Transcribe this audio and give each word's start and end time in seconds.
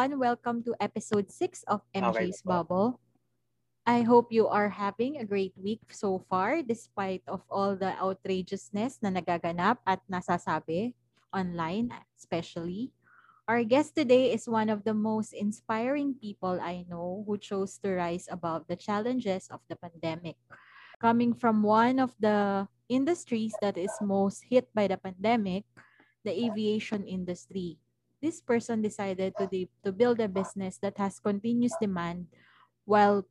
Everyone. 0.00 0.32
Welcome 0.32 0.64
to 0.64 0.72
episode 0.80 1.28
6 1.28 1.60
of 1.68 1.84
MJ's 1.92 2.40
po. 2.40 2.48
Bubble. 2.48 2.88
I 3.84 4.00
hope 4.00 4.32
you 4.32 4.48
are 4.48 4.72
having 4.72 5.20
a 5.20 5.28
great 5.28 5.52
week 5.60 5.92
so 5.92 6.24
far 6.24 6.64
despite 6.64 7.20
of 7.28 7.44
all 7.52 7.76
the 7.76 7.92
outrageousness 8.00 8.96
na 9.04 9.12
nagaganap 9.12 9.76
at 9.84 10.00
nasasabi 10.08 10.96
online 11.36 11.92
especially. 12.16 12.96
Our 13.44 13.60
guest 13.60 13.92
today 13.92 14.32
is 14.32 14.48
one 14.48 14.72
of 14.72 14.88
the 14.88 14.96
most 14.96 15.36
inspiring 15.36 16.16
people 16.16 16.56
I 16.56 16.88
know 16.88 17.20
who 17.28 17.36
chose 17.36 17.76
to 17.84 17.92
rise 18.00 18.24
above 18.32 18.72
the 18.72 18.80
challenges 18.80 19.52
of 19.52 19.60
the 19.68 19.76
pandemic. 19.76 20.40
Coming 20.96 21.36
from 21.36 21.60
one 21.60 22.00
of 22.00 22.16
the 22.16 22.64
industries 22.88 23.52
that 23.60 23.76
is 23.76 23.92
most 24.00 24.48
hit 24.48 24.72
by 24.72 24.88
the 24.88 24.96
pandemic, 24.96 25.68
the 26.24 26.32
aviation 26.32 27.04
industry. 27.04 27.76
This 28.20 28.40
person 28.40 28.84
decided 28.84 29.32
to, 29.40 29.46
de- 29.48 29.72
to 29.84 29.92
build 29.92 30.20
a 30.20 30.28
business 30.28 30.76
that 30.84 30.98
has 30.98 31.18
continuous 31.18 31.72
demand 31.80 32.28
while 32.84 33.24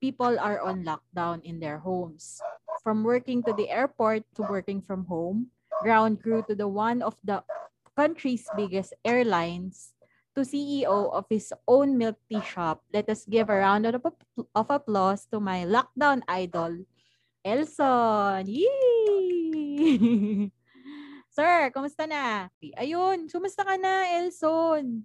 people 0.00 0.38
are 0.38 0.62
on 0.62 0.86
lockdown 0.86 1.42
in 1.42 1.58
their 1.58 1.78
homes. 1.78 2.38
From 2.82 3.02
working 3.02 3.42
to 3.42 3.52
the 3.52 3.70
airport 3.70 4.22
to 4.36 4.46
working 4.46 4.82
from 4.82 5.06
home, 5.06 5.50
ground 5.82 6.22
crew 6.22 6.44
to 6.46 6.54
the 6.54 6.68
one 6.68 7.02
of 7.02 7.16
the 7.24 7.42
country's 7.96 8.46
biggest 8.56 8.94
airlines 9.04 9.94
to 10.34 10.42
CEO 10.42 11.10
of 11.10 11.26
his 11.30 11.54
own 11.66 11.96
milk 11.98 12.18
tea 12.28 12.42
shop. 12.42 12.82
Let 12.92 13.08
us 13.08 13.24
give 13.24 13.48
a 13.48 13.56
round 13.56 13.86
of, 13.86 14.02
of 14.54 14.66
applause 14.70 15.26
to 15.30 15.40
my 15.40 15.64
lockdown 15.64 16.22
idol, 16.28 16.84
Elson. 17.44 18.46
Sir, 21.34 21.74
kumusta 21.74 22.06
na? 22.06 22.46
Ayun, 22.78 23.26
kumusta 23.26 23.66
ka 23.66 23.74
na, 23.74 24.06
Elson? 24.22 25.02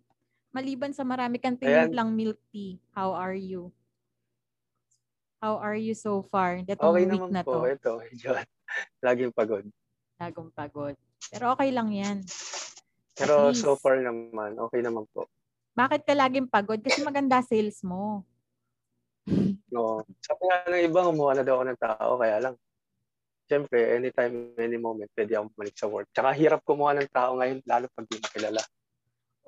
Maliban 0.54 0.94
sa 0.94 1.02
marami 1.02 1.42
kang 1.42 1.58
tinimplang 1.58 2.14
milk 2.14 2.38
tea, 2.54 2.78
how 2.94 3.18
are 3.18 3.34
you? 3.34 3.74
How 5.42 5.58
are 5.58 5.74
you 5.74 5.98
so 5.98 6.22
far? 6.22 6.62
Itong 6.62 6.94
Okay 6.94 7.10
week 7.10 7.18
naman 7.18 7.34
na 7.34 7.42
po. 7.42 7.58
to. 7.58 7.66
Ito, 7.66 7.92
medyo 8.06 8.30
laging 9.06 9.34
pagod. 9.34 9.66
Lagong 10.22 10.54
pagod. 10.54 10.94
Pero 11.34 11.58
okay 11.58 11.74
lang 11.74 11.90
yan. 11.90 12.22
Pero 13.18 13.50
so 13.58 13.74
far 13.74 13.98
naman, 13.98 14.54
okay 14.62 14.86
naman 14.86 15.10
po. 15.10 15.26
Bakit 15.74 16.06
ka 16.06 16.14
laging 16.14 16.46
pagod? 16.46 16.78
Kasi 16.78 17.02
maganda 17.02 17.42
sales 17.42 17.82
mo. 17.82 18.22
No. 19.70 20.02
Sabi 20.26 20.50
nga 20.50 20.66
ng 20.66 20.82
iba, 20.82 21.06
kumuha 21.06 21.38
na 21.38 21.46
daw 21.46 21.62
ako 21.62 21.66
ng 21.70 21.78
tao, 21.82 22.10
kaya 22.18 22.38
lang. 22.42 22.56
Siyempre, 23.50 23.98
anytime, 23.98 24.54
any 24.62 24.78
moment, 24.78 25.10
pwede 25.18 25.34
akong 25.34 25.50
bumalik 25.58 25.74
sa 25.74 25.90
work. 25.90 26.06
Tsaka 26.14 26.30
hirap 26.38 26.62
kumuha 26.62 26.94
ng 27.02 27.10
tao 27.10 27.34
ngayon, 27.34 27.66
lalo 27.66 27.90
pag 27.98 28.06
di 28.06 28.22
mo 28.22 28.30
kilala. 28.30 28.62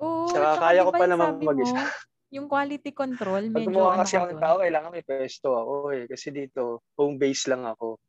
Oo, 0.02 0.26
Tsaka 0.26 0.58
tsaka 0.58 0.66
kaya 0.66 0.80
ko 0.82 0.90
pa 0.90 1.06
naman 1.06 1.38
mag-isa. 1.38 1.86
Yung 2.34 2.50
quality 2.50 2.90
control, 2.90 3.46
Pag 3.46 3.62
medyo 3.62 3.70
kumuha 3.70 3.94
ano 3.94 4.02
kasi 4.02 4.18
ka 4.18 4.18
ako 4.18 4.26
ng 4.26 4.42
tao, 4.42 4.56
kailangan 4.58 4.90
may 4.90 5.04
pwesto 5.06 5.48
ako 5.54 5.74
eh. 5.94 6.04
Kasi 6.10 6.26
dito, 6.34 6.82
home 6.98 7.14
base 7.14 7.46
lang 7.46 7.62
ako. 7.62 8.02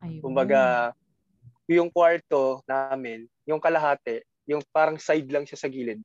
Ayun. 0.00 0.22
Kumbaga, 0.24 0.60
yung 1.68 1.92
kwarto 1.92 2.64
namin, 2.64 3.28
yung 3.44 3.60
kalahati, 3.60 4.24
yung 4.48 4.64
parang 4.72 4.96
side 4.96 5.28
lang 5.28 5.44
siya 5.44 5.60
sa 5.60 5.68
gilid. 5.68 6.00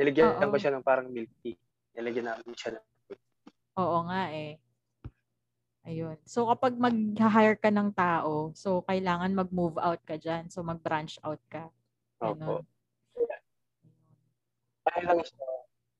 Nilagyan 0.00 0.48
Oo. 0.48 0.48
ko 0.48 0.56
siya 0.56 0.72
ng 0.72 0.84
parang 0.86 1.12
milk 1.12 1.28
tea. 1.44 1.60
Nilagyan 1.92 2.32
namin 2.32 2.56
siya 2.56 2.80
ng 2.80 2.84
Oo 3.78 4.08
nga 4.08 4.32
eh. 4.32 4.56
Ayun. 5.88 6.20
So 6.28 6.44
kapag 6.52 6.76
mag-hire 6.76 7.56
ka 7.56 7.72
ng 7.72 7.96
tao, 7.96 8.52
so 8.52 8.84
kailangan 8.84 9.32
mag-move 9.32 9.80
out 9.80 10.04
ka 10.04 10.20
dyan. 10.20 10.52
So 10.52 10.60
mag-branch 10.60 11.16
out 11.24 11.40
ka. 11.48 11.72
Opo. 12.20 12.60
Ganun. 12.60 12.62
Kaya 14.84 15.02
lang 15.08 15.20
siya. 15.24 15.46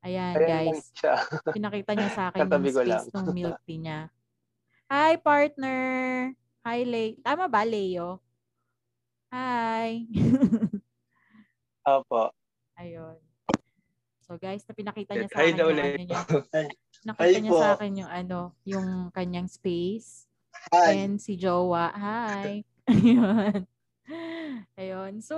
Ayan, 0.05 0.35
guys. 0.37 0.93
siya. 0.93 1.17
Pinakita 1.57 1.97
niya 1.97 2.11
sa 2.13 2.23
akin 2.29 2.45
yung 2.45 2.69
space 2.69 3.17
ng 3.17 3.27
milk 3.33 3.59
tea 3.67 3.81
niya. 3.81 4.13
Hi, 4.93 5.17
partner! 5.17 5.83
Hi, 6.69 6.85
Le. 6.85 7.17
Tama 7.25 7.49
ba, 7.49 7.65
Leo? 7.65 8.21
Hi! 9.33 10.05
Opo. 11.97 12.33
Ayun. 12.77 13.17
So 14.29 14.37
guys, 14.37 14.61
na 14.69 14.77
pinakita 14.77 15.17
niya 15.17 15.29
sa 15.33 15.41
Hi 15.41 15.57
akin 15.57 15.57
daw 15.57 15.73
yung 15.73 16.05
Nakita 17.07 17.39
Hi 17.39 17.43
niya 17.43 17.53
po. 17.55 17.61
sa 17.63 17.71
akin 17.79 17.93
yung 18.03 18.11
ano, 18.11 18.41
yung 18.67 18.89
kanyang 19.15 19.47
space. 19.47 20.27
Hi. 20.75 21.07
And 21.07 21.23
si 21.23 21.39
Jowa. 21.39 21.95
Hi. 21.95 22.67
Ayun. 22.91 23.63
Ayun. 24.75 25.13
So, 25.23 25.37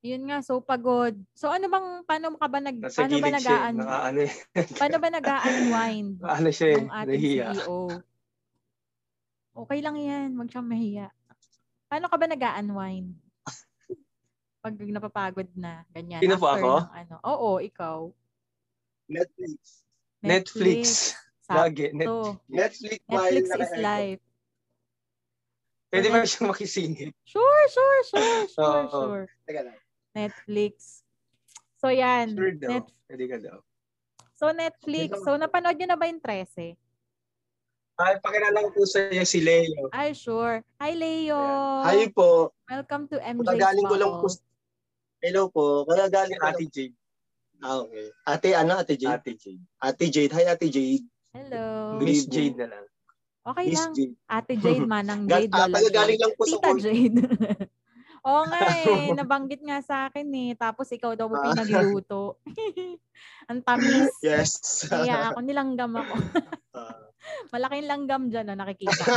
yun 0.00 0.22
nga, 0.28 0.40
so 0.40 0.64
pagod. 0.64 1.12
So 1.36 1.52
ano 1.52 1.68
bang, 1.68 2.08
paano 2.08 2.32
ka 2.36 2.48
ba 2.48 2.58
nag, 2.60 2.76
Nasa 2.80 3.04
paano 3.04 3.16
ba 3.20 3.30
nagaan. 3.32 3.74
Nakaano 3.76 4.20
eh. 4.24 4.32
paano 4.80 4.96
ba 4.96 5.08
nag-unwind 5.12 6.12
Ano 6.40 6.48
siya 6.48 6.68
eh. 6.72 6.82
Nahiya. 6.88 7.48
CEO? 7.52 7.78
Okay 9.60 9.78
lang 9.84 9.96
yan, 10.00 10.28
wag 10.40 10.48
siyang 10.48 10.68
mahiya. 10.68 11.08
Paano 11.90 12.06
ka 12.08 12.16
ba 12.16 12.26
nag-unwind? 12.28 13.12
Pag 14.60 14.74
napapagod 14.76 15.48
na, 15.56 15.84
ganyan. 15.92 16.20
Sino 16.20 16.36
po 16.36 16.48
ako? 16.48 16.84
ng 16.84 16.92
ano. 16.96 17.14
Oo, 17.24 17.50
ikaw. 17.64 18.08
Netflix. 19.10 19.58
Netflix. 20.22 20.82
Sakto. 21.42 21.58
Lagi. 21.58 21.86
Net- 21.90 22.38
Netflix, 22.46 22.98
Netflix 23.10 23.46
while 23.50 23.62
is 23.66 23.74
life. 23.76 24.22
Pwede 25.90 26.06
ba 26.06 26.22
siyang 26.22 26.54
makisingit? 26.54 27.10
Sure, 27.26 27.62
sure, 27.66 28.00
sure, 28.06 28.42
sure, 28.54 28.82
Oo. 28.86 28.90
sure. 28.94 29.24
Teka 29.42 29.66
lang. 29.66 29.78
Netflix. 30.14 31.02
So 31.82 31.90
yan. 31.90 32.30
Sure 32.38 32.54
daw. 32.54 32.70
Net, 32.70 32.86
Pwede 33.10 33.24
ka 33.26 33.36
daw. 33.42 33.58
so 34.38 34.54
Netflix. 34.54 35.18
So 35.26 35.34
napanood 35.34 35.74
nyo 35.74 35.88
na 35.90 35.98
ba 35.98 36.06
yung 36.06 36.22
13? 36.22 36.78
Ay, 38.00 38.16
pakilala 38.22 38.64
ko 38.64 38.70
po 38.72 38.88
sa 38.88 39.12
iyo 39.12 39.26
si 39.28 39.44
Leo. 39.44 39.90
Ay, 39.92 40.16
sure. 40.16 40.64
Hi, 40.80 40.96
Leo. 40.96 41.36
Hi 41.84 42.08
po. 42.08 42.48
Welcome 42.64 43.04
to 43.12 43.20
MJ's 43.20 43.44
Kagagaling 43.44 43.84
ko 43.84 43.96
lang 44.00 44.12
po. 44.22 44.26
Hello 45.20 45.42
po. 45.52 45.84
Kagagaling 45.84 46.38
ko 46.38 46.46
lang. 46.48 46.56
Ate 46.56 46.64
Jade. 46.70 46.96
Ah, 47.60 47.76
okay. 47.78 48.08
Ate, 48.24 48.48
ano? 48.54 48.72
Ate 48.74 48.94
Jade? 48.94 49.14
Ate 49.14 49.32
Jade. 49.34 49.62
Ate 49.78 50.04
Jade. 50.08 50.32
Hi, 50.32 50.44
Ate 50.48 50.66
Jade. 50.66 51.04
Hello. 51.30 51.96
Miss 51.98 52.24
Jade 52.24 52.56
na 52.56 52.66
lang. 52.66 52.84
Okay 53.42 53.66
Miss 53.68 53.78
lang. 53.78 53.92
Jade. 53.92 54.14
Ate 54.26 54.52
Jade, 54.56 54.86
manang 54.90 55.22
Gal- 55.24 55.44
Jade. 55.44 55.52
ah, 55.52 55.68
Jade. 55.68 56.16
lang 56.16 56.32
po 56.34 56.42
sa 56.42 56.50
Tita 56.50 56.68
work. 56.68 56.80
Jade. 56.80 57.20
Oo 58.20 58.42
nga 58.44 58.60
eh. 58.78 58.84
Nabanggit 59.18 59.60
nga 59.60 59.80
sa 59.80 59.96
akin 60.06 60.28
eh. 60.28 60.50
Tapos 60.54 60.88
ikaw 60.88 61.12
daw 61.14 61.28
Ah. 61.30 61.52
pinagluto. 61.52 62.36
Ang 63.48 63.60
tamis. 63.60 64.12
Yes. 64.20 64.84
Kaya 64.84 65.32
ako 65.32 65.40
nilanggam 65.40 65.92
ako. 65.94 66.14
Ah. 66.72 67.08
Malaking 67.48 67.84
langgam 67.86 68.22
dyan, 68.28 68.48
no, 68.48 68.56
nakikita 68.56 68.96
ko. 68.96 69.12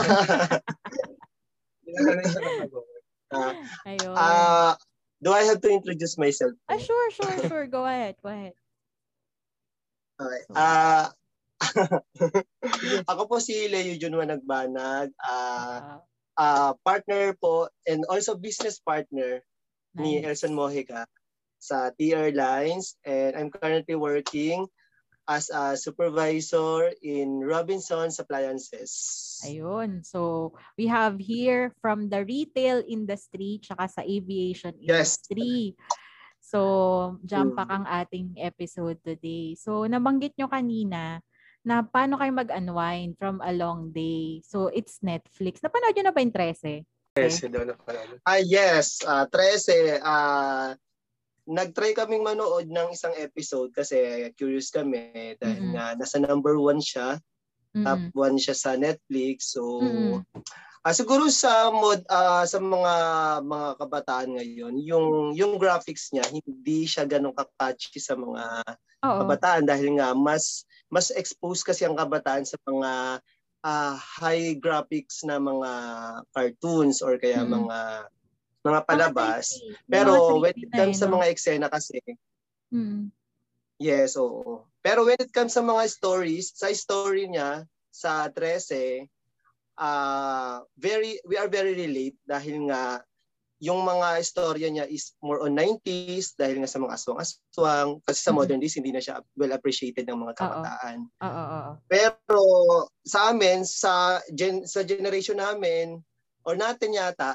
Ah, 3.33 3.53
Ayun. 3.87 4.13
ah, 4.13 4.73
do 5.23 5.31
I 5.31 5.43
have 5.47 5.61
to 5.63 5.71
introduce 5.71 6.17
myself? 6.19 6.53
ah, 6.69 6.77
sure, 6.77 7.09
sure, 7.11 7.37
sure. 7.47 7.65
Go 7.67 7.85
ahead, 7.87 8.15
go 8.21 8.29
ahead. 8.29 8.53
Okay. 10.19 10.43
Ah, 10.53 11.11
ako 13.11 13.21
po 13.27 13.35
si 13.39 13.65
Leo 13.71 13.95
Junwa 13.97 14.27
Nagbanag. 14.27 15.09
Ah, 15.23 15.79
Ah, 15.81 15.99
ah, 16.37 16.71
partner 16.83 17.33
po 17.39 17.71
and 17.87 18.03
also 18.11 18.35
business 18.35 18.77
partner 18.83 19.41
ni 19.97 20.21
nice. 20.21 20.43
Elson 20.43 20.53
Mojica 20.53 21.05
sa 21.61 21.93
T 21.95 22.11
Airlines 22.11 22.99
and 23.07 23.37
I'm 23.39 23.49
currently 23.49 23.95
working 23.95 24.67
as 25.27 25.47
a 25.49 25.77
supervisor 25.79 26.91
in 27.01 27.39
Robinson's 27.39 28.19
Appliances. 28.19 28.91
Ayun. 29.43 30.03
So, 30.03 30.51
we 30.77 30.87
have 30.87 31.19
here 31.19 31.71
from 31.79 32.07
the 32.07 32.23
retail 32.23 32.83
industry 32.87 33.59
tsaka 33.63 33.87
sa 33.87 34.01
aviation 34.03 34.75
Yes. 34.79 35.19
industry. 35.19 35.75
So, 36.43 36.59
jump 37.23 37.55
Mm. 37.55 37.57
pack 37.59 37.71
ang 37.71 37.85
ating 37.87 38.27
episode 38.39 38.99
today. 39.03 39.55
So, 39.55 39.87
nabanggit 39.87 40.35
nyo 40.35 40.51
kanina 40.51 41.23
na 41.63 41.79
paano 41.83 42.19
kayo 42.19 42.35
mag-unwind 42.35 43.15
from 43.15 43.39
a 43.39 43.55
long 43.55 43.95
day. 43.95 44.43
So, 44.43 44.67
it's 44.67 44.99
Netflix. 44.99 45.63
Napanood 45.63 45.95
nyo 45.95 46.03
na 46.03 46.11
ba 46.11 46.19
yung 46.19 46.35
13? 46.35 46.83
Yes, 47.15 47.45
daw 47.45 47.61
na 47.63 47.77
pala. 47.77 48.01
Ah 48.25 48.41
yes, 48.41 49.05
ah 49.05 49.29
13 49.29 50.01
ah 50.01 50.73
nag-try 51.43 51.91
kaming 51.91 52.23
manood 52.23 52.71
ng 52.71 52.89
isang 52.95 53.11
episode 53.19 53.75
kasi 53.75 54.29
curious 54.39 54.71
kami 54.71 55.35
dahil 55.35 55.63
Mm-mm. 55.67 55.73
nga 55.75 55.85
nasa 55.99 56.17
number 56.19 56.55
one 56.55 56.79
siya, 56.79 57.19
top 57.83 57.99
Mm-mm. 57.99 58.15
one 58.15 58.37
siya 58.39 58.55
sa 58.55 58.79
Netflix. 58.79 59.51
So 59.57 59.63
Mm-mm. 59.83 60.23
ah, 60.87 60.95
siguro 60.95 61.27
sa 61.27 61.67
mod 61.67 62.03
ah, 62.07 62.47
sa 62.47 62.63
mga 62.63 62.93
mga 63.43 63.69
kabataan 63.75 64.29
ngayon, 64.39 64.73
yung 64.79 65.07
yung 65.35 65.59
graphics 65.59 66.15
niya 66.15 66.23
hindi 66.31 66.87
siya 66.87 67.03
ganun 67.03 67.35
ka-catchy 67.35 67.99
sa 67.99 68.15
mga 68.15 68.63
Oo. 69.03 69.19
kabataan 69.19 69.67
dahil 69.67 69.99
nga 69.99 70.15
mas 70.15 70.63
mas 70.87 71.11
exposed 71.11 71.67
kasi 71.67 71.83
ang 71.83 71.99
kabataan 71.99 72.47
sa 72.47 72.55
mga 72.63 73.19
ah, 73.67 73.95
high 73.99 74.55
graphics 74.55 75.27
na 75.27 75.43
mga 75.43 75.71
cartoons 76.31 77.03
or 77.03 77.19
kaya 77.19 77.43
Mm-mm. 77.43 77.67
mga 77.67 77.79
mga 78.63 78.81
palabas. 78.87 79.45
Mga 79.51 79.59
3D. 79.59 79.75
Yung 79.75 79.89
Pero 79.91 80.11
when 80.41 80.55
3D 80.55 80.63
it 80.63 80.71
comes 80.73 80.97
sa 80.99 81.07
mga 81.11 81.25
eksena 81.29 81.67
kasi, 81.71 81.99
Mm. 82.73 83.13
yes, 83.79 84.15
oo. 84.17 84.65
Pero 84.83 85.05
when 85.07 85.19
it 85.19 85.31
comes 85.35 85.53
sa 85.55 85.61
mga 85.63 85.85
stories, 85.91 86.51
sa 86.55 86.71
story 86.73 87.27
niya, 87.29 87.67
sa 87.93 88.27
13, 88.31 89.07
ah 89.79 90.61
very, 90.77 91.17
we 91.27 91.35
are 91.39 91.49
very 91.49 91.73
relate 91.75 92.17
dahil 92.27 92.69
nga 92.69 93.01
yung 93.63 93.81
mga 93.87 94.19
istorya 94.21 94.69
niya 94.69 94.85
is 94.91 95.15
more 95.23 95.41
on 95.45 95.55
90s 95.55 96.35
dahil 96.35 96.59
nga 96.61 96.69
sa 96.69 96.77
mga 96.83 96.95
aswang-aswang. 96.99 97.99
Kasi 98.05 98.19
sa 98.21 98.31
Mhm. 98.31 98.37
modern 98.37 98.59
days, 98.61 98.75
hindi 98.77 98.91
na 98.93 98.99
siya 99.01 99.23
well 99.39 99.55
appreciated 99.55 100.05
ng 100.07 100.19
mga 100.19 100.35
kabataan. 100.37 101.07
Oo. 101.23 101.79
Pero 101.87 102.41
sa 103.07 103.31
amin, 103.31 103.63
sa 103.67 104.19
gen, 104.35 104.67
sa 104.67 104.83
generation 104.83 105.39
namin, 105.39 105.99
or 106.43 106.53
natin 106.59 106.91
yata, 106.95 107.33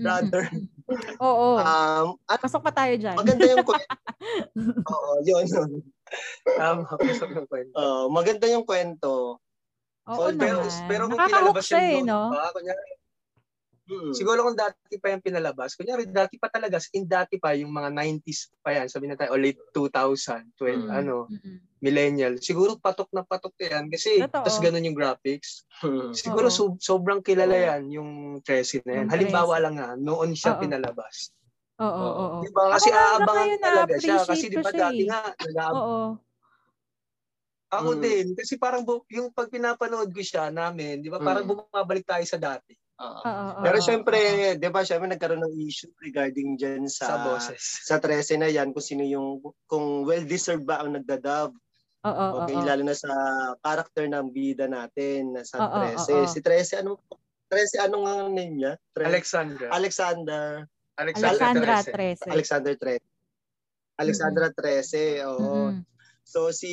rather. 0.00 0.48
Oo. 1.20 1.60
um, 1.60 2.16
at 2.28 2.40
Pasok 2.40 2.64
pa 2.64 2.72
tayo 2.72 2.96
dyan. 2.96 3.16
maganda 3.16 3.44
yung 3.44 3.64
kwento. 3.64 3.96
Oo, 4.92 5.12
yun. 5.24 5.44
Tama. 6.44 6.84
Ko 6.88 6.96
ng 7.00 7.48
kwento. 7.48 7.74
Oo, 7.76 8.02
maganda 8.12 8.46
yung 8.48 8.64
kwento. 8.64 9.40
Oo 10.02 10.34
pero, 10.34 10.66
naman. 10.66 10.88
pero 10.90 11.02
kung 11.06 11.20
Nakakahook 11.20 11.62
siya 11.62 11.80
eh, 11.94 12.00
no? 12.02 12.34
diba? 12.34 12.46
Kunyari, 12.50 12.82
Mm. 13.92 14.12
siguro 14.12 14.40
kung 14.42 14.56
dati 14.56 14.96
pa 14.96 15.12
yung 15.12 15.20
pinalabas, 15.20 15.76
kunyari 15.76 16.08
dati 16.08 16.34
pa 16.36 16.48
talaga, 16.48 16.80
in 16.92 17.04
dati 17.04 17.36
pa 17.36 17.52
yung 17.52 17.68
mga 17.68 17.92
90s 17.92 18.48
pa 18.58 18.72
yan, 18.72 18.88
sabi 18.88 19.04
na 19.04 19.14
tayo, 19.14 19.32
o 19.32 19.38
late 19.38 19.60
2000, 19.70 20.48
12, 20.56 20.80
Mm, 20.80 20.88
ano, 20.90 21.28
millennial, 21.78 22.38
siguro 22.38 22.78
patok 22.78 23.12
na 23.12 23.20
patok 23.20 23.52
yan 23.58 23.86
kasi 23.86 24.22
tas 24.22 24.56
ganun 24.56 24.82
yung 24.82 24.94
graphics. 24.94 25.68
Siguro 26.12 26.48
so- 26.48 26.78
sobrang 26.78 27.20
kilala 27.20 27.52
yan, 27.52 27.90
yung 27.90 28.10
Tracy 28.40 28.80
na 28.82 29.02
yan. 29.02 29.06
Halimbawa 29.08 29.60
lang 29.60 29.76
nga, 29.76 29.88
noon 29.92 30.32
siya 30.32 30.56
Oo. 30.56 30.62
pinalabas. 30.62 31.34
Oo, 31.76 31.84
oo, 31.84 32.12
oo. 32.14 32.40
Diba? 32.40 32.62
Kasi 32.70 32.88
Ako 32.88 32.96
aabangan 32.96 33.58
talaga 33.58 33.94
siya. 33.98 34.16
Kasi 34.22 34.46
diba 34.48 34.70
dati 34.70 35.02
eh. 35.02 35.08
nga, 35.10 35.20
nag 35.28 35.74
Oo. 35.74 36.00
Ako 37.72 37.88
Mm. 37.96 38.00
din. 38.00 38.26
Kasi 38.36 38.54
parang 38.56 38.84
bu- 38.84 39.08
yung 39.08 39.32
pag 39.32 39.48
pinapanood 39.48 40.12
ko 40.12 40.20
siya 40.20 40.48
namin, 40.48 41.00
di 41.00 41.08
ba 41.08 41.18
parang 41.18 41.42
Mm. 41.42 41.50
bumabalik 41.66 42.04
tayo 42.04 42.22
sa 42.22 42.36
dati. 42.36 42.76
Oo, 43.00 43.20
oo, 43.24 43.62
Pero 43.64 43.76
syempre. 43.80 44.18
'di 44.60 44.68
ba, 44.68 44.84
syempre 44.84 45.08
nagkaroon 45.08 45.40
ng 45.46 45.56
issue 45.64 45.88
regarding 46.04 46.60
diyan 46.60 46.84
Sa, 46.90 47.08
sa 47.08 47.16
boses. 47.24 47.62
sa 47.88 47.96
13 47.96 48.36
na 48.36 48.52
'yan 48.52 48.74
kung 48.76 48.84
sino 48.84 49.00
yung 49.06 49.40
kung 49.64 50.04
well 50.04 50.24
deserved 50.28 50.68
ba 50.68 50.84
ang 50.84 50.92
nagdadub. 50.98 51.56
Oo, 52.02 52.24
Okay, 52.42 52.58
oo. 52.58 52.66
lalo 52.66 52.82
na 52.82 52.96
sa 52.98 53.12
character 53.62 54.10
ng 54.10 54.26
bida 54.34 54.66
natin 54.66 55.32
na 55.38 55.46
sa 55.46 55.62
Oo, 55.62 55.70
13. 55.96 56.26
oo. 56.26 56.26
Si 56.28 56.38
13 56.42 56.82
ano 56.82 56.98
13 57.48 57.78
ano 57.80 57.96
nga 58.04 58.12
ang 58.26 58.32
name 58.34 58.54
niya? 58.60 58.72
Alexandra. 58.98 59.66
Alexander 59.72 60.66
Alexandra 60.98 61.74
Trece. 61.84 62.20
13. 62.26 62.32
Alexander 62.32 62.74
13. 62.76 63.00
Alexandra 64.02 64.46
13, 64.50 65.20
oo. 65.28 65.38
Mm-mm. 65.70 65.91
So 66.32 66.48
si 66.48 66.70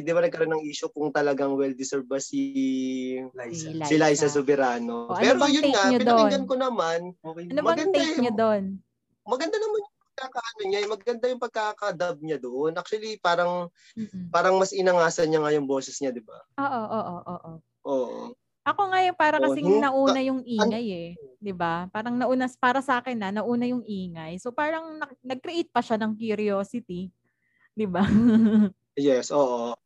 'di 0.00 0.08
ba 0.08 0.24
nagkaroon 0.24 0.56
ng 0.56 0.64
issue 0.64 0.88
kung 0.88 1.12
talagang 1.12 1.52
well 1.52 1.76
deserved 1.76 2.08
ba 2.08 2.16
si 2.16 2.40
Liza. 3.36 3.76
Si 3.76 3.84
si 3.84 3.94
Liza 4.00 4.26
Soberano. 4.32 5.12
O, 5.12 5.12
ano 5.12 5.20
Pero 5.20 5.36
bang 5.36 5.52
yun 5.52 5.68
nga, 5.68 5.84
pinakinggan 5.92 6.44
ko 6.48 6.54
naman, 6.56 7.00
Okay. 7.20 7.44
Ano 7.52 7.60
bang 7.60 7.76
Maganda 7.76 7.92
take 8.00 8.08
yun. 8.16 8.22
nyo 8.24 8.32
doon? 8.32 8.64
maganda 9.26 9.56
naman 9.58 9.78
yung 9.84 9.92
pagkakaano 10.16 10.60
niya, 10.64 10.78
maganda 10.88 11.24
yung 11.28 11.42
pagkakadub 11.42 12.18
niya 12.24 12.38
doon. 12.40 12.72
Actually, 12.78 13.18
parang 13.20 13.68
Mm-mm. 13.98 14.32
parang 14.32 14.54
mas 14.56 14.72
inangasan 14.72 15.28
niya 15.28 15.44
nga 15.44 15.52
yung 15.52 15.68
boses 15.68 15.98
niya, 16.00 16.14
di 16.14 16.22
ba? 16.24 16.40
Oo, 16.56 16.82
oo, 16.88 17.00
oo, 17.20 17.34
oo. 17.36 17.52
Oo. 17.84 18.32
Ako 18.66 18.82
ngayon 18.90 19.14
para 19.14 19.38
Oh, 19.38 19.46
kasing 19.46 19.66
hin- 19.66 19.82
nauna 19.82 20.20
yung 20.24 20.42
ingay 20.42 20.86
eh, 20.90 21.10
'di 21.38 21.52
ba? 21.54 21.86
Parang 21.94 22.18
nauna 22.18 22.50
para 22.58 22.82
sa 22.82 22.98
akin 22.98 23.14
na 23.14 23.28
nauna 23.30 23.62
yung 23.68 23.84
ingay. 23.86 24.42
So 24.42 24.50
parang 24.50 24.98
nag- 24.98 25.20
nag-create 25.22 25.70
pa 25.70 25.78
siya 25.84 25.94
ng 26.02 26.18
curiosity, 26.18 27.12
'di 27.76 27.86
ba? 27.86 28.02
Yes, 28.96 29.28
oo. 29.28 29.76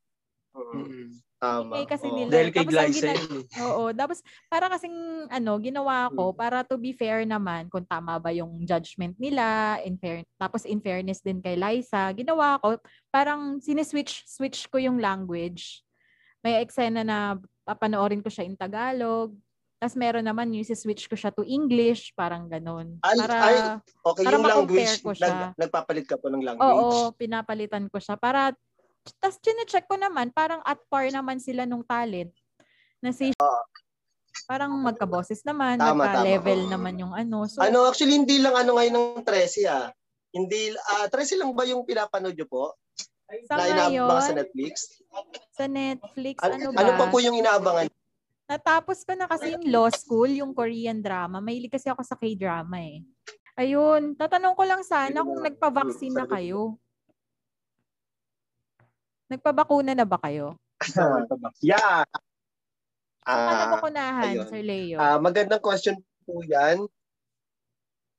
Mm, 0.55 0.71
Mm-mm. 0.75 1.07
Tama. 1.41 1.89
Kasi 1.89 2.05
oo. 2.05 2.15
nila. 2.15 2.31
Dahil 2.31 2.49
kay 2.53 2.67
Glyza 2.69 3.11
gina-. 3.11 3.43
Oo, 3.65 3.91
tapos 3.91 4.21
para 4.47 4.69
kasing 4.69 4.93
ano, 5.27 5.57
ginawa 5.57 6.12
ko 6.12 6.31
Hmm. 6.31 6.37
para 6.37 6.61
to 6.62 6.77
be 6.77 6.93
fair 6.93 7.25
naman 7.25 7.67
kung 7.67 7.83
tama 7.83 8.21
ba 8.21 8.29
yung 8.29 8.61
judgment 8.62 9.17
nila, 9.17 9.79
in 9.83 9.97
fair, 9.97 10.21
tapos 10.37 10.69
in 10.69 10.79
fairness 10.79 11.25
din 11.25 11.41
kay 11.41 11.57
Liza, 11.57 12.12
ginawa 12.12 12.61
ko 12.61 12.77
parang 13.09 13.57
siniswitch 13.57 14.29
switch 14.29 14.69
ko 14.69 14.77
yung 14.77 15.01
language. 15.01 15.81
May 16.45 16.61
eksena 16.61 17.01
na 17.03 17.41
papanoorin 17.65 18.21
ko 18.21 18.29
siya 18.29 18.45
in 18.45 18.55
Tagalog. 18.55 19.33
Tapos 19.81 19.97
meron 19.97 20.29
naman 20.29 20.53
yung 20.53 20.69
switch 20.69 21.09
ko 21.09 21.17
siya 21.17 21.33
to 21.33 21.41
English, 21.41 22.12
parang 22.12 22.53
ganun. 22.53 23.01
Ay- 23.01 23.17
Para 23.17 23.37
ay, 23.41 23.57
Okay, 24.05 24.25
para 24.29 24.37
yung 24.37 24.45
language, 24.45 25.01
ko 25.01 25.17
siya. 25.17 25.57
nag, 25.57 25.57
nagpapalit 25.57 26.05
ka 26.05 26.21
po 26.21 26.29
ng 26.29 26.45
language. 26.45 26.69
Oo, 26.69 27.17
pinapalitan 27.17 27.89
ko 27.89 27.97
siya 27.97 28.21
para 28.21 28.53
tapos 29.19 29.41
chine-check 29.41 29.88
ko 29.88 29.97
naman 29.97 30.29
parang 30.31 30.61
at 30.62 30.76
par 30.88 31.08
naman 31.08 31.41
sila 31.41 31.64
nung 31.64 31.85
talent 31.85 32.31
na 33.00 33.11
si 33.11 33.32
parang 34.47 34.70
magka-bosses 34.82 35.43
naman, 35.47 35.79
Tama, 35.79 36.06
magka-level 36.06 36.67
tama. 36.67 36.73
naman 36.75 36.94
yung 36.99 37.14
ano. 37.14 37.47
So, 37.47 37.62
Ano, 37.62 37.87
actually, 37.87 38.19
hindi 38.19 38.38
lang 38.43 38.55
ano 38.55 38.79
ngayon 38.79 38.94
ng 38.94 39.23
13 39.23 39.67
ah. 39.70 39.91
Hindi, 40.31 40.75
ah 40.75 41.06
13 41.11 41.38
lang 41.38 41.50
ba 41.55 41.67
yung 41.67 41.82
pinapanood 41.87 42.35
nyo 42.35 42.47
po? 42.47 42.64
sa 43.47 43.62
na 43.62 43.87
ngayon, 43.87 44.11
sa 44.23 44.35
Netflix? 44.35 44.75
sa 45.55 45.64
Netflix, 45.70 46.37
Ano, 46.43 46.55
ano 46.58 46.69
ba? 46.75 46.79
ano 46.82 46.91
pa 46.99 47.05
po 47.11 47.23
yung 47.23 47.38
inaabangan? 47.38 47.87
Natapos 48.50 49.06
ko 49.06 49.14
na 49.14 49.31
kasi 49.31 49.55
yung 49.55 49.67
law 49.70 49.87
school, 49.94 50.26
yung 50.26 50.50
Korean 50.50 50.99
drama. 50.99 51.38
Mahilig 51.38 51.70
kasi 51.70 51.87
ako 51.87 52.02
sa 52.02 52.19
K-drama 52.19 52.82
eh. 52.82 53.06
Ayun, 53.54 54.19
tatanong 54.19 54.59
ko 54.59 54.66
lang 54.66 54.83
sana 54.83 55.23
kung 55.23 55.38
nagpa-vaccine 55.38 56.19
na 56.19 56.26
kayo. 56.26 56.75
Nagpabakuna 59.31 59.95
na 59.95 60.03
ba 60.03 60.19
kayo? 60.19 60.59
yeah. 61.63 62.03
Saan 63.23 63.47
ka 63.47 63.55
Ah, 63.55 63.63
nabakunahan, 63.63 64.25
ayun. 64.35 64.49
Sir 64.51 64.63
Leo? 64.67 64.99
Ah, 64.99 65.23
magandang 65.23 65.63
question 65.63 65.95
po 66.27 66.43
'yan. 66.43 66.83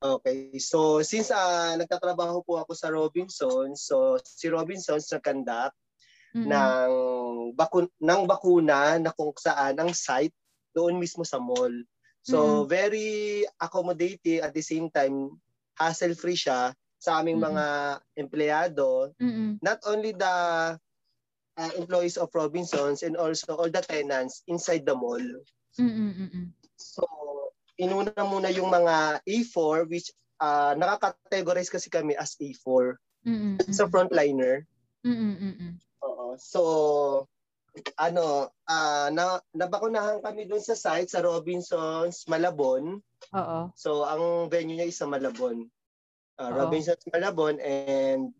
Okay. 0.01 0.55
So, 0.57 1.03
since 1.03 1.35
ah, 1.35 1.75
nagtatrabaho 1.75 2.41
po 2.47 2.63
ako 2.63 2.71
sa 2.73 2.87
Robinson, 2.89 3.75
so 3.75 4.15
si 4.23 4.47
Robinson 4.47 5.03
sa 5.03 5.19
conduct 5.19 5.75
Mm-mm. 6.31 6.47
ng 6.47 6.91
bakun 7.59 7.91
ng 7.99 8.21
bakuna 8.23 8.95
na 9.03 9.11
kung 9.11 9.35
saan 9.35 9.75
ang 9.83 9.91
site 9.91 10.33
doon 10.71 10.95
mismo 10.95 11.27
sa 11.27 11.43
mall. 11.43 11.75
So, 12.23 12.63
very 12.71 13.43
accommodating 13.59 14.39
at 14.39 14.55
the 14.55 14.63
same 14.63 14.87
time 14.87 15.35
hassle-free 15.75 16.39
siya 16.39 16.71
sa 17.01 17.19
aming 17.19 17.41
Mm-mm. 17.41 17.51
mga 17.51 17.65
empleyado 18.15 19.11
Mm-mm. 19.17 19.57
not 19.59 19.81
only 19.89 20.13
the 20.13 20.33
uh, 21.57 21.71
employees 21.75 22.17
of 22.17 22.31
Robinsons 22.31 23.03
and 23.03 23.17
also 23.17 23.55
all 23.55 23.69
the 23.69 23.81
tenants 23.81 24.43
inside 24.47 24.85
the 24.85 24.95
mall. 24.95 25.21
Mm-mm. 25.79 26.11
Mm-mm. 26.15 26.45
So, 26.75 27.03
inuna 27.79 28.13
muna 28.23 28.51
yung 28.51 28.69
mga 28.69 29.23
A4 29.23 29.87
which 29.87 30.11
uh, 30.39 30.75
nakakategorize 30.75 31.71
kasi 31.71 31.87
kami 31.89 32.15
as 32.15 32.35
A4 32.39 32.95
Mm-mm. 33.27 33.55
sa 33.71 33.87
frontliner. 33.87 34.65
Mm-mm. 35.05 35.33
Mm-mm. 35.39 35.71
Oo. 36.05 36.35
So, 36.37 36.61
ano, 37.95 38.51
ah 38.67 39.07
na, 39.13 39.39
nabakunahan 39.55 40.19
kami 40.19 40.43
dun 40.49 40.59
sa 40.59 40.75
site 40.75 41.07
sa 41.07 41.23
Robinsons, 41.23 42.27
Malabon. 42.27 42.99
Oo. 43.31 43.59
So, 43.77 44.03
ang 44.03 44.51
venue 44.51 44.75
niya 44.75 44.89
is 44.91 44.99
sa 44.99 45.07
Malabon. 45.07 45.69
Ah, 46.35 46.51
Oo. 46.51 46.57
Robinsons, 46.67 47.01
Malabon 47.13 47.61
and 47.63 48.35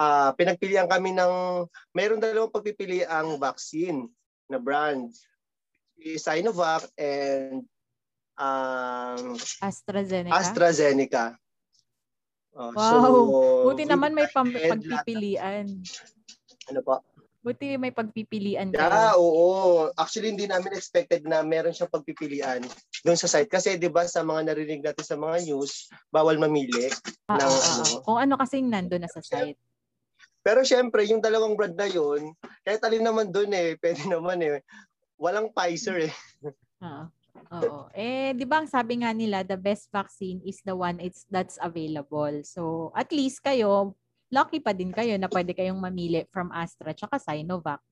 ah 0.00 0.32
pinagpilian 0.32 0.88
kami 0.88 1.12
ng 1.12 1.66
mayroon 1.92 2.22
dalawang 2.22 2.52
pagpipili 2.52 3.04
ang 3.04 3.36
vaccine 3.36 4.08
na 4.48 4.56
brand. 4.56 5.12
Si 6.00 6.16
Sinovac 6.16 6.88
and 6.96 7.68
um, 8.40 9.36
AstraZeneca. 9.60 10.32
AstraZeneca. 10.32 11.24
Oh, 12.56 12.72
Wow. 12.74 12.82
So, 12.82 13.08
Buti 13.70 13.84
naman 13.86 14.10
may 14.16 14.26
pam- 14.26 14.50
pagpipilian. 14.50 15.70
Ano 16.66 16.80
po? 16.82 16.98
Buti 17.40 17.80
may 17.80 17.88
pagpipilian 17.88 18.68
kayo. 18.68 18.84
Yeah, 18.84 19.16
oo. 19.16 19.88
Actually, 19.96 20.36
hindi 20.36 20.44
namin 20.44 20.76
expected 20.76 21.24
na 21.24 21.40
meron 21.40 21.72
siyang 21.72 21.88
pagpipilian 21.88 22.60
doon 23.00 23.16
sa 23.16 23.32
site. 23.32 23.48
Kasi 23.48 23.80
'di 23.80 23.88
ba 23.88 24.04
sa 24.04 24.20
mga 24.20 24.52
narinig 24.52 24.84
natin 24.84 25.04
sa 25.04 25.16
mga 25.16 25.48
news, 25.48 25.88
bawal 26.12 26.36
mamili 26.36 26.92
ah, 27.32 27.40
ng 27.40 27.48
ah, 27.48 27.64
ano. 27.80 27.84
Kung 28.04 28.18
ano 28.20 28.36
kasing 28.36 28.68
nandoon 28.68 29.08
na 29.08 29.10
sa 29.10 29.24
site. 29.24 29.56
Pero 30.44 30.64
syempre, 30.64 31.04
yung 31.08 31.20
dalawang 31.20 31.56
brand 31.56 31.76
na 31.76 31.88
yun, 31.88 32.32
kahit 32.64 32.80
alin 32.84 33.04
naman 33.04 33.28
doon 33.28 33.52
eh, 33.52 33.76
pwede 33.76 34.04
naman 34.08 34.40
eh. 34.40 34.60
Walang 35.20 35.52
Pfizer 35.52 36.08
eh. 36.08 36.14
Oo. 36.84 37.04
Oo. 37.50 37.90
Eh, 37.94 38.34
di 38.34 38.46
ba 38.46 38.62
ang 38.62 38.68
sabi 38.70 39.02
nga 39.02 39.10
nila, 39.14 39.42
the 39.46 39.58
best 39.58 39.90
vaccine 39.90 40.42
is 40.46 40.62
the 40.62 40.74
one 40.74 40.98
it's 40.98 41.26
that's 41.30 41.58
available. 41.62 42.30
So, 42.46 42.90
at 42.94 43.10
least 43.10 43.42
kayo, 43.42 43.94
lucky 44.30 44.62
pa 44.62 44.70
din 44.70 44.94
kayo 44.94 45.18
na 45.18 45.26
pwede 45.26 45.52
kayong 45.52 45.78
mamili 45.78 46.24
from 46.30 46.54
Astra 46.54 46.94
tsaka 46.94 47.18
Sinovac. 47.18 47.82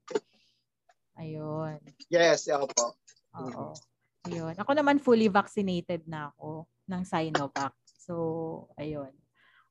Ayun. 1.18 1.82
Yes, 2.06 2.46
ako 2.46 2.70
po. 2.70 2.84
Oo. 3.42 3.74
Ayun. 4.30 4.54
Ako 4.54 4.70
naman 4.72 5.02
fully 5.02 5.26
vaccinated 5.26 6.06
na 6.06 6.30
ako 6.30 6.70
ng 6.86 7.02
Sinovac. 7.02 7.74
So, 7.84 8.70
ayun. 8.78 9.10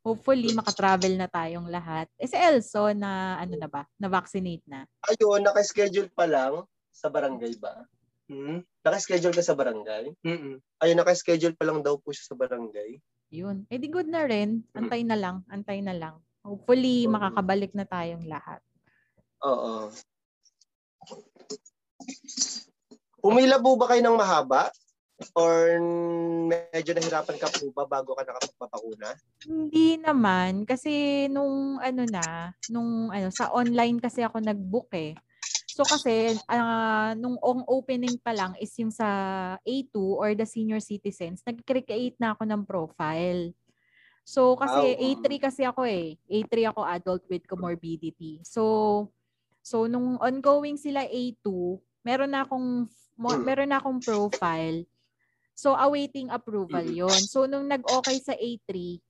Hopefully, 0.03 0.55
makatravel 0.55 1.19
na 1.19 1.27
tayong 1.27 1.67
lahat. 1.67 2.07
Eh, 2.15 2.27
si 2.27 2.35
Elso 2.35 2.91
na, 2.95 3.39
ano 3.39 3.59
na 3.59 3.67
ba? 3.67 3.83
Na-vaccinate 3.99 4.63
na? 4.67 4.87
Ayun, 5.07 5.43
naka-schedule 5.43 6.11
pa 6.11 6.27
lang 6.27 6.63
sa 6.91 7.11
barangay 7.11 7.59
ba? 7.59 7.83
Hmm? 8.27 8.63
Naka-schedule 8.83 9.35
ka 9.35 9.43
sa 9.43 9.55
barangay? 9.55 10.11
Mm-mm. 10.23 10.59
Ayun, 10.83 10.97
naka-schedule 10.99 11.55
pa 11.55 11.67
lang 11.67 11.79
daw 11.83 11.99
po 11.99 12.11
siya 12.15 12.31
sa 12.31 12.35
barangay. 12.39 12.99
Yun. 13.35 13.67
Eh, 13.67 13.79
di 13.79 13.91
good 13.91 14.07
na 14.07 14.23
rin. 14.23 14.63
Antay 14.71 15.03
na 15.03 15.19
lang. 15.19 15.43
Antay 15.51 15.83
na 15.83 15.95
lang. 15.95 16.23
Hopefully, 16.47 17.11
makakabalik 17.11 17.75
na 17.75 17.83
tayong 17.83 18.23
lahat. 18.23 18.63
Oo. 19.43 19.91
Umila 23.19 23.59
po 23.59 23.75
ba 23.75 23.91
kayo 23.91 23.99
ng 24.07 24.15
mahaba? 24.15 24.71
Or 25.35 25.81
medyo 26.47 26.93
nahirapan 26.95 27.35
ka 27.41 27.51
po 27.51 27.67
ba 27.75 27.83
bago 27.83 28.15
ka 28.15 28.23
nakapagpapakuna? 28.23 29.17
Hindi 29.43 29.99
naman 29.99 30.63
kasi 30.63 31.25
nung 31.27 31.81
ano 31.83 32.07
na, 32.07 32.55
nung 32.71 33.11
ano 33.11 33.27
sa 33.33 33.51
online 33.51 33.99
kasi 33.99 34.23
ako 34.23 34.39
nag-book 34.39 34.87
eh. 34.95 35.17
So 35.67 35.83
kasi 35.83 36.37
uh, 36.47 37.11
nung 37.17 37.37
opening 37.43 38.17
pa 38.23 38.33
lang 38.33 38.55
is 38.61 38.73
yung 38.77 38.93
sa 38.93 39.09
A2 39.61 39.93
or 39.97 40.33
the 40.33 40.45
senior 40.45 40.79
citizens, 40.79 41.41
nag-create 41.43 42.17
na 42.21 42.33
ako 42.37 42.49
ng 42.49 42.63
profile. 42.63 43.51
So 44.27 44.59
kasi 44.59 44.99
oh. 44.99 45.03
A3 45.07 45.25
kasi 45.39 45.61
ako 45.63 45.87
eh. 45.87 46.19
A3 46.27 46.75
ako 46.75 46.83
adult 46.83 47.23
with 47.31 47.47
comorbidity. 47.47 48.43
So 48.43 49.07
so 49.63 49.87
nung 49.87 50.19
ongoing 50.19 50.75
sila 50.75 51.07
A2, 51.07 51.47
meron 52.03 52.35
na 52.35 52.43
akong 52.43 52.91
meron 53.47 53.71
na 53.71 53.79
akong 53.79 54.03
profile 54.03 54.83
So, 55.57 55.73
awaiting 55.73 56.29
approval 56.29 56.85
yon 56.85 57.17
So, 57.25 57.49
nung 57.49 57.65
nag-okay 57.65 58.21
sa 58.21 58.37
A3, 58.37 59.01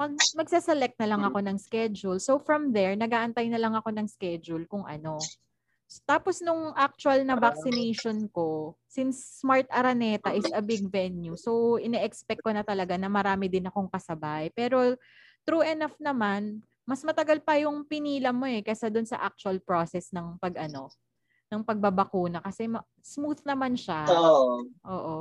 mag, 0.00 0.16
magsaselect 0.32 0.96
na 0.96 1.12
lang 1.12 1.20
ako 1.28 1.44
ng 1.44 1.60
schedule. 1.60 2.16
So, 2.16 2.40
from 2.40 2.72
there, 2.72 2.96
nagaantay 2.96 3.52
na 3.52 3.60
lang 3.60 3.76
ako 3.76 3.92
ng 3.92 4.08
schedule 4.08 4.64
kung 4.64 4.88
ano. 4.88 5.20
Tapos, 6.06 6.42
nung 6.42 6.74
actual 6.74 7.22
na 7.22 7.38
vaccination 7.38 8.26
ko, 8.34 8.74
since 8.90 9.22
Smart 9.38 9.70
Araneta 9.70 10.34
is 10.34 10.50
a 10.50 10.58
big 10.62 10.90
venue, 10.90 11.38
so, 11.38 11.78
ine-expect 11.78 12.42
ko 12.42 12.50
na 12.50 12.66
talaga 12.66 12.98
na 12.98 13.06
marami 13.06 13.46
din 13.46 13.66
akong 13.70 13.86
kasabay. 13.90 14.50
Pero, 14.50 14.98
true 15.46 15.62
enough 15.62 15.94
naman, 16.02 16.62
mas 16.86 17.02
matagal 17.06 17.38
pa 17.42 17.58
yung 17.58 17.86
pinila 17.86 18.30
mo 18.34 18.46
eh 18.46 18.62
kaysa 18.62 18.90
doon 18.90 19.06
sa 19.06 19.18
actual 19.22 19.58
process 19.62 20.10
ng 20.14 20.38
pag 20.42 20.54
ano, 20.70 20.90
ng 21.50 21.62
pagbabakuna 21.62 22.42
kasi 22.42 22.66
ma- 22.70 22.86
smooth 23.02 23.42
naman 23.46 23.74
siya. 23.78 24.06
Oo. 24.10 24.66
Oo. 24.86 25.18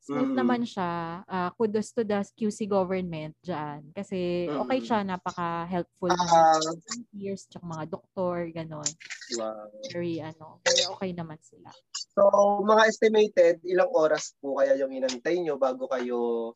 Smooth 0.00 0.32
mm-hmm. 0.32 0.40
naman 0.40 0.62
siya. 0.64 1.22
Uh, 1.28 1.50
kudos 1.60 1.92
to 1.92 2.02
the 2.02 2.24
QC 2.36 2.64
government 2.64 3.36
dyan. 3.44 3.92
Kasi 3.92 4.48
mm-hmm. 4.48 4.60
okay 4.64 4.80
siya, 4.80 5.04
napaka-helpful 5.04 6.08
uh, 6.08 6.60
ng 6.60 7.04
years, 7.12 7.44
tsaka 7.44 7.64
mga 7.68 7.84
doktor, 7.92 8.48
ganon. 8.48 8.90
Wow. 9.36 9.68
Very, 9.92 10.24
ano, 10.24 10.64
very 10.64 10.84
okay 10.88 11.10
naman 11.12 11.36
sila. 11.44 11.68
So, 12.16 12.22
mga 12.64 12.82
estimated, 12.88 13.54
ilang 13.68 13.92
oras 13.92 14.32
po 14.40 14.56
kaya 14.56 14.74
yung 14.80 14.90
inantay 14.90 15.36
nyo 15.44 15.60
bago 15.60 15.84
kayo 15.86 16.52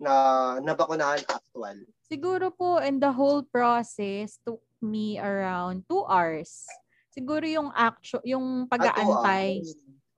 na 0.00 0.56
nabakunahan 0.64 1.20
actual? 1.28 1.76
Siguro 2.08 2.48
po, 2.48 2.80
in 2.80 2.96
the 2.96 3.12
whole 3.12 3.44
process, 3.44 4.40
took 4.40 4.64
me 4.80 5.20
around 5.20 5.84
two 5.84 6.00
hours 6.08 6.64
siguro 7.10 7.44
yung 7.44 7.68
actual, 7.74 8.22
yung 8.24 8.64
pag-aantay. 8.70 9.60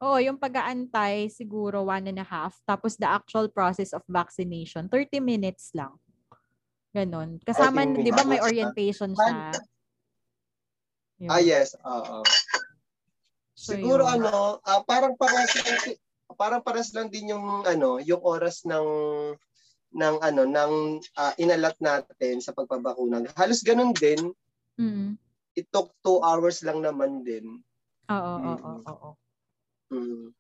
Oo, 0.02 0.18
yung 0.18 0.37
pag-aantay 0.37 1.30
siguro 1.30 1.87
one 1.87 2.11
and 2.11 2.21
a 2.21 2.26
half. 2.26 2.59
Tapos 2.66 2.99
the 2.99 3.06
actual 3.06 3.47
process 3.47 3.94
of 3.94 4.02
vaccination, 4.11 4.90
30 4.90 5.23
minutes 5.23 5.71
lang. 5.73 5.94
Ganon. 6.92 7.38
Kasama, 7.40 7.87
di 7.87 8.11
ba 8.12 8.26
may 8.26 8.42
orientation 8.42 9.14
siya? 9.14 9.54
Yun. 11.23 11.30
Ah, 11.30 11.40
yes. 11.40 11.78
Oo. 11.87 12.21
So, 13.54 13.78
siguro 13.78 14.04
yun. 14.11 14.26
ano, 14.26 14.59
uh, 14.59 14.82
parang 14.82 15.14
lang, 15.14 15.97
parang 16.35 16.61
paras 16.66 16.90
lang 16.92 17.09
din 17.09 17.30
yung 17.30 17.62
ano, 17.62 18.02
yung 18.02 18.21
oras 18.21 18.66
ng 18.66 18.88
ng 19.92 20.14
ano, 20.18 20.42
ng 20.42 20.73
uh, 21.14 21.32
inalat 21.38 21.78
natin 21.78 22.42
sa 22.42 22.50
pagpabakuna. 22.50 23.23
Halos 23.38 23.62
ganun 23.62 23.94
din. 23.94 24.35
Mm 24.76 25.23
it 25.54 25.68
took 25.73 25.92
two 26.00 26.21
hours 26.25 26.64
lang 26.64 26.80
naman 26.80 27.25
din. 27.25 27.61
Oo, 28.09 28.32
oo, 28.40 28.56
oo, 28.56 28.80
oo. 28.88 29.11
Mm. 29.92 30.32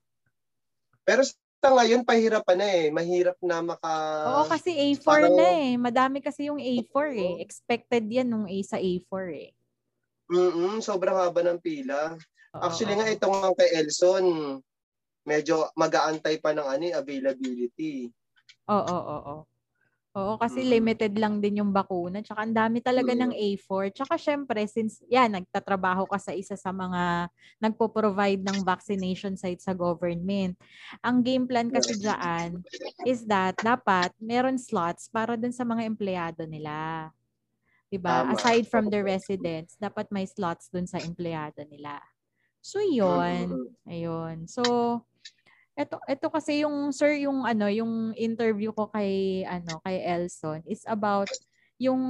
Pero 1.04 1.20
sa 1.62 1.68
ngayon, 1.70 2.02
pahirapan 2.02 2.58
na 2.58 2.68
eh. 2.72 2.86
Mahirap 2.88 3.38
na 3.44 3.60
maka... 3.60 3.92
Oo, 4.32 4.44
kasi 4.48 4.72
A4 4.72 5.04
parang... 5.04 5.36
na 5.36 5.48
eh. 5.60 5.76
Madami 5.76 6.18
kasi 6.24 6.48
yung 6.48 6.58
A4 6.58 6.96
eh. 7.14 7.32
Expected 7.44 8.08
yan 8.08 8.32
nung 8.32 8.48
A 8.48 8.56
sa 8.64 8.80
A4 8.80 9.12
eh. 9.36 9.50
Mm 10.32 10.80
sobrang 10.80 11.14
haba 11.20 11.44
ng 11.44 11.60
pila. 11.60 12.16
Oo, 12.56 12.62
Actually 12.64 12.96
nga, 12.96 13.12
itong 13.12 13.36
nga 13.36 13.52
kay 13.52 13.70
Elson, 13.84 14.24
medyo 15.28 15.68
mag-aantay 15.76 16.40
pa 16.40 16.56
ng 16.56 16.64
ano, 16.64 16.84
eh, 16.88 16.96
availability. 16.96 18.08
Oo, 18.72 18.80
oo, 18.80 19.16
oo. 19.28 19.36
Oo, 20.12 20.36
kasi 20.36 20.60
mm. 20.60 20.68
limited 20.68 21.14
lang 21.16 21.40
din 21.40 21.64
yung 21.64 21.72
bakuna. 21.72 22.20
Tsaka 22.20 22.44
ang 22.44 22.52
dami 22.52 22.84
talaga 22.84 23.16
mm. 23.16 23.20
ng 23.24 23.32
A4. 23.32 23.96
Tsaka 23.96 24.20
syempre, 24.20 24.60
since 24.68 25.00
yan, 25.08 25.32
nagtatrabaho 25.32 26.04
ka 26.04 26.20
sa 26.20 26.36
isa 26.36 26.52
sa 26.52 26.68
mga 26.68 27.32
nagpo-provide 27.56 28.44
ng 28.44 28.60
vaccination 28.60 29.40
site 29.40 29.64
sa 29.64 29.72
government. 29.72 30.52
Ang 31.00 31.24
game 31.24 31.48
plan 31.48 31.72
kasi 31.72 31.96
dyan 31.96 32.60
is 33.08 33.24
that 33.24 33.56
dapat 33.64 34.12
meron 34.20 34.60
slots 34.60 35.08
para 35.08 35.32
dun 35.32 35.54
sa 35.56 35.64
mga 35.64 35.88
empleyado 35.88 36.44
nila. 36.44 37.08
Diba? 37.88 38.20
Tama. 38.20 38.36
Aside 38.36 38.68
from 38.68 38.92
the 38.92 39.00
residents, 39.00 39.80
dapat 39.80 40.12
may 40.12 40.28
slots 40.28 40.68
dun 40.68 40.84
sa 40.84 41.00
empleyado 41.00 41.64
nila. 41.64 41.96
So, 42.60 42.84
yun. 42.84 43.72
Ayun. 43.88 44.44
So, 44.44 44.62
ito 45.72 45.96
ito 46.04 46.26
kasi 46.28 46.62
yung 46.62 46.92
sir 46.92 47.16
yung 47.16 47.48
ano 47.48 47.64
yung 47.72 48.12
interview 48.12 48.76
ko 48.76 48.92
kay 48.92 49.40
ano 49.48 49.80
kay 49.80 50.04
Elson 50.04 50.60
is 50.68 50.84
about 50.84 51.32
yung 51.80 52.02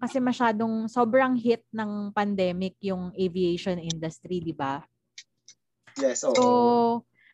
kasi 0.00 0.22
masyadong 0.22 0.88
sobrang 0.88 1.36
hit 1.36 1.66
ng 1.68 2.14
pandemic 2.16 2.80
yung 2.80 3.12
aviation 3.12 3.76
industry, 3.76 4.40
di 4.40 4.56
ba? 4.56 4.80
Yes, 6.00 6.24
oo. 6.24 6.32
So, 6.32 6.44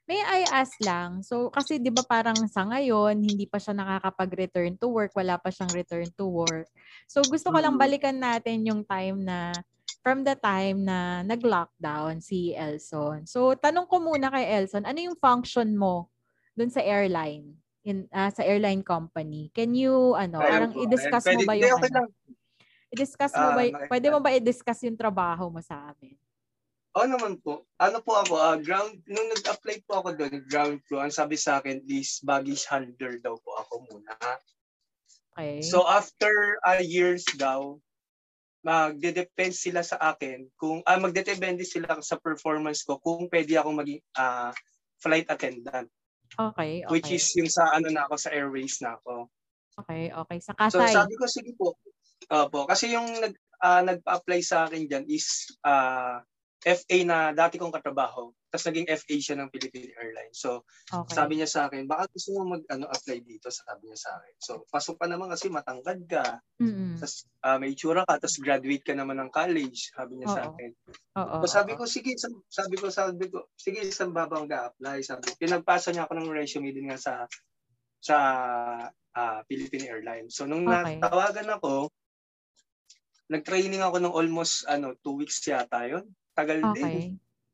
may 0.04 0.20
I 0.20 0.44
ask 0.52 0.76
lang, 0.84 1.24
so 1.24 1.48
kasi 1.48 1.80
'di 1.80 1.88
ba 1.88 2.04
parang 2.04 2.36
sa 2.50 2.68
ngayon 2.68 3.24
hindi 3.24 3.48
pa 3.48 3.56
siya 3.56 3.72
nakakapag-return 3.72 4.76
to 4.76 4.92
work, 4.92 5.16
wala 5.16 5.40
pa 5.40 5.48
siyang 5.48 5.72
return 5.72 6.08
to 6.18 6.28
work. 6.28 6.68
So 7.08 7.24
gusto 7.24 7.48
ko 7.48 7.56
lang 7.56 7.80
balikan 7.80 8.20
natin 8.20 8.68
yung 8.68 8.84
time 8.84 9.24
na 9.24 9.56
from 10.04 10.20
the 10.22 10.36
time 10.36 10.84
na 10.84 11.24
nag-lockdown 11.24 12.20
si 12.20 12.52
Elson. 12.52 13.24
So, 13.24 13.56
tanong 13.56 13.88
ko 13.88 14.04
muna 14.04 14.28
kay 14.28 14.44
Elson, 14.60 14.84
ano 14.84 15.00
yung 15.00 15.16
function 15.16 15.72
mo 15.74 16.12
dun 16.52 16.68
sa 16.68 16.84
airline? 16.84 17.64
in 17.84 18.08
uh, 18.10 18.32
sa 18.32 18.42
airline 18.42 18.80
company. 18.80 19.52
Can 19.52 19.76
you 19.76 20.16
ano, 20.16 20.40
Ayun 20.40 20.50
parang 20.50 20.72
po. 20.72 20.80
i-discuss 20.88 21.24
mo 21.28 21.40
ba 21.44 21.54
yung 21.54 21.78
okay 21.78 21.92
ano? 21.92 22.08
I-discuss 22.94 23.32
mo 23.36 23.48
uh, 23.52 23.54
ba, 23.54 23.62
pwede 23.92 24.06
mo 24.08 24.18
ba 24.24 24.30
i-discuss 24.32 24.80
yung 24.88 24.96
trabaho 24.96 25.52
mo 25.52 25.60
sa 25.60 25.92
amin? 25.92 26.16
Oo 26.94 27.04
oh, 27.04 27.10
naman 27.10 27.34
po. 27.42 27.66
Ano 27.76 27.98
po 28.00 28.14
ako, 28.14 28.38
uh, 28.38 28.56
ground, 28.62 29.02
nung 29.10 29.28
nag-apply 29.34 29.82
po 29.84 30.00
ako 30.00 30.14
doon, 30.14 30.34
ground 30.46 30.78
crew, 30.86 31.02
ang 31.02 31.10
sabi 31.10 31.34
sa 31.34 31.58
akin, 31.58 31.82
this 31.90 32.22
baggage 32.22 32.62
handler 32.70 33.18
daw 33.18 33.34
po 33.42 33.50
ako 33.58 33.82
muna. 33.90 34.14
Okay. 35.34 35.58
So 35.66 35.82
after 35.90 36.30
a 36.62 36.78
uh, 36.78 36.82
years 36.86 37.26
daw, 37.34 37.82
magde-depend 38.64 39.52
sila 39.52 39.84
sa 39.84 40.00
akin 40.00 40.48
kung 40.56 40.80
ah, 40.88 40.96
magdedepende 40.96 41.62
sila 41.68 42.00
sa 42.00 42.16
performance 42.16 42.80
ko 42.82 42.96
kung 42.96 43.28
pwede 43.28 43.60
ako 43.60 43.76
maging 43.76 44.00
uh, 44.16 44.50
flight 44.98 45.28
attendant. 45.28 45.92
Okay, 46.34 46.82
okay. 46.82 46.90
Which 46.90 47.12
is 47.12 47.28
yung 47.36 47.52
sa 47.52 47.76
ano 47.76 47.92
na 47.92 48.08
ako 48.08 48.16
sa 48.16 48.32
airways 48.32 48.80
na 48.80 48.96
ako. 48.96 49.28
Okay, 49.84 50.10
okay. 50.10 50.38
Sa 50.40 50.56
Kasay. 50.56 50.90
So 50.90 51.04
sabi 51.04 51.14
ko 51.20 51.24
sige 51.28 51.52
po. 51.54 51.76
Uh, 52.32 52.48
po 52.48 52.64
kasi 52.64 52.96
yung 52.96 53.06
nag 53.20 53.36
ah, 53.60 53.84
nagpa-apply 53.84 54.40
sa 54.40 54.64
akin 54.64 54.88
dyan 54.88 55.04
is 55.06 55.52
ah, 55.62 56.24
FA 56.64 56.98
na 57.04 57.36
dati 57.36 57.60
kong 57.60 57.76
katrabaho. 57.76 58.32
Tapos 58.48 58.64
naging 58.64 58.88
FA 58.88 59.16
siya 59.20 59.36
ng 59.36 59.52
Philippine 59.52 59.92
Airlines. 60.00 60.40
So, 60.40 60.64
Okay. 60.88 61.12
sabi 61.12 61.36
niya 61.36 61.48
sa 61.50 61.68
akin, 61.68 61.84
baka 61.84 62.08
gusto 62.08 62.32
mo 62.32 62.56
mag 62.56 62.64
ano, 62.72 62.88
apply 62.88 63.20
dito, 63.20 63.52
sabi 63.52 63.92
niya 63.92 64.00
sa 64.00 64.10
akin. 64.16 64.34
So, 64.40 64.52
pasok 64.72 64.96
pa 64.96 65.04
naman 65.04 65.28
kasi 65.28 65.52
matangkad 65.52 66.00
ka, 66.08 66.40
Mm-mm. 66.56 66.96
tapos 66.96 67.28
ah, 67.44 67.60
may 67.60 67.76
itsura 67.76 68.08
ka, 68.08 68.16
tapos 68.16 68.40
graduate 68.40 68.80
ka 68.80 68.96
naman 68.96 69.20
ng 69.20 69.28
college, 69.28 69.92
sabi 69.92 70.16
niya 70.16 70.28
sa 70.32 70.42
Oo. 70.48 70.48
akin. 70.56 70.70
Oo. 71.20 71.36
So, 71.44 71.46
sabi 71.52 71.72
ko, 71.76 71.84
sige, 71.84 72.16
sa- 72.16 72.32
sabi 72.48 72.80
ko, 72.80 72.88
sabi 72.88 73.28
ko, 73.28 73.52
sige, 73.60 73.84
saan 73.92 74.16
ba 74.16 74.24
bang 74.24 74.48
apply 74.48 75.04
Sabi 75.04 75.28
ko, 75.28 75.32
pinagpasa 75.36 75.92
niya 75.92 76.08
ako 76.08 76.16
ng 76.16 76.32
resume 76.32 76.72
din 76.72 76.88
nga 76.88 76.96
sa 76.96 77.12
sa 78.00 78.16
ah, 79.12 79.40
Philippine 79.44 79.92
Airlines. 79.92 80.32
So, 80.32 80.48
nung 80.48 80.64
Okay. 80.64 80.96
natawagan 80.96 81.52
ako, 81.60 81.92
nag-training 83.28 83.80
ako 83.80 83.96
ng 84.04 84.14
almost 84.14 84.68
ano 84.68 84.92
two 85.00 85.16
weeks 85.16 85.40
yata 85.48 85.88
yun. 85.88 86.04
Tagal 86.34 86.58
din. 86.74 86.84
Okay. 86.84 87.00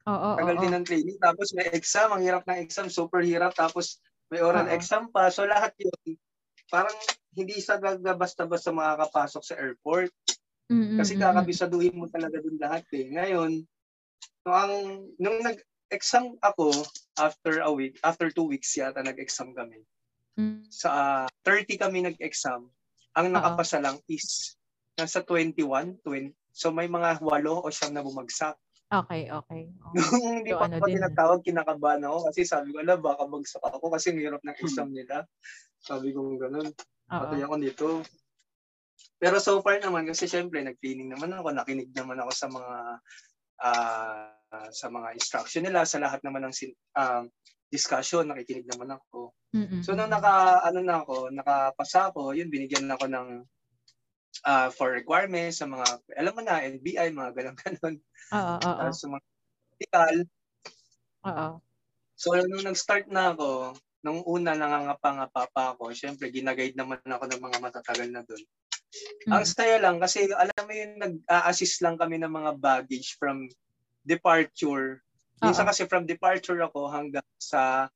Oo, 0.08 0.28
Tagal 0.40 0.56
oo. 0.56 0.62
din 0.64 0.72
ng 0.72 0.86
training. 0.88 1.18
Tapos 1.20 1.52
may 1.52 1.68
exam, 1.76 2.08
ang 2.10 2.24
hirap 2.24 2.42
ng 2.48 2.58
exam, 2.58 2.88
super 2.88 3.20
hirap. 3.20 3.52
Tapos 3.52 4.00
may 4.32 4.40
oral 4.40 4.66
Oo. 4.66 4.74
exam 4.74 5.12
pa. 5.12 5.28
So 5.28 5.44
lahat 5.44 5.76
yun, 5.76 6.16
parang 6.72 6.96
hindi 7.36 7.60
sa 7.60 7.78
basta-basta 8.16 8.72
makakapasok 8.72 9.42
sa 9.44 9.54
airport. 9.60 10.10
Mm-mm, 10.70 10.98
Kasi 10.98 11.18
kakabisaduhin 11.18 11.98
mo 11.98 12.06
talaga 12.08 12.40
dun 12.40 12.56
lahat 12.56 12.86
eh. 12.94 13.10
Ngayon, 13.10 13.52
nung, 14.46 14.56
ang, 14.56 14.74
nung 15.18 15.38
nag-exam 15.42 16.38
ako, 16.40 16.70
after 17.18 17.60
a 17.60 17.70
week, 17.70 17.98
after 18.06 18.30
two 18.32 18.46
weeks 18.46 18.72
yata 18.78 19.02
nag-exam 19.02 19.52
kami. 19.52 19.82
Mm. 20.38 20.64
Sa 20.70 21.26
ah, 21.26 21.26
30 21.44 21.76
kami 21.76 22.06
nag-exam. 22.06 22.70
Ang 23.18 23.26
Oo. 23.30 23.34
nakapasa 23.34 23.82
lang 23.82 23.98
is 24.06 24.54
nasa 24.94 25.20
21, 25.26 26.00
20. 26.06 26.32
So 26.54 26.70
may 26.70 26.86
mga 26.86 27.18
walo 27.22 27.62
o 27.62 27.70
siyam 27.70 27.94
na 27.94 28.06
bumagsak. 28.06 28.54
Okay, 28.90 29.30
okay. 29.30 29.62
Oo. 29.86 29.94
Nung 29.94 30.42
hindi 30.42 30.50
So, 30.50 30.58
pa 30.58 30.66
ano 30.66 30.74
ako 30.82 30.86
din, 30.90 30.94
tinatawag, 30.98 31.40
kinakabahan 31.46 32.02
ako 32.10 32.18
kasi 32.30 32.40
sabi 32.42 32.74
ko, 32.74 32.82
ala, 32.82 32.98
baka 32.98 33.22
bagsak 33.30 33.62
ako 33.62 33.86
kasi 33.94 34.10
hirap 34.18 34.42
ng 34.42 34.58
exam 34.58 34.90
nila. 34.90 35.22
Sabi 35.78 36.10
ko 36.10 36.34
ganun, 36.34 36.74
patay 37.06 37.40
ako 37.46 37.54
dito. 37.62 37.86
Pero 39.20 39.38
so 39.38 39.62
far 39.62 39.78
naman, 39.78 40.10
kasi 40.10 40.26
syempre, 40.26 40.60
nag-training 40.66 41.12
naman 41.12 41.30
ako, 41.32 41.54
nakinig 41.54 41.94
naman 41.94 42.18
ako 42.18 42.30
sa 42.34 42.46
mga 42.50 42.74
ah, 43.60 44.34
sa 44.74 44.90
mga 44.90 45.14
instruction 45.14 45.62
nila, 45.62 45.86
sa 45.86 46.02
lahat 46.02 46.20
naman 46.26 46.42
ng 46.48 46.54
sin- 46.54 46.78
um, 46.98 47.30
discussion, 47.70 48.26
nakikinig 48.26 48.66
naman 48.66 48.98
ako. 48.98 49.30
Mm-mm. 49.54 49.82
So 49.86 49.94
nung 49.94 50.10
naka, 50.10 50.66
ano 50.66 50.82
na 50.82 51.06
ako, 51.06 51.30
nakapasa 51.30 52.10
ako, 52.10 52.34
yun, 52.34 52.50
binigyan 52.50 52.90
ako 52.90 53.06
ng 53.06 53.28
ah, 54.46 54.68
for 54.72 54.92
requirements 54.94 55.60
sa 55.60 55.66
mga, 55.68 55.86
alam 56.16 56.32
mo 56.36 56.42
na, 56.44 56.62
NBI, 56.64 57.08
mga 57.12 57.32
ganun-ganun. 57.36 57.96
Oo, 58.32 58.54
oo, 58.62 58.90
Tapos 58.90 58.96
sa 59.02 59.06
mga 59.10 59.24
medical, 59.76 60.16
oo. 61.26 61.48
So, 62.20 62.36
nung 62.36 62.64
nag-start 62.68 63.08
na 63.08 63.32
ako, 63.32 63.74
nung 64.04 64.20
una 64.28 64.52
nangangapa-ngapa 64.56 65.42
pa 65.52 65.64
ako, 65.76 65.92
syempre, 65.96 66.28
ginaguide 66.32 66.76
naman 66.76 67.00
ako 67.04 67.24
ng 67.28 67.40
mga 67.42 67.58
matatagal 67.64 68.08
na 68.12 68.22
doon. 68.24 68.44
Ang 69.30 69.44
Mm. 69.44 69.48
saya 69.48 69.76
lang 69.78 69.96
kasi 70.02 70.26
alam 70.34 70.64
mo 70.66 70.72
yung 70.74 70.96
nag-assist 70.98 71.78
lang 71.84 71.94
kami 71.96 72.18
ng 72.18 72.32
mga 72.32 72.52
baggage 72.58 73.14
from 73.20 73.46
departure. 74.04 75.00
Minsan 75.40 75.68
kasi 75.68 75.86
from 75.86 76.04
departure 76.08 76.58
ako 76.64 76.90
hanggang 76.90 77.24
sa 77.38 77.88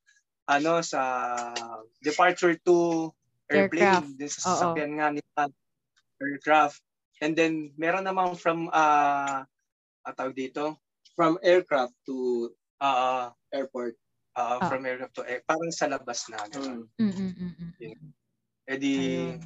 ano 0.46 0.80
sa 0.84 1.02
departure 2.04 2.54
to 2.62 3.10
airplane, 3.50 4.06
Aircraft. 4.06 4.16
din 4.16 4.30
sa 4.30 4.40
sasakyan 4.54 4.92
nga 5.00 5.08
nila 5.12 5.42
aircraft. 6.18 6.80
And 7.18 7.32
then 7.32 7.72
meron 7.74 8.04
namang 8.04 8.34
from 8.34 8.68
ah 8.68 9.46
uh, 10.02 10.12
tawag 10.12 10.34
dito, 10.34 10.76
From 11.14 11.38
aircraft 11.40 11.94
to 12.04 12.50
ah 12.76 13.30
airport. 13.48 13.94
ah, 14.34 14.58
Ah. 14.58 14.66
from 14.66 14.82
aircraft 14.82 15.14
to 15.14 15.22
air, 15.22 15.40
parang 15.42 15.70
sa 15.70 15.86
labas 15.86 16.26
na. 16.26 16.42
ganun. 16.48 16.90
Mm. 16.98 17.06
Mm, 17.06 17.14
mm, 17.14 17.32
mm, 17.54 17.72
mm. 17.78 18.10
Eh 18.66 18.76
di, 18.76 18.94
Ayun. 18.98 19.38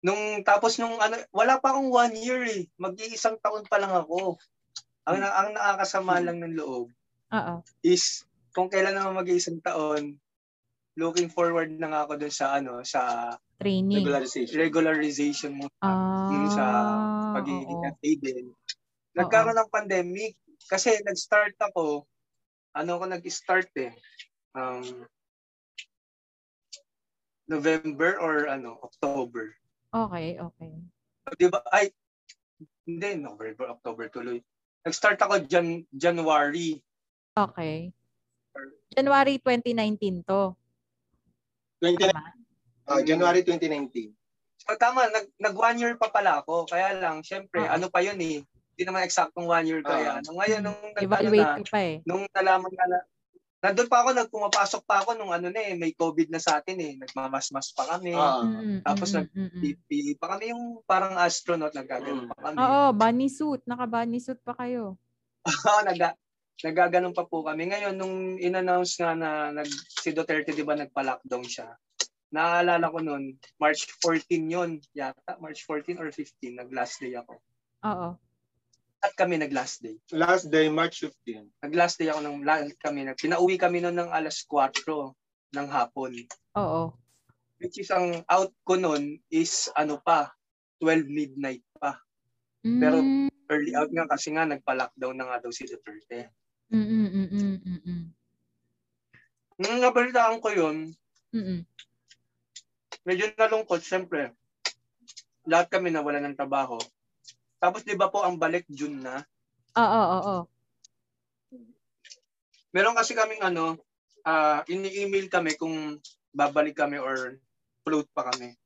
nung 0.00 0.22
tapos 0.40 0.78
nung 0.78 0.96
ano, 0.96 1.18
wala 1.28 1.58
pa 1.58 1.74
akong 1.74 1.90
one 1.90 2.14
year 2.16 2.40
eh. 2.46 2.64
Mag-iisang 2.76 3.36
taon 3.38 3.66
pa 3.66 3.76
lang 3.76 3.92
ako. 3.92 4.38
Ang, 5.04 5.20
ang 5.20 5.50
nakakasama 5.52 6.16
Hmm. 6.16 6.24
lang 6.24 6.38
ng 6.40 6.54
loob 6.56 6.88
Oo. 7.28 7.54
is 7.82 8.24
kung 8.52 8.68
kailan 8.68 8.92
naman 8.92 9.20
mag-iisang 9.20 9.60
taon, 9.60 10.16
looking 10.98 11.30
forward 11.30 11.70
na 11.70 11.94
nga 11.94 12.00
ako 12.04 12.12
dun 12.18 12.34
sa 12.34 12.58
ano, 12.58 12.82
sa 12.82 13.32
Training. 13.58 14.02
Regularization. 14.02 14.54
regularization 14.58 15.52
mo 15.54 15.66
Ah, 15.82 16.30
Yung 16.30 16.50
sa 16.50 16.66
pagiging 17.38 17.82
din. 18.22 18.46
Nagkaroon 19.14 19.54
ng 19.58 19.70
pandemic 19.70 20.34
kasi 20.66 20.98
nag-start 21.02 21.54
ako, 21.58 22.06
ano 22.74 22.90
ako 22.98 23.04
nag-start 23.10 23.70
eh, 23.78 23.94
um, 24.54 25.06
November 27.50 28.18
or 28.18 28.46
ano, 28.46 28.78
October. 28.82 29.54
Okay, 29.90 30.36
okay. 30.38 30.72
Di 31.34 31.48
ba? 31.48 31.62
Ay, 31.72 31.90
hindi, 32.86 33.18
November, 33.18 33.74
October 33.74 34.06
tuloy. 34.10 34.38
Nag-start 34.86 35.18
ako 35.18 35.46
Jan 35.46 35.82
January. 35.90 36.78
Okay. 37.34 37.90
January 38.94 39.38
2019 39.42 40.26
to. 40.26 40.54
20, 41.80 42.10
Tama? 42.10 42.22
ah, 42.88 43.00
January 43.02 43.40
2019. 43.46 44.14
So, 44.58 44.76
tama, 44.76 45.06
nag, 45.08 45.26
nag 45.38 45.54
one 45.56 45.78
year 45.78 45.94
pa 45.96 46.10
pala 46.10 46.42
ako. 46.42 46.66
Kaya 46.68 46.98
lang, 46.98 47.22
syempre, 47.22 47.62
Oo. 47.64 47.72
ano 47.72 47.86
pa 47.88 48.02
yun 48.02 48.18
eh. 48.20 48.42
Hindi 48.44 48.82
naman 48.84 49.06
eksaktong 49.06 49.46
one 49.48 49.66
year 49.66 49.82
kaya. 49.86 50.18
Oo. 50.18 50.22
Nung 50.28 50.38
ngayon, 50.42 50.60
nung, 50.66 50.80
Evaluate 50.98 51.62
na, 51.62 51.70
pa 51.70 51.80
eh. 51.80 51.96
nung 52.04 52.24
nalaman 52.34 52.72
na, 52.74 52.84
na 52.84 52.98
nandun 53.58 53.90
pa 53.90 54.02
ako, 54.02 54.08
nagpumapasok 54.14 54.82
pa 54.86 55.02
ako 55.02 55.18
nung 55.18 55.34
ano 55.34 55.50
na 55.50 55.60
eh, 55.62 55.74
may 55.74 55.94
COVID 55.94 56.30
na 56.30 56.38
sa 56.42 56.58
atin 56.62 56.78
eh. 56.78 56.92
Nagmamasmas 56.98 57.74
pa 57.74 57.96
kami. 57.96 58.14
Ah. 58.14 58.42
Mm, 58.42 58.82
Tapos 58.82 59.08
mm, 59.10 59.16
nag- 59.18 59.32
mm, 59.34 59.48
mm. 59.48 59.60
PPE 59.62 60.12
pa 60.18 60.26
kami 60.34 60.44
yung 60.54 60.64
parang 60.86 61.14
astronaut, 61.18 61.74
nagkaganon 61.74 62.30
pa 62.30 62.38
kami. 62.50 62.56
Oo, 62.58 62.82
bunny 62.94 63.28
suit. 63.30 63.62
Naka-bunny 63.66 64.18
suit 64.22 64.38
pa 64.42 64.54
kayo. 64.58 64.98
Oo, 65.70 65.80
naga, 65.86 66.14
nagaganon 66.60 67.14
pa 67.14 67.24
po 67.24 67.42
kami. 67.42 67.70
Ngayon, 67.70 67.94
nung 67.94 68.16
in-announce 68.36 68.98
nga 68.98 69.14
na 69.14 69.30
nag, 69.52 69.68
si 69.70 70.10
Duterte, 70.10 70.50
di 70.50 70.66
ba, 70.66 70.74
nagpa-lockdown 70.74 71.46
siya. 71.46 71.70
Naaalala 72.28 72.92
ko 72.92 72.98
noon, 73.00 73.38
March 73.56 73.88
14 74.02 74.26
yon 74.46 74.70
yata. 74.92 75.38
March 75.40 75.64
14 75.64 75.96
or 75.96 76.10
15, 76.12 76.60
nag-last 76.60 77.00
day 77.00 77.14
ako. 77.14 77.40
Oo. 77.86 78.08
At 78.98 79.14
kami 79.14 79.38
nag-last 79.38 79.80
day. 79.80 79.94
Last 80.10 80.50
day, 80.50 80.66
March 80.66 81.00
15. 81.00 81.46
Nag-last 81.62 81.96
day 81.96 82.10
ako 82.10 82.20
ng 82.20 82.42
la- 82.42 82.66
kami. 82.82 83.06
nag- 83.06 83.16
Pinauwi 83.16 83.54
kami 83.56 83.78
noon 83.78 83.94
ng 83.96 84.10
alas 84.10 84.42
4 84.44 85.14
ng 85.54 85.68
hapon. 85.70 86.12
Oo. 86.58 86.92
Which 87.58 87.78
is 87.78 87.90
ang 87.90 88.22
out 88.26 88.50
ko 88.62 88.74
noon 88.74 89.18
is 89.30 89.70
ano 89.72 89.98
pa, 89.98 90.30
12 90.82 91.06
midnight 91.06 91.62
pa. 91.74 91.98
Pero- 92.60 93.00
Mm, 93.00 93.26
Early 93.48 93.72
out 93.72 93.88
nga 93.88 94.04
kasi 94.04 94.28
nga 94.28 94.44
nagpa-lockdown 94.44 95.16
na 95.16 95.24
nga 95.24 95.40
daw 95.40 95.48
si 95.48 95.64
Duterte. 95.64 96.28
Mm, 96.76 97.08
mm, 97.08 97.28
mm, 97.32 97.80
mm. 97.84 98.04
Nung 99.58 99.78
nabalitaan 99.82 100.38
ko 100.38 100.50
yun, 100.54 100.94
Mm, 101.28 101.60
medyo 103.04 103.28
nalungkot, 103.36 103.84
syempre. 103.84 104.32
Lahat 105.44 105.68
kami 105.68 105.92
nawala 105.92 106.24
ng 106.24 106.32
trabaho. 106.32 106.80
Tapos 107.60 107.84
di 107.84 107.92
ba 107.92 108.08
po 108.08 108.24
ang 108.24 108.40
balik 108.40 108.64
June 108.72 108.96
na? 108.96 109.20
Oo, 109.76 109.84
oo, 109.84 110.18
oo. 110.24 110.42
Meron 112.72 112.96
kasi 112.96 113.12
kaming 113.12 113.44
ano, 113.44 113.76
ah 114.24 114.64
ini-email 114.68 115.28
kami 115.28 115.56
kung 115.56 116.00
babalik 116.32 116.76
kami 116.76 116.96
or 116.96 117.36
float 117.84 118.08
pa 118.12 118.28
kami. 118.32 118.56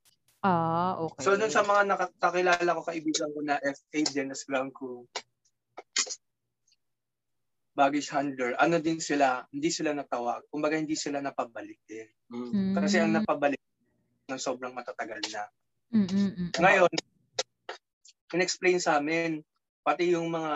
Ah, 0.42 0.98
okay. 0.98 1.22
So 1.22 1.38
dun 1.38 1.54
sa 1.54 1.62
mga 1.62 1.86
nakakilala 1.86 2.76
ko, 2.78 2.82
kaibigan 2.82 3.30
ko 3.30 3.40
na 3.46 3.58
FA 3.62 4.00
din 4.10 4.34
as 4.34 4.42
ground 4.42 4.74
crew, 4.74 5.06
baggage 7.72 8.12
handler, 8.12 8.52
ano 8.60 8.76
din 8.78 9.00
sila, 9.00 9.48
hindi 9.48 9.72
sila 9.72 9.96
natawag. 9.96 10.44
Kumbaga 10.52 10.76
hindi 10.76 10.92
sila 10.92 11.24
napabalik 11.24 11.80
din. 11.88 12.08
Mm. 12.28 12.76
Kasi 12.76 13.00
ang 13.00 13.16
napabalik 13.16 13.60
ng 14.28 14.40
sobrang 14.40 14.76
matatagal 14.76 15.20
na. 15.32 15.42
mm, 15.92 16.06
mm, 16.08 16.30
mm. 16.36 16.50
Ngayon, 16.60 16.92
in-explain 18.32 18.80
sa 18.80 19.00
amin, 19.00 19.40
pati 19.84 20.12
yung 20.12 20.28
mga 20.32 20.52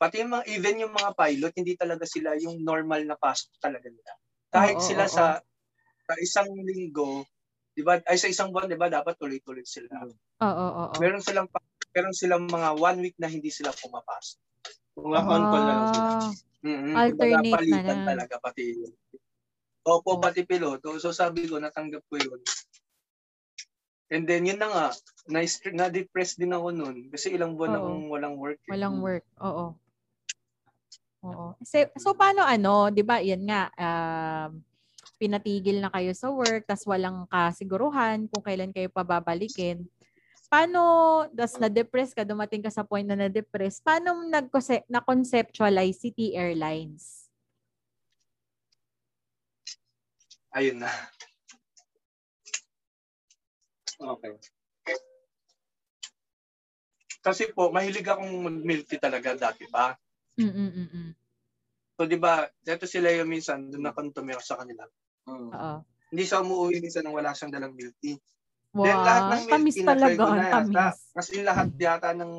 pati 0.00 0.24
yung 0.24 0.32
mga, 0.32 0.44
even 0.48 0.80
yung 0.80 0.96
mga 0.96 1.12
pilot, 1.12 1.52
hindi 1.60 1.76
talaga 1.76 2.08
sila 2.08 2.32
yung 2.40 2.64
normal 2.64 3.04
na 3.04 3.20
pasok 3.20 3.52
talaga 3.60 3.92
nila. 3.92 4.12
Kahit 4.48 4.80
Oo, 4.80 4.84
sila 4.88 5.04
oo, 5.04 5.12
sa, 5.12 5.24
sa 6.08 6.14
isang 6.24 6.48
linggo, 6.56 7.28
di 7.76 7.84
ba, 7.84 8.00
ay 8.08 8.16
sa 8.16 8.32
isang 8.32 8.48
buwan, 8.48 8.72
di 8.72 8.80
ba, 8.80 8.88
dapat 8.88 9.12
tuloy-tuloy 9.20 9.60
sila. 9.68 9.92
Oo, 10.00 10.16
oo, 10.40 10.68
oo. 10.88 10.94
Meron 10.96 11.20
silang, 11.20 11.52
meron 11.92 12.16
silang 12.16 12.48
mga 12.48 12.80
one 12.80 12.98
week 13.04 13.16
na 13.20 13.28
hindi 13.28 13.52
sila 13.52 13.76
pumapasok. 13.76 14.40
Mga 15.00 15.20
on 15.24 15.44
call 15.48 15.64
na 15.64 15.74
lang 15.80 15.88
sila. 15.88 16.10
Ah, 16.12 16.32
Mm-hmm. 16.60 16.92
Alternate 16.92 17.72
na 17.72 17.80
lang. 17.88 18.04
talaga 18.04 18.34
pati 18.36 18.62
yun. 18.76 18.92
Opo, 19.80 20.12
Oo. 20.12 20.20
pati 20.20 20.44
piloto. 20.44 21.00
So 21.00 21.08
sabi 21.08 21.48
ko, 21.48 21.56
natanggap 21.56 22.04
ko 22.04 22.20
yun. 22.20 22.40
And 24.12 24.28
then 24.28 24.44
yun 24.44 24.60
na 24.60 24.68
nga, 24.68 24.86
na 25.30 25.40
na-depress 25.72 26.36
din 26.36 26.52
ako 26.52 26.68
noon 26.74 27.08
kasi 27.08 27.32
ilang 27.32 27.56
buwan 27.56 27.72
Oo. 27.72 27.80
akong 27.80 28.02
walang 28.12 28.36
work. 28.36 28.60
eh. 28.68 28.76
Walang 28.76 29.00
work. 29.00 29.24
Oo. 29.40 29.72
Oo. 31.24 31.46
So, 31.64 31.78
so 31.96 32.08
paano 32.16 32.44
ano, 32.44 32.88
'di 32.92 33.04
ba? 33.04 33.20
Yan 33.20 33.44
nga 33.44 33.68
um 33.76 34.60
pinatigil 35.20 35.84
na 35.84 35.92
kayo 35.92 36.16
sa 36.16 36.32
work, 36.32 36.64
tas 36.64 36.80
walang 36.88 37.28
kasiguruhan 37.28 38.24
kung 38.32 38.40
kailan 38.40 38.72
kayo 38.72 38.88
pababalikin. 38.88 39.84
Paano, 40.50 40.82
das 41.30 41.54
na-depress 41.54 42.10
ka, 42.10 42.26
dumating 42.26 42.58
ka 42.58 42.74
sa 42.74 42.82
point 42.82 43.06
na 43.06 43.14
na-depress, 43.14 43.78
paano 43.78 44.18
mo 44.18 44.22
nag- 44.26 44.50
na-conceptualize 44.90 46.02
si 46.02 46.10
T 46.10 46.34
Airlines? 46.34 47.30
Ayun 50.50 50.82
na. 50.82 50.90
Okay. 53.94 54.34
Kasi 57.22 57.54
po, 57.54 57.70
mahilig 57.70 58.10
akong 58.10 58.32
mag-milk 58.42 58.90
tea 58.90 58.98
talaga 58.98 59.38
dati 59.38 59.70
pa. 59.70 59.94
Mm-mm-mm. 60.34 61.14
So, 61.94 62.10
di 62.10 62.18
ba, 62.18 62.48
dito 62.58 62.90
sila 62.90 63.12
yung 63.14 63.30
minsan, 63.30 63.70
doon 63.70 63.86
na 63.86 63.94
kantumir 63.94 64.42
sa 64.42 64.58
kanila. 64.58 64.82
Mm. 65.30 65.52
Oo. 65.54 65.74
Hindi 66.10 66.24
siya 66.26 66.42
umuwi 66.42 66.82
minsan 66.82 67.06
nang 67.06 67.14
wala 67.14 67.36
siyang 67.36 67.54
dalang 67.54 67.76
milk 67.76 67.94
tea. 68.02 68.18
Wow. 68.74 68.86
Then 68.86 69.02
lahat 69.02 69.24
ng 69.26 69.42
milk 69.50 69.66
tamis 69.66 69.74
tea 69.74 69.82
talaga. 69.82 70.22
ko 70.22 70.30
na 70.30 70.46
Ang 70.46 70.46
yata. 70.46 70.84
tamis. 70.86 70.96
Kasi 71.10 71.32
lahat 71.42 71.68
yata 71.74 72.10
ng 72.14 72.32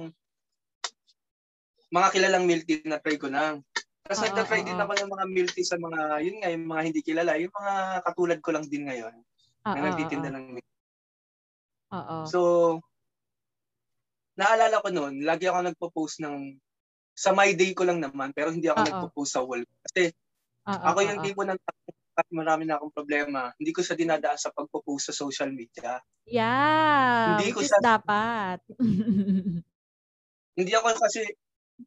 mga 1.92 2.08
kilalang 2.16 2.46
milk 2.48 2.64
tea 2.64 2.82
na 2.88 3.04
try 3.04 3.20
ko 3.20 3.28
na. 3.28 3.60
Tapos 4.08 4.20
Oo, 4.20 4.24
nagta-try 4.24 4.64
din 4.64 4.80
oo. 4.80 4.84
ako 4.84 4.92
ng 4.96 5.12
mga 5.12 5.26
milk 5.28 5.52
tea 5.56 5.68
sa 5.68 5.78
mga, 5.78 6.00
yun 6.24 6.38
nga, 6.40 6.50
yung 6.56 6.66
mga 6.72 6.82
hindi 6.88 7.02
kilala. 7.04 7.32
Yung 7.36 7.52
mga 7.54 7.74
katulad 8.08 8.40
ko 8.40 8.50
lang 8.56 8.66
din 8.72 8.88
ngayon 8.88 9.16
Oo, 9.66 9.74
na 9.76 9.80
nagtitinda 9.84 10.30
oo, 10.30 10.36
ng 10.36 10.46
milk 10.56 10.68
oo. 11.92 12.34
So, 12.34 12.40
naalala 14.40 14.80
ko 14.84 14.90
noon, 14.94 15.22
lagi 15.28 15.46
ako 15.52 15.60
nagpo-post 15.68 16.24
ng 16.24 16.56
sa 17.16 17.36
my 17.36 17.52
day 17.54 17.76
ko 17.76 17.84
lang 17.84 18.00
naman, 18.00 18.32
pero 18.32 18.50
hindi 18.56 18.72
ako 18.72 18.82
Oo. 18.82 18.88
nagpo-post 18.88 19.32
sa 19.36 19.44
wall. 19.44 19.64
Kasi 19.86 20.12
Oo, 20.68 20.78
ako 20.88 21.00
yung 21.06 21.20
tipo 21.22 21.42
ng 21.44 21.60
marami 22.32 22.68
na 22.68 22.78
akong 22.78 22.92
problema, 22.92 23.56
hindi 23.56 23.72
ko 23.72 23.82
siya 23.82 23.96
dinadaan 23.96 24.38
sa 24.40 24.52
pagpo-post 24.52 25.12
sa 25.12 25.16
social 25.16 25.52
media. 25.52 26.00
Yeah, 26.28 27.40
Hindi 27.40 27.56
ko 27.56 27.64
siya- 27.64 27.82
dapat. 27.82 28.60
Hindi 30.60 30.72
ako 30.76 30.88
kasi, 31.00 31.24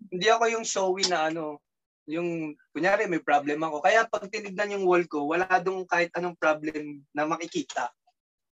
hindi 0.08 0.26
ako 0.32 0.44
yung 0.48 0.64
showy 0.64 1.04
na 1.06 1.28
ano, 1.28 1.60
yung, 2.08 2.56
kunyari 2.72 3.04
may 3.04 3.20
problem 3.20 3.60
ako. 3.60 3.84
Kaya 3.84 4.08
pag 4.08 4.24
tinignan 4.32 4.72
yung 4.72 4.88
wall 4.88 5.04
ko, 5.04 5.28
wala 5.28 5.44
dong 5.60 5.84
kahit 5.84 6.08
anong 6.16 6.34
problem 6.40 7.04
na 7.12 7.28
makikita. 7.28 7.92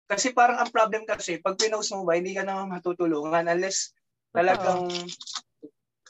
Kasi 0.07 0.31
parang 0.31 0.63
ang 0.63 0.71
problem 0.71 1.03
kasi, 1.03 1.43
pag 1.43 1.59
pinost 1.59 1.91
mo 1.91 2.07
ba, 2.07 2.15
hindi 2.15 2.39
ka 2.39 2.47
naman 2.47 2.71
matutulungan 2.71 3.51
unless 3.51 3.91
talagang 4.31 4.87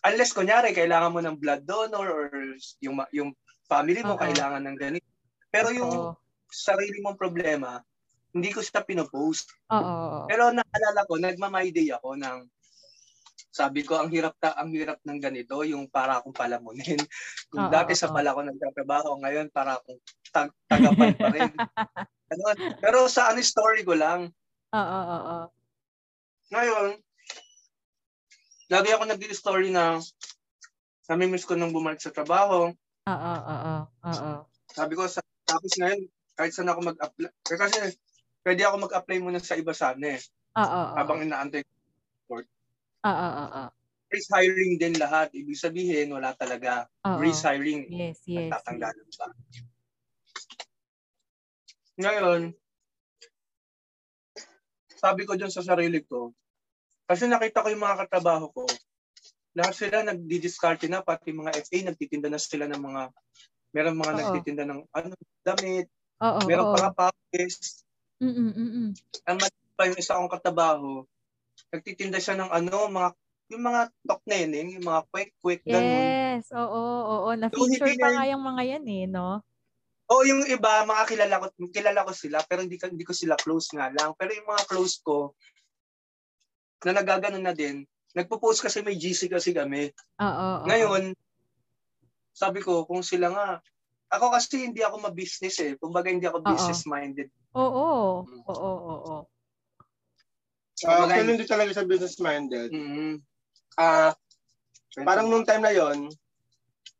unless 0.05 0.37
kunyari 0.37 0.77
kailangan 0.77 1.13
mo 1.17 1.25
ng 1.25 1.41
blood 1.41 1.65
donor 1.65 2.07
or 2.07 2.25
yung 2.85 3.01
yung 3.11 3.33
family 3.65 4.05
mo 4.05 4.15
Oo. 4.15 4.21
kailangan 4.21 4.63
ng 4.63 4.77
ganito. 4.77 5.16
Pero 5.57 5.73
yung 5.73 5.89
Oo, 5.89 6.13
sarili 6.53 7.01
mong 7.01 7.17
problema, 7.17 7.81
hindi 8.37 8.53
ko 8.53 8.61
siya 8.61 8.85
pinopost. 8.85 9.49
oo. 9.73 10.29
Pero 10.29 10.53
naalala 10.53 11.09
ko, 11.09 11.17
nagma-my 11.17 11.73
day 11.73 11.89
ako 11.97 12.13
ng 12.21 12.45
sabi 13.57 13.89
ko 13.89 13.97
ang 13.97 14.13
hirap 14.13 14.37
ta 14.37 14.53
ang 14.53 14.69
hirap 14.69 15.01
ng 15.01 15.17
ganito 15.17 15.65
yung 15.65 15.89
para 15.89 16.21
akong 16.21 16.37
palamunin. 16.37 17.01
Kung 17.49 17.65
Oo, 17.65 17.73
dati 17.73 17.97
sa 17.97 18.13
oo. 18.13 18.13
pala 18.13 18.37
ako 18.37 18.41
nagtatrabaho, 18.53 19.17
ngayon 19.25 19.49
para 19.49 19.81
akong 19.81 19.97
tag 20.29 20.53
tagapan 20.69 21.13
pa 21.17 21.29
rin. 21.33 21.49
Ganun. 22.29 22.57
Pero 22.85 23.09
sa 23.09 23.33
ano 23.33 23.41
story 23.41 23.81
ko 23.81 23.97
lang, 23.97 24.29
Oo, 24.77 24.85
oo, 24.85 25.17
oo. 25.25 25.39
Ngayon, 26.53 27.01
lagi 28.69 28.89
ako 28.93 29.03
nag-story 29.09 29.73
na 29.73 29.99
namimiss 31.09 31.49
ko 31.49 31.57
nung 31.57 31.73
bumalik 31.73 31.99
sa 32.03 32.13
trabaho. 32.13 32.71
Oo, 33.09 33.33
oo, 33.41 33.75
oo. 34.05 34.33
Sabi 34.71 34.93
ko, 34.99 35.09
sa, 35.09 35.23
tapos 35.47 35.73
ngayon, 35.79 36.01
kahit 36.37 36.53
saan 36.53 36.69
ako 36.69 36.81
mag-apply. 36.93 37.31
eh, 37.31 37.57
Kasi 37.57 37.79
pwede 38.45 38.61
ako 38.67 38.77
mag-apply 38.91 39.19
muna 39.23 39.41
sa 39.41 39.57
iba 39.57 39.73
sana 39.73 40.19
eh. 40.19 40.21
Oo, 40.59 40.67
oo. 40.67 40.95
Habang 40.99 41.23
inaantay. 41.25 41.63
Oo, 42.29 42.43
oo, 43.07 43.29
oo. 43.47 43.65
Race 44.07 44.31
hiring 44.31 44.79
din 44.79 44.95
lahat. 44.99 45.35
Ibig 45.35 45.59
sabihin, 45.59 46.11
wala 46.15 46.35
talaga. 46.35 46.87
Oo. 47.07 47.19
Race 47.23 47.43
hiring. 47.43 47.87
Yes, 47.91 48.23
yes. 48.27 48.51
Nagtatanggalan 48.51 49.09
pa. 49.15 49.27
Ngayon, 51.97 52.41
sabi 54.97 55.23
ko 55.25 55.33
dyan 55.39 55.53
sa 55.53 55.65
sarili 55.65 56.05
ko, 56.05 56.33
kasi 57.07 57.31
nakita 57.31 57.63
ko 57.63 57.71
yung 57.73 57.83
mga 57.87 58.05
katrabaho 58.05 58.51
ko, 58.53 58.65
lahat 59.57 59.73
sila 59.73 60.05
nagdi-discard 60.05 60.85
na, 60.91 61.01
pati 61.01 61.33
mga 61.33 61.55
FA, 61.65 61.79
nagtitinda 61.89 62.29
na 62.29 62.37
sila 62.41 62.69
ng 62.69 62.83
mga, 62.83 63.03
meron 63.77 64.01
mga 64.01 64.13
Oo. 64.17 64.19
nagtitinda 64.25 64.65
ng 64.65 64.81
ano, 64.89 65.13
damit, 65.45 65.87
Oo, 66.25 66.41
meron 66.49 66.65
oo. 66.65 66.73
pa 66.73 66.79
nga 66.81 66.93
packets. 66.97 67.85
Mm-mm, 68.25 68.51
mm-mm. 68.57 68.89
Ang 69.29 69.37
mali 69.37 69.57
pa 69.77 69.85
yung 69.85 70.01
isa 70.01 70.17
kong 70.17 70.33
katrabaho, 70.33 71.05
nagtitinda 71.69 72.17
siya 72.17 72.41
ng 72.41 72.49
ano, 72.49 72.89
mga, 72.89 73.09
yung 73.53 73.63
mga 73.69 73.81
tok 74.09 74.23
neneng, 74.25 74.73
yung 74.81 74.87
mga 74.89 75.05
quick-quick, 75.13 75.61
ganun. 75.69 76.09
Yes, 76.09 76.49
oo, 76.57 76.83
oo. 77.05 77.29
Na-feature 77.37 77.93
hindi 77.93 78.01
pa 78.01 78.17
nga 78.17 78.25
yung 78.33 78.41
mga 78.41 78.63
yan 78.65 78.85
eh, 78.89 79.05
no? 79.05 79.45
O 80.09 80.25
yung 80.25 80.49
iba, 80.49 80.87
mga 80.89 81.05
kilala 81.05 81.35
ko, 81.45 81.47
kilala 81.69 82.01
ko 82.09 82.13
sila, 82.17 82.39
pero 82.49 82.65
hindi, 82.65 82.81
ko- 82.81 82.89
hindi 82.89 83.05
ko 83.05 83.13
sila 83.13 83.37
close 83.37 83.77
nga 83.77 83.93
lang. 83.93 84.17
Pero 84.17 84.33
yung 84.33 84.49
mga 84.49 84.65
close 84.65 84.97
ko, 85.05 85.37
na 86.87 86.97
nagaganon 86.97 87.45
na 87.45 87.53
din, 87.53 87.85
nagpo-post 88.17 88.65
kasi 88.65 88.81
may 88.81 88.97
GC 88.97 89.29
kasi 89.29 89.53
kami. 89.53 89.93
Oo, 90.23 90.65
oo. 90.65 90.65
Ngayon, 90.65 91.13
sabi 92.37 92.61
ko, 92.61 92.85
kung 92.85 93.01
sila 93.01 93.33
nga, 93.33 93.49
ako 94.13 94.37
kasi 94.37 94.69
hindi 94.69 94.85
ako 94.85 95.09
ma-business 95.09 95.57
eh. 95.65 95.73
Kumbaga 95.81 96.13
hindi 96.13 96.29
ako 96.29 96.45
Oo. 96.45 96.49
business-minded. 96.53 97.33
Oo, 97.57 97.85
oo, 98.29 98.53
oo, 98.53 98.71
oo. 98.93 99.17
Ah, 100.85 101.01
Kumbaga, 101.01 101.17
actually, 101.17 101.33
hindi 101.33 101.47
talaga 101.49 101.71
sa 101.73 101.89
business-minded. 101.89 102.69
mm 102.69 103.17
Ah, 103.77 104.13
parang 105.05 105.29
nung 105.29 105.45
time 105.45 105.65
na 105.65 105.73
yon, 105.73 106.09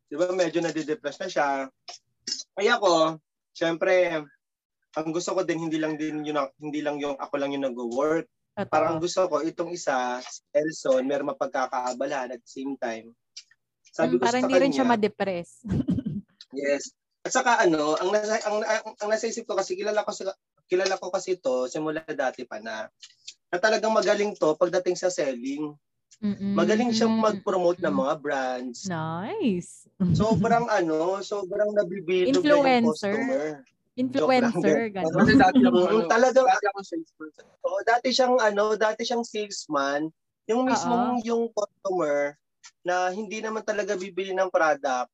di 0.09 0.15
ba 0.17 0.29
medyo 0.33 0.61
nadidepress 0.61 1.21
na 1.21 1.29
siya. 1.29 1.49
Ay 2.57 2.69
ako, 2.69 3.17
syempre, 3.57 4.21
ang 4.97 5.09
gusto 5.13 5.33
ko 5.33 5.41
din 5.45 5.69
hindi 5.69 5.81
lang 5.81 5.97
din 5.97 6.21
yun 6.25 6.37
hindi 6.61 6.81
lang 6.85 7.01
yung 7.01 7.17
ako 7.17 7.35
lang 7.37 7.53
yung 7.57 7.65
nag-work. 7.69 8.29
Parang 8.69 9.01
gusto 9.01 9.25
ko 9.29 9.41
itong 9.45 9.73
isa, 9.73 10.21
Elson, 10.53 11.05
meron 11.05 11.33
mapagkakaabalahan 11.33 12.33
at 12.37 12.41
the 12.41 12.49
same 12.49 12.77
time. 12.81 13.13
Sabi 13.97 14.13
Mm, 14.13 14.21
ko 14.21 14.25
para 14.29 14.37
sa 14.37 14.43
hindi 14.45 14.57
rin 14.61 14.73
siya 14.77 14.85
ma-depress. 14.85 15.51
Yes. 16.57 16.89
At 17.21 17.37
saka 17.37 17.59
ano, 17.61 17.99
ang 18.01 18.17
nasa 18.17 18.39
ang, 18.49 18.65
ang, 18.65 18.95
ang 18.97 19.09
nasa 19.13 19.29
isip 19.29 19.45
ko 19.45 19.59
kasi 19.59 19.77
kilala 19.77 20.07
ko 20.07 20.15
si 20.15 20.25
kilala 20.71 20.97
ko 20.97 21.13
kasi 21.13 21.37
to 21.37 21.69
simula 21.69 22.01
dati 22.07 22.49
pa 22.49 22.63
na 22.63 22.89
na 23.53 23.59
talagang 23.61 23.93
magaling 23.93 24.33
to 24.39 24.57
pagdating 24.57 24.97
sa 24.97 25.13
selling. 25.13 25.75
Mm-mm. 26.23 26.57
Magaling 26.57 26.97
siyang 26.97 27.13
mag-promote 27.13 27.77
ng 27.83 27.93
mga 27.93 28.15
brands. 28.25 28.89
Nice. 28.89 29.85
Sobrang 30.17 30.65
ano, 30.81 31.21
sobrang 31.21 31.77
nabibilog 31.77 32.41
na 32.41 32.57
yung 32.57 32.65
Influencer. 32.65 33.13
customer. 33.13 33.45
Influencer, 33.97 34.79
gano'n. 34.97 35.29
ako, 35.41 35.81
ano, 35.83 36.05
Mm, 36.07 36.09
talagang. 36.09 36.47
Oo, 37.69 37.79
dati 37.85 38.09
siyang 38.17 38.37
ano, 38.41 38.81
dati 38.81 39.03
siyang 39.05 39.25
salesman, 39.29 40.09
yung 40.49 40.65
mismong 40.65 41.21
yung 41.27 41.53
customer 41.53 42.39
na 42.83 43.11
hindi 43.11 43.43
naman 43.43 43.63
talaga 43.63 43.99
bibili 43.99 44.33
ng 44.33 44.51
product, 44.51 45.11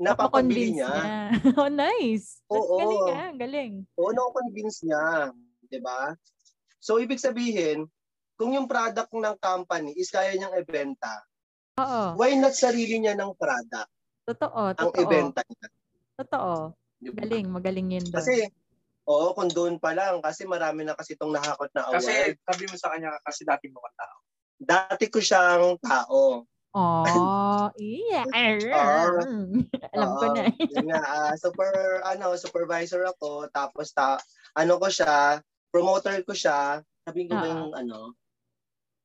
napapabili 0.00 0.72
Napakonvince 0.72 0.78
niya. 0.80 0.94
oh, 1.60 1.70
nice. 1.70 2.40
Oo. 2.48 2.78
galing 2.80 3.04
ah, 3.14 3.32
galing. 3.36 3.72
Oo, 4.00 4.10
na-convince 4.16 4.84
niya, 4.84 5.34
'di 5.68 5.78
ba? 5.84 6.16
So 6.80 6.96
ibig 6.96 7.20
sabihin, 7.20 7.84
kung 8.40 8.56
yung 8.56 8.64
product 8.64 9.12
ng 9.12 9.36
company 9.36 9.92
is 10.00 10.08
kaya 10.08 10.32
niyang 10.34 10.56
ibenta, 10.56 11.20
Oo. 11.76 12.16
why 12.16 12.32
not 12.34 12.56
sarili 12.56 12.96
niya 12.96 13.12
ng 13.16 13.36
product 13.36 13.92
Totoo, 14.24 14.72
ang 14.72 14.90
totoo. 14.94 15.02
ibenta 15.04 15.42
niya? 15.44 15.66
Totoo. 16.16 16.72
Di 17.00 17.10
ba? 17.10 17.24
Galing, 17.24 17.46
magaling 17.50 17.88
yun 17.98 18.06
doon. 18.08 18.16
Kasi 18.20 18.46
Oo, 19.10 19.34
kung 19.34 19.50
doon 19.50 19.74
pa 19.82 19.90
lang 19.90 20.22
kasi 20.22 20.46
marami 20.46 20.86
na 20.86 20.94
kasi 20.94 21.18
itong 21.18 21.34
nahakot 21.34 21.66
na 21.74 21.90
award. 21.90 21.98
Kasi 21.98 22.14
sabi 22.46 22.64
mo 22.70 22.76
sa 22.78 22.94
kanya, 22.94 23.10
kasi 23.26 23.42
dati 23.42 23.66
mo 23.66 23.82
kang 23.82 23.98
tao. 23.98 24.16
Dati 24.60 25.04
ko 25.10 25.18
siyang 25.18 25.80
tao. 25.82 26.46
Oh, 26.74 27.66
iya. 27.78 28.22
Alam 29.94 30.10
ko 30.18 30.24
na. 30.30 30.42
yun 30.72 30.86
nga, 30.86 31.00
ah, 31.02 31.34
super, 31.34 32.04
ano, 32.06 32.36
supervisor 32.38 33.02
ako. 33.10 33.50
Tapos, 33.50 33.90
ta, 33.90 34.20
ano 34.54 34.78
ko 34.78 34.86
siya, 34.86 35.42
promoter 35.74 36.22
ko 36.22 36.34
siya. 36.36 36.84
Sabihin 37.02 37.28
ko 37.30 37.34
ba 37.40 37.46
yung, 37.48 37.72
ano, 37.74 38.14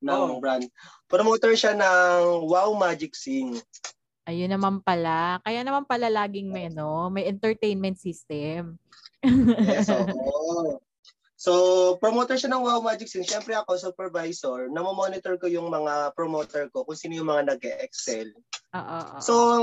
ng 0.06 0.38
Oo. 0.38 0.38
brand. 0.38 0.66
Promoter 1.10 1.58
siya 1.58 1.74
ng 1.74 2.46
Wow 2.46 2.78
Magic 2.78 3.18
Sing. 3.18 3.58
Ayun 4.26 4.54
naman 4.54 4.82
pala. 4.82 5.42
Kaya 5.42 5.62
naman 5.66 5.86
pala 5.86 6.10
laging 6.10 6.50
may, 6.50 6.70
no, 6.70 7.10
may 7.10 7.26
entertainment 7.30 7.98
system. 7.98 8.78
Yes, 9.66 9.90
oo. 9.90 10.82
So, 11.46 11.54
promoter 12.02 12.42
siya 12.42 12.50
ng 12.58 12.66
Wow 12.66 12.82
Magic 12.82 13.06
Scene. 13.06 13.22
Siyempre 13.22 13.54
ako, 13.54 13.78
supervisor, 13.78 14.66
namomonitor 14.74 15.38
ko 15.38 15.46
yung 15.46 15.70
mga 15.70 16.18
promoter 16.18 16.74
ko 16.74 16.82
kung 16.82 16.98
sino 16.98 17.22
yung 17.22 17.30
mga 17.30 17.54
nag-excel. 17.54 18.34
Oo, 18.74 18.82
oo. 18.82 19.18
So, 19.22 19.62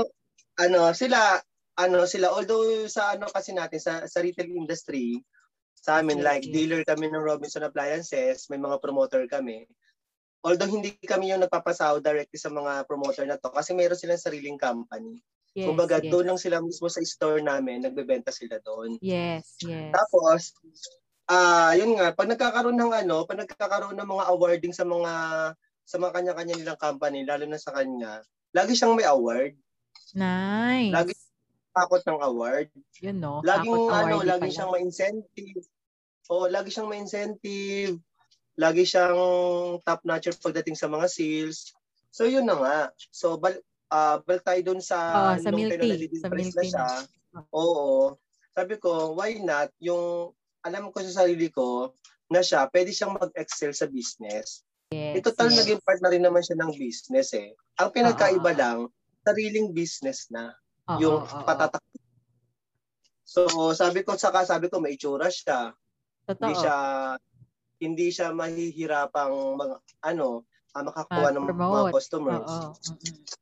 ano, 0.63 0.95
sila, 0.95 1.43
ano, 1.75 2.07
sila, 2.07 2.31
although 2.31 2.87
sa 2.87 3.19
ano 3.19 3.27
kasi 3.27 3.51
natin, 3.51 3.83
sa, 3.83 4.07
sa 4.07 4.23
retail 4.23 4.55
industry, 4.55 5.19
sa 5.75 5.99
amin, 5.99 6.23
Yes, 6.23 6.27
like 6.31 6.45
dealer 6.47 6.87
kami 6.87 7.11
ng 7.11 7.19
Robinson 7.19 7.67
Appliances, 7.67 8.47
may 8.47 8.55
mga 8.55 8.79
promoter 8.79 9.27
kami. 9.27 9.67
Although 10.39 10.71
hindi 10.71 10.95
kami 11.03 11.35
yung 11.35 11.43
nagpapasaw 11.43 11.99
directly 11.99 12.39
sa 12.39 12.47
mga 12.47 12.87
promoter 12.87 13.27
na 13.27 13.35
to 13.35 13.51
kasi 13.51 13.75
meron 13.75 13.99
silang 13.99 14.23
sariling 14.23 14.55
company. 14.55 15.19
yes, 15.51 15.67
Kumbaga, 15.67 15.99
yes. 15.99 16.07
doon 16.07 16.31
lang 16.31 16.39
sila 16.39 16.63
mismo 16.63 16.87
sa 16.87 17.03
store 17.03 17.43
namin, 17.43 17.83
nagbebenta 17.83 18.31
sila 18.31 18.55
doon. 18.63 18.95
Yes, 19.03 19.59
yes. 19.59 19.91
Tapos, 19.91 20.55
ah 21.27 21.71
yun 21.73 21.95
nga, 21.95 22.11
pag 22.11 22.27
nagkakaroon 22.27 22.75
ng 22.75 22.93
ano, 23.05 23.23
pag 23.23 23.39
nagkakaroon 23.39 23.95
ng 23.95 24.09
mga 24.09 24.25
awarding 24.29 24.73
sa 24.75 24.83
mga 24.83 25.13
sa 25.83 25.95
mga 25.99 26.11
kanya-kanya 26.15 26.55
nilang 26.55 26.79
company, 26.79 27.27
lalo 27.27 27.43
na 27.43 27.59
sa 27.59 27.75
kanya, 27.75 28.23
lagi 28.55 28.73
siyang 28.73 28.95
may 28.95 29.07
award. 29.07 29.55
nice. 30.13 30.93
Lagi- 30.93 31.31
Takot 31.73 32.05
ng 32.05 32.21
award. 32.21 32.69
Yun, 33.01 33.17
no? 33.17 33.41
Laging 33.41 33.89
ano, 33.89 34.21
lagi 34.21 34.53
siyang 34.53 34.69
may 34.69 34.85
incentive. 34.85 35.65
O, 36.29 36.45
lagi 36.45 36.69
siyang 36.69 36.85
may 36.85 37.01
incentive. 37.01 37.97
Lagi 38.53 38.85
siyang 38.85 39.17
top 39.81 40.05
notcher 40.05 40.37
pagdating 40.37 40.77
sa 40.77 40.85
mga 40.85 41.09
sales. 41.09 41.73
So 42.13 42.29
yun 42.29 42.45
na 42.45 42.61
nga. 42.61 42.79
So 43.09 43.41
bal 43.41 43.57
ah 43.89 44.21
balik 44.21 44.45
tayo 44.45 44.61
dun 44.61 44.85
sa 44.85 45.33
Oo, 45.33 45.41
sa 45.41 45.49
milk 45.49 45.73
tea. 45.81 46.13
Sa 46.21 46.29
milk 46.29 46.53
tea. 46.53 46.77
Oo. 47.49 48.21
Sabi 48.53 48.77
ko, 48.77 49.17
why 49.17 49.41
not 49.41 49.73
yung 49.81 50.29
alam 50.63 50.89
ko 50.89 50.97
sa 51.03 51.23
sarili 51.23 51.51
ko 51.51 51.93
na 52.31 52.39
siya, 52.39 52.65
pwede 52.71 52.89
siyang 52.95 53.19
mag-excel 53.19 53.75
sa 53.75 53.85
business. 53.85 54.63
Yes, 54.89 55.19
Eh, 55.19 55.21
total 55.21 55.51
yes. 55.51 55.57
naging 55.63 55.81
part 55.83 55.99
na 55.99 56.09
rin 56.09 56.23
naman 56.23 56.41
siya 56.41 56.57
ng 56.63 56.71
business 56.79 57.35
eh. 57.35 57.51
Ang 57.81 57.89
pinagkaiba 57.91 58.51
oo. 58.55 58.59
lang, 58.59 58.79
sariling 59.27 59.75
business 59.75 60.31
na 60.31 60.55
Oo, 60.87 60.99
yung 61.01 61.17
oo. 61.27 61.43
patatak. 61.43 61.83
So, 63.27 63.73
sabi 63.73 64.05
ko 64.05 64.13
saka 64.15 64.45
sabi 64.45 64.69
ko 64.69 64.77
may 64.77 64.95
itsura 64.95 65.27
siya. 65.27 65.73
Totoo. 66.29 66.43
Hindi 66.47 66.53
siya 66.55 66.77
hindi 67.83 68.07
siya 68.13 68.27
mahihirapang 68.31 69.59
mga 69.59 69.75
ano, 70.07 70.47
ah, 70.71 70.83
makakuha 70.87 71.29
ng 71.35 71.45
mga 71.51 71.91
customers. 71.91 72.47
Mm-mm. 72.47 72.71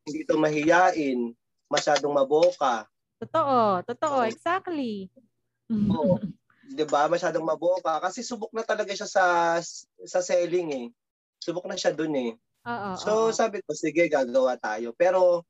Hindi 0.09 0.19
to 0.25 0.35
mahiyain, 0.41 1.19
masyadong 1.69 2.15
maboka. 2.15 2.89
Totoo. 3.21 3.85
Totoo. 3.85 4.17
Oo. 4.23 4.25
Exactly. 4.25 5.11
Oo. 5.69 6.17
'Di 6.71 6.85
ba? 6.87 7.07
Masyadong 7.11 7.43
maboka 7.45 7.99
kasi 8.03 8.23
subok 8.23 8.51
na 8.55 8.63
talaga 8.63 8.91
siya 8.95 9.07
sa 9.09 9.25
sa 10.07 10.19
selling 10.23 10.69
eh. 10.71 10.87
Subok 11.43 11.65
na 11.67 11.75
siya 11.79 11.91
dun 11.95 12.13
eh. 12.15 12.31
Oo. 12.67 12.91
So 12.95 13.11
oo. 13.29 13.33
sabi 13.33 13.59
ko, 13.65 13.71
sige, 13.75 14.07
gagawa 14.11 14.55
tayo. 14.59 14.93
Pero 14.95 15.43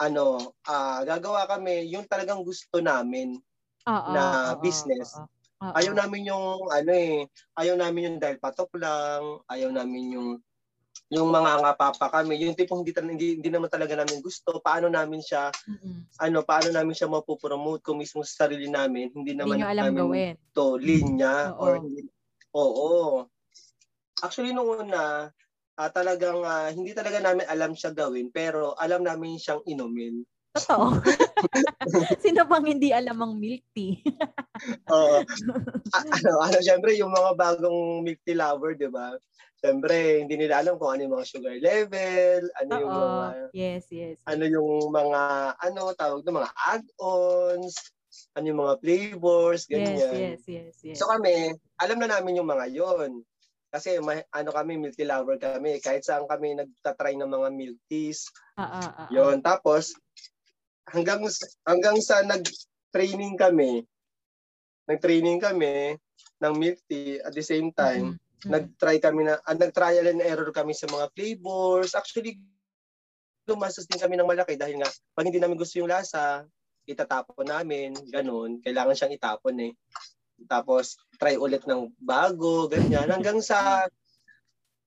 ano, 0.00 0.54
ah 0.68 1.02
gagawa 1.06 1.46
kami 1.50 1.90
yung 1.94 2.06
talagang 2.06 2.42
gusto 2.46 2.78
namin. 2.82 3.38
Oo, 3.88 4.14
na 4.14 4.54
oo, 4.54 4.60
business. 4.62 5.10
oo, 5.18 5.24
oo. 5.64 5.72
Ayaw 5.76 5.92
namin 5.94 6.30
yung 6.32 6.66
ano 6.72 6.92
eh, 6.92 7.28
ayaw 7.60 7.76
namin 7.78 8.14
yung 8.14 8.18
dahil 8.22 8.38
patok 8.40 8.72
lang, 8.80 9.22
ayaw 9.52 9.70
namin 9.70 10.16
yung 10.16 10.28
yung 11.08 11.32
mga 11.32 11.64
ngapapa 11.64 12.06
kami, 12.12 12.36
yung 12.44 12.52
tipong 12.52 12.84
hindi, 12.84 12.92
hindi, 12.92 13.26
hindi 13.40 13.50
naman 13.52 13.72
talaga 13.72 13.96
namin 13.96 14.20
gusto, 14.20 14.60
paano 14.60 14.92
namin 14.92 15.24
siya, 15.24 15.48
Mm-mm. 15.64 16.04
ano, 16.20 16.38
paano 16.44 16.68
namin 16.68 16.92
siya 16.92 17.08
mapopromote 17.08 17.80
kung 17.80 17.96
mismo 17.96 18.20
sa 18.20 18.44
sarili 18.44 18.68
namin, 18.68 19.08
hindi 19.16 19.32
Hindi 19.32 19.40
naman 19.40 19.56
nyo 19.64 19.66
alam 19.72 19.84
namin 19.88 19.96
gawin. 20.04 20.34
to 20.52 20.76
linya 20.76 21.56
Oo. 21.56 21.60
or 21.64 21.72
hindi. 21.80 22.02
Oo. 22.52 22.92
Actually 24.20 24.52
nung 24.52 24.68
una, 24.68 25.32
ah, 25.80 25.90
talagang 25.94 26.44
ah, 26.44 26.68
hindi 26.68 26.92
talaga 26.92 27.24
namin 27.24 27.48
alam 27.48 27.72
siya 27.72 27.96
gawin, 27.96 28.28
pero 28.28 28.76
alam 28.76 29.00
namin 29.00 29.40
siyang 29.40 29.64
inumin. 29.64 30.20
Totoo. 30.58 30.86
Sino 32.24 32.42
bang 32.50 32.66
hindi 32.66 32.90
alam 32.90 33.18
ang 33.22 33.38
milk 33.38 33.62
tea? 33.70 34.02
Oo. 34.94 35.22
A- 35.94 36.08
ano, 36.18 36.30
ano, 36.42 36.58
syempre 36.58 36.98
yung 36.98 37.14
mga 37.14 37.30
bagong 37.38 38.02
milk 38.02 38.20
tea 38.26 38.34
lover, 38.34 38.74
'di 38.74 38.90
ba? 38.90 39.14
Syempre, 39.58 40.22
hindi 40.22 40.38
nila 40.38 40.62
alam 40.62 40.78
kung 40.78 40.94
ano 40.94 41.02
yung 41.02 41.14
mga 41.18 41.26
sugar 41.26 41.58
level, 41.58 42.46
ano 42.62 42.70
yung 42.78 42.94
mga. 42.94 43.26
Yes, 43.50 43.90
yes. 43.90 44.22
ano 44.22 44.46
yung 44.46 44.94
mga 44.94 45.20
ano 45.58 45.80
tawag 45.98 46.22
ng 46.22 46.38
mga 46.38 46.50
add-ons, 46.54 47.74
ano 48.38 48.44
yung 48.46 48.60
mga 48.62 48.74
flavors, 48.78 49.66
Yes, 49.66 49.74
ganyan. 49.74 50.14
yes, 50.14 50.40
yes, 50.46 50.74
yes. 50.86 50.96
So 51.02 51.10
kami, 51.10 51.58
alam 51.82 51.98
na 51.98 52.06
namin 52.06 52.38
yung 52.38 52.46
mga 52.46 52.70
yon. 52.70 53.26
Kasi 53.68 54.00
may, 54.00 54.24
ano 54.32 54.48
kami, 54.48 54.80
milk 54.80 54.96
tea 54.96 55.04
lover 55.04 55.36
kami. 55.36 55.76
Kahit 55.84 56.00
saan 56.00 56.24
kami 56.24 56.56
nagtatry 56.56 57.20
ng 57.20 57.28
mga 57.28 57.48
milk 57.52 57.78
teas. 57.90 58.24
Ah, 58.56 58.80
ah, 58.80 58.90
ah, 59.04 59.08
Yon. 59.12 59.44
Tapos, 59.44 59.92
hanggang, 60.92 61.22
hanggang 61.64 61.96
sa 62.00 62.24
nag-training 62.24 63.36
kami, 63.36 63.84
nag-training 64.88 65.38
kami 65.38 65.96
ng 66.40 66.54
milk 66.56 66.78
tea 66.88 67.20
at 67.20 67.32
the 67.34 67.44
same 67.44 67.70
time, 67.74 68.16
Mm, 68.16 68.46
mm. 68.46 68.50
nag-try 68.50 68.96
kami 69.02 69.28
na, 69.28 69.36
ah, 69.44 69.56
nag-trial 69.56 70.06
and 70.08 70.24
error 70.24 70.48
kami 70.54 70.72
sa 70.72 70.88
mga 70.88 71.10
flavors. 71.12 71.92
Actually, 71.92 72.40
lumasas 73.48 73.88
din 73.88 74.00
kami 74.00 74.14
ng 74.16 74.28
malaki 74.28 74.54
dahil 74.54 74.80
nga, 74.80 74.90
pag 75.16 75.24
hindi 75.26 75.40
namin 75.40 75.56
gusto 75.56 75.80
yung 75.80 75.90
lasa, 75.90 76.44
itatapon 76.88 77.48
namin, 77.48 77.92
ganun. 78.08 78.60
Kailangan 78.64 78.96
siyang 78.96 79.16
itapon 79.16 79.56
eh. 79.60 79.72
Tapos, 80.48 80.96
try 81.20 81.36
ulit 81.36 81.64
ng 81.68 81.92
bago, 82.00 82.70
ganyan. 82.70 83.08
Hanggang 83.12 83.44
sa, 83.44 83.84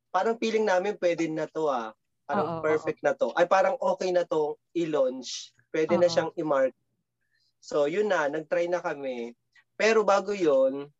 parang 0.09 0.39
feeling 0.41 0.65
namin 0.65 0.97
pwede 0.97 1.29
na 1.29 1.45
to 1.45 1.69
ah. 1.69 1.93
Parang 2.25 2.57
Oo, 2.57 2.63
perfect 2.63 3.03
na 3.03 3.11
to. 3.11 3.35
Ay, 3.35 3.45
parang 3.45 3.75
okay 3.77 4.09
na 4.15 4.23
to 4.23 4.55
i-launch. 4.71 5.51
Pwede 5.71 5.95
na 5.97 6.07
Oo. 6.07 6.13
siyang 6.13 6.31
i-mark. 6.35 6.75
So, 7.63 7.87
yun 7.87 8.11
na, 8.11 8.27
nag-try 8.27 8.67
na 8.67 8.83
kami. 8.83 9.33
Pero 9.79 10.03
bago 10.03 10.35
yun, 10.35 10.91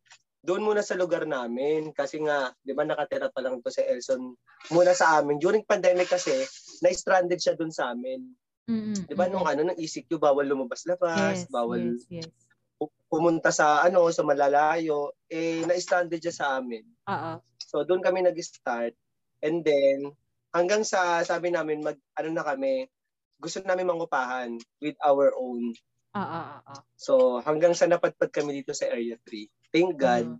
doon 0.41 0.65
muna 0.65 0.81
sa 0.81 0.97
lugar 0.97 1.29
namin 1.29 1.93
kasi 1.93 2.17
nga, 2.17 2.49
'di 2.65 2.73
ba 2.73 2.81
nakatira 2.81 3.29
pa 3.29 3.45
lang 3.45 3.61
to 3.61 3.69
si 3.69 3.85
Elson 3.85 4.33
muna 4.73 4.89
sa 4.97 5.21
amin. 5.21 5.37
During 5.37 5.61
pandemic 5.69 6.09
kasi, 6.09 6.33
na-stranded 6.81 7.37
siya 7.37 7.53
doon 7.53 7.69
sa 7.69 7.93
amin. 7.93 8.25
Mm, 8.65 9.05
'Di 9.05 9.13
ba 9.13 9.29
nung 9.29 9.45
ano 9.45 9.69
ng 9.69 9.77
ECQ 9.77 10.17
bawal 10.17 10.49
lumabas-labas, 10.49 11.45
Yes, 11.45 11.53
bawal 11.53 11.93
yes, 11.93 12.25
yes. 12.25 12.33
pu- 12.81 12.93
pumunta 13.05 13.53
sa 13.53 13.85
ano 13.85 14.09
sa 14.09 14.25
malalayo, 14.25 15.13
eh 15.29 15.61
na-stranded 15.69 16.17
siya 16.17 16.33
sa 16.33 16.45
amin. 16.57 16.85
Oo. 17.05 17.37
So 17.61 17.85
doon 17.85 18.01
kami 18.01 18.25
nag-start 18.25 18.97
and 19.45 19.61
then 19.61 20.09
hanggang 20.49 20.81
sa 20.81 21.21
sabi 21.21 21.53
namin 21.53 21.85
mag 21.85 22.01
ano 22.17 22.29
na 22.33 22.41
kami, 22.41 22.89
gusto 23.41 23.57
namin 23.65 23.89
mangupahan 23.89 24.49
with 24.79 24.93
our 25.01 25.33
own. 25.33 25.73
Ah, 26.13 26.21
ah, 26.21 26.45
ah, 26.61 26.61
ah. 26.77 26.81
So 26.95 27.41
hanggang 27.41 27.73
sa 27.73 27.89
napadpad 27.89 28.29
kami 28.29 28.61
dito 28.61 28.71
sa 28.77 28.85
Area 28.93 29.17
3. 29.25 29.49
Thank 29.73 29.97
God 29.97 30.37
Mm. 30.37 30.39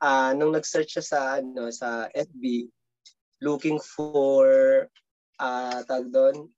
ah 0.00 0.32
nung 0.32 0.54
nag-search 0.54 0.96
siya 0.96 1.04
sa 1.04 1.20
ano 1.42 1.68
sa 1.74 2.08
FB 2.14 2.70
looking 3.42 3.76
for 3.82 4.46
ah 5.42 5.82
tag 5.84 6.08
doon 6.14 6.48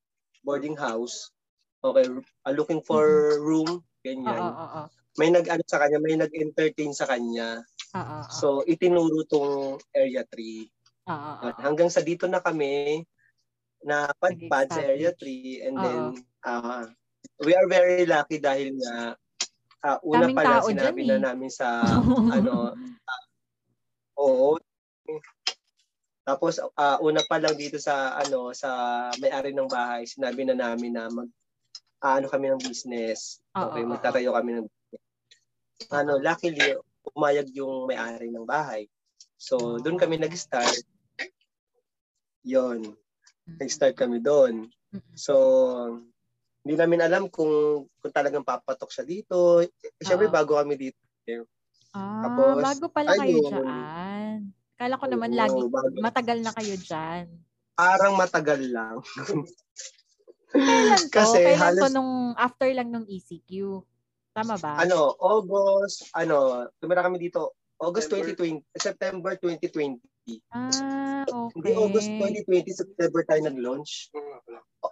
boarding 0.45 0.77
house. 0.77 1.33
Okay, 1.83 2.07
ah, 2.47 2.55
looking 2.55 2.85
for 2.85 3.03
room 3.43 3.81
Oo, 3.83 4.03
ganyan. 4.07 4.39
oo, 4.39 4.65
oo. 4.79 4.83
May 5.19 5.29
nag-ano 5.29 5.61
sa 5.67 5.83
kanya, 5.83 5.99
may 5.99 6.15
nag-entertain 6.15 6.93
sa 6.95 7.05
kanya. 7.11 7.63
Oo, 7.97 8.17
oo. 8.23 8.31
So 8.31 8.47
itinuro 8.69 9.25
tong 9.27 9.81
area 9.97 10.23
3. 10.29 10.69
Oo, 11.09 11.15
oo, 11.15 11.51
oo. 11.51 11.59
Hanggang 11.59 11.91
sa 11.91 12.05
dito 12.05 12.27
na 12.31 12.39
kami 12.39 13.03
na 13.83 14.11
padpad 14.19 14.67
sa 14.71 14.83
area 14.83 15.11
3 15.15 15.67
and 15.67 15.77
then 15.79 16.03
ah 16.47 16.87
we 17.43 17.55
are 17.55 17.67
very 17.67 18.07
lucky 18.07 18.39
dahil 18.39 18.75
nga 18.79 19.15
ah, 19.83 19.99
una 20.07 20.31
Daming 20.31 20.37
pa 20.39 20.43
lang 20.43 20.55
tao 20.63 20.67
sinabi 20.71 21.01
dyan, 21.03 21.11
na 21.11 21.17
eh. 21.19 21.25
namin 21.31 21.51
sa 21.51 21.69
ano 22.39 22.75
ah, 22.75 23.23
oo. 24.23 24.59
Tapos 26.23 26.63
ah, 26.79 27.03
una 27.03 27.23
pa 27.27 27.43
lang 27.43 27.59
dito 27.59 27.83
sa 27.83 28.15
ano 28.15 28.55
sa 28.55 28.71
may-ari 29.19 29.51
ng 29.51 29.67
bahay 29.67 30.07
sinabi 30.07 30.47
na 30.47 30.55
namin 30.55 30.95
na 30.95 31.11
mag 31.11 31.29
ah, 32.03 32.19
ano 32.19 32.31
kami 32.31 32.51
ng 32.51 32.63
business. 32.63 33.43
Oo, 33.59 33.75
okay 33.75 33.83
magtatayo 33.83 34.31
kami 34.35 34.63
ng 34.63 34.69
ano 35.91 36.23
luckily 36.23 36.79
umayag 37.19 37.51
yung 37.51 37.91
may-ari 37.91 38.31
ng 38.31 38.47
bahay. 38.47 38.87
So 39.35 39.83
doon 39.83 39.99
kami 39.99 40.23
nag-start. 40.23 40.87
Yon 42.47 43.02
nag-start 43.61 43.97
kami 43.97 44.23
doon 44.23 44.71
So, 45.17 45.33
hindi 46.63 46.77
namin 46.77 47.01
alam 47.01 47.25
kung 47.33 47.85
kung 47.89 48.13
talagang 48.13 48.45
papatok 48.45 48.93
siya 48.93 49.05
dito. 49.09 49.65
Siyempre, 49.99 50.29
Oo. 50.29 50.35
bago 50.35 50.53
kami 50.61 50.77
dito. 50.77 51.01
Ah, 51.93 52.29
Tapos, 52.29 52.61
bago 52.61 52.87
pala 52.93 53.17
kayo 53.17 53.41
ayun. 53.41 53.49
dyan. 53.49 54.37
Kala 54.77 55.01
ko 55.01 55.07
naman 55.09 55.33
Oo, 55.33 55.39
lagi, 55.39 55.61
bago. 55.69 55.97
matagal 56.01 56.39
na 56.45 56.53
kayo 56.53 56.75
dyan. 56.77 57.25
Parang 57.73 58.15
matagal 58.17 58.61
lang. 58.69 58.97
Kailan 60.53 61.03
to? 61.09 61.17
Kasi 61.17 61.37
Kailan 61.41 61.57
to 61.57 61.89
halos, 61.89 61.93
nung 61.97 62.13
after 62.37 62.69
lang 62.73 62.89
nung 62.93 63.09
ECQ? 63.09 63.81
Tama 64.33 64.57
ba? 64.61 64.81
ano, 64.81 65.13
August, 65.21 66.09
ano, 66.17 66.69
tumira 66.81 67.05
kami 67.05 67.21
dito 67.21 67.53
August 67.81 68.09
September. 68.09 68.61
2020, 68.77 68.81
September 68.81 69.33
2020. 69.37 70.01
Ah, 70.55 71.27
okay. 71.27 71.55
Hindi 71.59 71.71
August 71.75 72.09
2020, 72.47 72.71
September 72.71 73.21
tayo 73.27 73.41
nag-launch. 73.43 74.15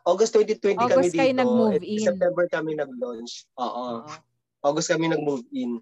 August 0.03 0.35
2020 0.35 0.75
kami 0.75 0.90
August 0.90 1.14
dito. 1.14 1.21
kayo 1.23 1.33
nag-move 1.35 1.83
in. 1.87 2.03
September 2.03 2.45
kami 2.51 2.71
nag-launch. 2.75 3.47
Oo. 3.55 4.03
Oo. 4.03 4.11
August 4.66 4.90
kami 4.90 5.07
nag-move 5.07 5.47
in. 5.55 5.79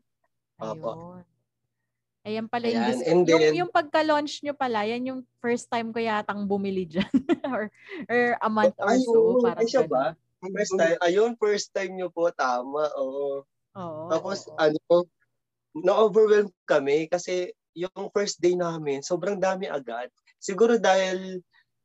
Opo. 0.61 1.21
Ayan 2.29 2.45
pala 2.45 2.69
yung, 2.69 2.85
Ayan, 2.85 3.01
and 3.09 3.23
yung, 3.25 3.41
then- 3.41 3.57
yung 3.57 3.71
pagka-launch 3.73 4.45
nyo 4.45 4.53
pala, 4.53 4.85
yan 4.85 5.09
yung 5.09 5.21
first 5.41 5.73
time 5.73 5.97
ko 5.97 5.99
yatang 6.03 6.45
bumili 6.45 6.85
dyan. 6.85 7.09
or, 7.55 7.73
or 8.05 8.21
a 8.37 8.51
month 8.53 8.77
or 8.77 8.97
so. 9.01 9.41
parang 9.41 9.65
Ay, 9.65 9.69
siya 9.71 9.85
ba? 9.89 10.13
First 10.45 10.77
time. 10.77 10.99
Ayun, 11.01 11.31
first 11.41 11.73
time 11.73 11.97
nyo 11.97 12.13
po. 12.13 12.29
Tama. 12.29 12.85
Oo. 13.01 13.49
Oo. 13.81 14.03
Tapos, 14.13 14.45
oo. 14.45 14.61
ano, 14.61 15.09
na-overwhelm 15.73 16.53
kami 16.69 17.09
kasi 17.09 17.55
yung 17.87 18.11
first 18.15 18.41
day 18.43 18.55
namin, 18.59 19.01
sobrang 19.05 19.39
dami 19.41 19.69
agad. 19.71 20.11
Siguro 20.41 20.77
dahil 20.81 21.41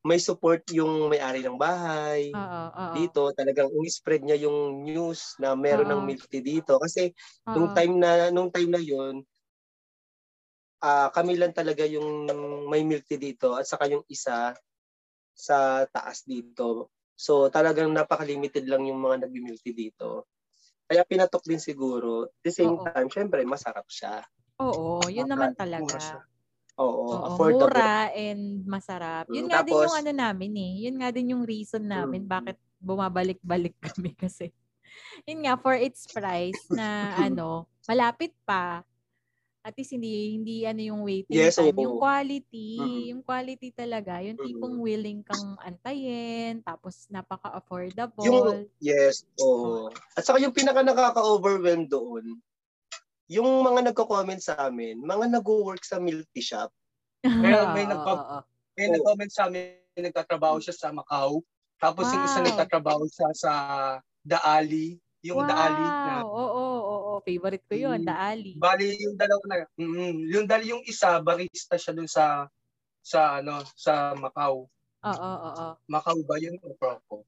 may 0.06 0.19
support 0.21 0.65
yung 0.73 1.08
may-ari 1.12 1.41
ng 1.45 1.58
bahay. 1.60 2.34
Oo, 2.34 2.63
oo. 2.84 3.13
Dito, 3.13 3.32
talagang 3.36 3.69
in-spread 3.73 4.23
niya 4.25 4.38
yung 4.49 4.84
news 4.86 5.36
na 5.41 5.53
meron 5.58 5.89
ng 5.91 6.01
Oo. 6.01 6.08
milk 6.08 6.25
tea 6.32 6.43
dito. 6.45 6.77
Kasi 6.82 7.12
Oo. 7.47 7.53
nung 7.56 7.71
time 7.73 7.95
na 7.99 8.29
nung 8.34 8.49
time 8.53 8.69
na 8.73 8.82
yon 8.84 9.25
ah 10.82 11.12
kami 11.13 11.38
lang 11.38 11.53
talaga 11.53 11.86
yung 11.86 12.25
may 12.71 12.82
milk 12.88 13.06
tea 13.06 13.19
dito 13.21 13.53
at 13.53 13.67
saka 13.67 13.86
yung 13.91 14.06
isa 14.10 14.56
sa 15.36 15.58
taas 15.89 16.25
dito. 16.27 16.91
So 17.17 17.49
talagang 17.53 17.91
napaka-limited 17.93 18.65
lang 18.69 18.86
yung 18.89 19.01
mga 19.01 19.27
nagbi-milk 19.27 19.62
tea 19.63 19.75
dito. 19.75 20.29
Kaya 20.89 21.03
pinatok 21.08 21.43
din 21.47 21.62
siguro. 21.62 22.29
At 22.29 22.41
the 22.45 22.53
same 22.53 22.77
Oo. 22.77 22.93
time, 22.93 23.10
syempre 23.12 23.43
masarap 23.47 23.88
siya. 23.89 24.23
Oo, 24.60 25.02
yun 25.08 25.26
naman 25.26 25.52
Mura 25.52 25.60
talaga. 25.60 25.98
siya. 25.98 26.20
Oo, 26.76 27.06
Oo, 27.06 27.26
affordable. 27.28 27.70
mura 27.70 27.94
and 28.12 28.44
masarap. 28.66 29.26
Yun 29.30 29.46
Mm, 29.46 29.50
nga 29.50 29.60
din 29.62 29.74
yung 29.76 29.86
tapos- 29.88 30.02
ano 30.02 30.12
namin 30.12 30.54
eh. 30.56 30.72
Yun 30.84 30.96
nga 30.98 31.10
din 31.10 31.32
yung 31.32 31.44
reason 31.44 31.84
namin 31.84 32.26
Mm. 32.26 32.30
bakit 32.32 32.58
bumabalik-balik 32.80 33.78
kami 33.94 34.13
kasi. 34.13 34.50
Yun 35.24 35.46
nga, 35.46 35.54
for 35.56 35.74
its 35.74 36.06
price 36.08 36.66
na 36.70 36.86
ano, 37.30 37.66
malapit 37.86 38.34
pa. 38.44 38.82
At 39.63 39.80
least 39.80 39.96
hindi, 39.96 40.12
hindi 40.36 40.68
ano 40.68 40.82
yung 40.84 41.02
waiting 41.02 41.39
Yes, 41.39 41.56
time. 41.56 41.72
oo. 41.72 41.80
Yung 41.80 41.96
quality, 41.98 42.70
Mm. 42.76 43.02
yung 43.08 43.22
quality 43.24 43.70
talaga. 43.72 44.20
Yung 44.20 44.36
tipong 44.36 44.76
Mm. 44.76 44.84
willing 44.84 45.22
kang 45.24 45.56
antayin, 45.58 46.60
tapos 46.60 47.06
napaka-affordable. 47.08 48.28
Yung, 48.28 48.68
yes, 48.80 49.24
oo. 49.39 49.88
At 50.13 50.26
saka 50.26 50.38
yung 50.38 50.52
pinaka 50.52 50.82
nakaka-overwhelm 50.82 51.86
doon, 51.86 52.42
yung 53.31 53.47
mga 53.63 53.91
nagko-comment 53.91 54.41
sa 54.41 54.55
amin, 54.67 54.99
mga 54.99 55.25
nag-work 55.39 55.83
sa 55.86 55.97
milk 55.99 56.27
tea 56.36 56.43
shop. 56.43 56.69
Kaya 57.23 57.71
may 57.71 57.86
Oo, 57.88 57.91
nagpa-. 57.93 58.43
May 58.75 58.88
nag-comment 58.89 59.31
sa 59.31 59.47
amin, 59.47 59.79
nagtatrabaho 59.95 60.57
siya 60.59 60.75
sa 60.75 60.89
Macau. 60.91 61.41
Tapos 61.79 62.09
yung 62.12 62.23
isa 62.25 62.39
Wow. 62.41 62.47
nagtatrabaho 62.47 63.03
siya 63.12 63.29
sa 63.36 63.51
Alley. 64.43 64.97
Yung 65.23 65.39
The 65.47 65.55
Alley 65.55 65.88
na 66.03 66.13
Wow! 66.19 66.27
Oo, 66.27 66.45
oo, 66.51 66.75
oo. 66.83 67.13
Favorite 67.23 67.63
ko 67.69 67.75
yun, 67.79 68.03
Mm. 68.03 68.12
Alley. 68.12 68.53
Bali 68.59 68.88
yung 68.99 69.15
dalawa 69.15 69.43
na 69.47 69.55
mm, 69.79 70.15
yung 70.31 70.45
dali 70.47 70.65
yung 70.75 70.83
isa 70.83 71.19
barista 71.23 71.79
siya 71.79 71.93
dun 71.95 72.09
sa 72.12 72.47
sa 73.03 73.39
ano 73.39 73.63
sa 73.75 74.15
Macau. 74.19 74.67
Oo, 75.03 75.12
oo, 75.12 75.49
oo. 75.51 75.67
Macau 75.88 76.17
ba 76.27 76.36
yun 76.39 76.55
o 76.63 76.75
Proco? 76.75 77.23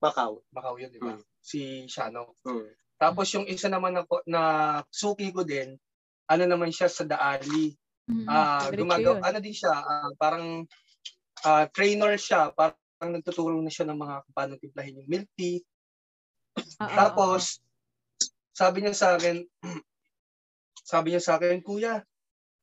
Macau. 0.00 0.44
Macau 0.52 0.76
yun, 0.80 0.92
di 0.92 1.00
ba? 1.00 1.12
Mm. 1.16 1.24
Si 1.40 1.60
Shano. 1.88 2.36
Mm. 2.44 2.72
Tapos 3.00 3.26
yung 3.34 3.46
isa 3.48 3.66
naman 3.68 3.94
na, 3.94 4.02
na 4.24 4.42
suki 4.88 5.34
ko 5.34 5.42
din, 5.42 5.74
ano 6.30 6.44
naman 6.48 6.70
siya 6.72 6.88
sa 6.88 7.04
The 7.04 7.18
Alley. 7.18 7.74
Mm, 8.04 8.28
Ah, 8.28 8.68
gumagawa, 8.68 9.20
ano 9.24 9.38
din 9.40 9.56
siya, 9.56 9.72
ah, 9.72 10.12
parang 10.20 10.68
ah, 11.44 11.66
trainer 11.72 12.14
siya, 12.20 12.52
parang 12.52 12.76
nagtuturo 13.00 13.56
na 13.60 13.72
siya 13.72 13.88
ng 13.88 13.98
mga 13.98 14.16
paano 14.32 14.60
timplahin 14.60 15.00
yung 15.00 15.08
milk 15.08 15.28
tea. 15.36 15.60
Tapos, 16.78 17.60
sabi 18.54 18.84
niya 18.84 18.94
sa 18.94 19.18
akin, 19.18 19.40
sabi 20.92 21.12
niya 21.12 21.22
sa 21.24 21.36
akin, 21.40 21.60
Kuya, 21.64 22.00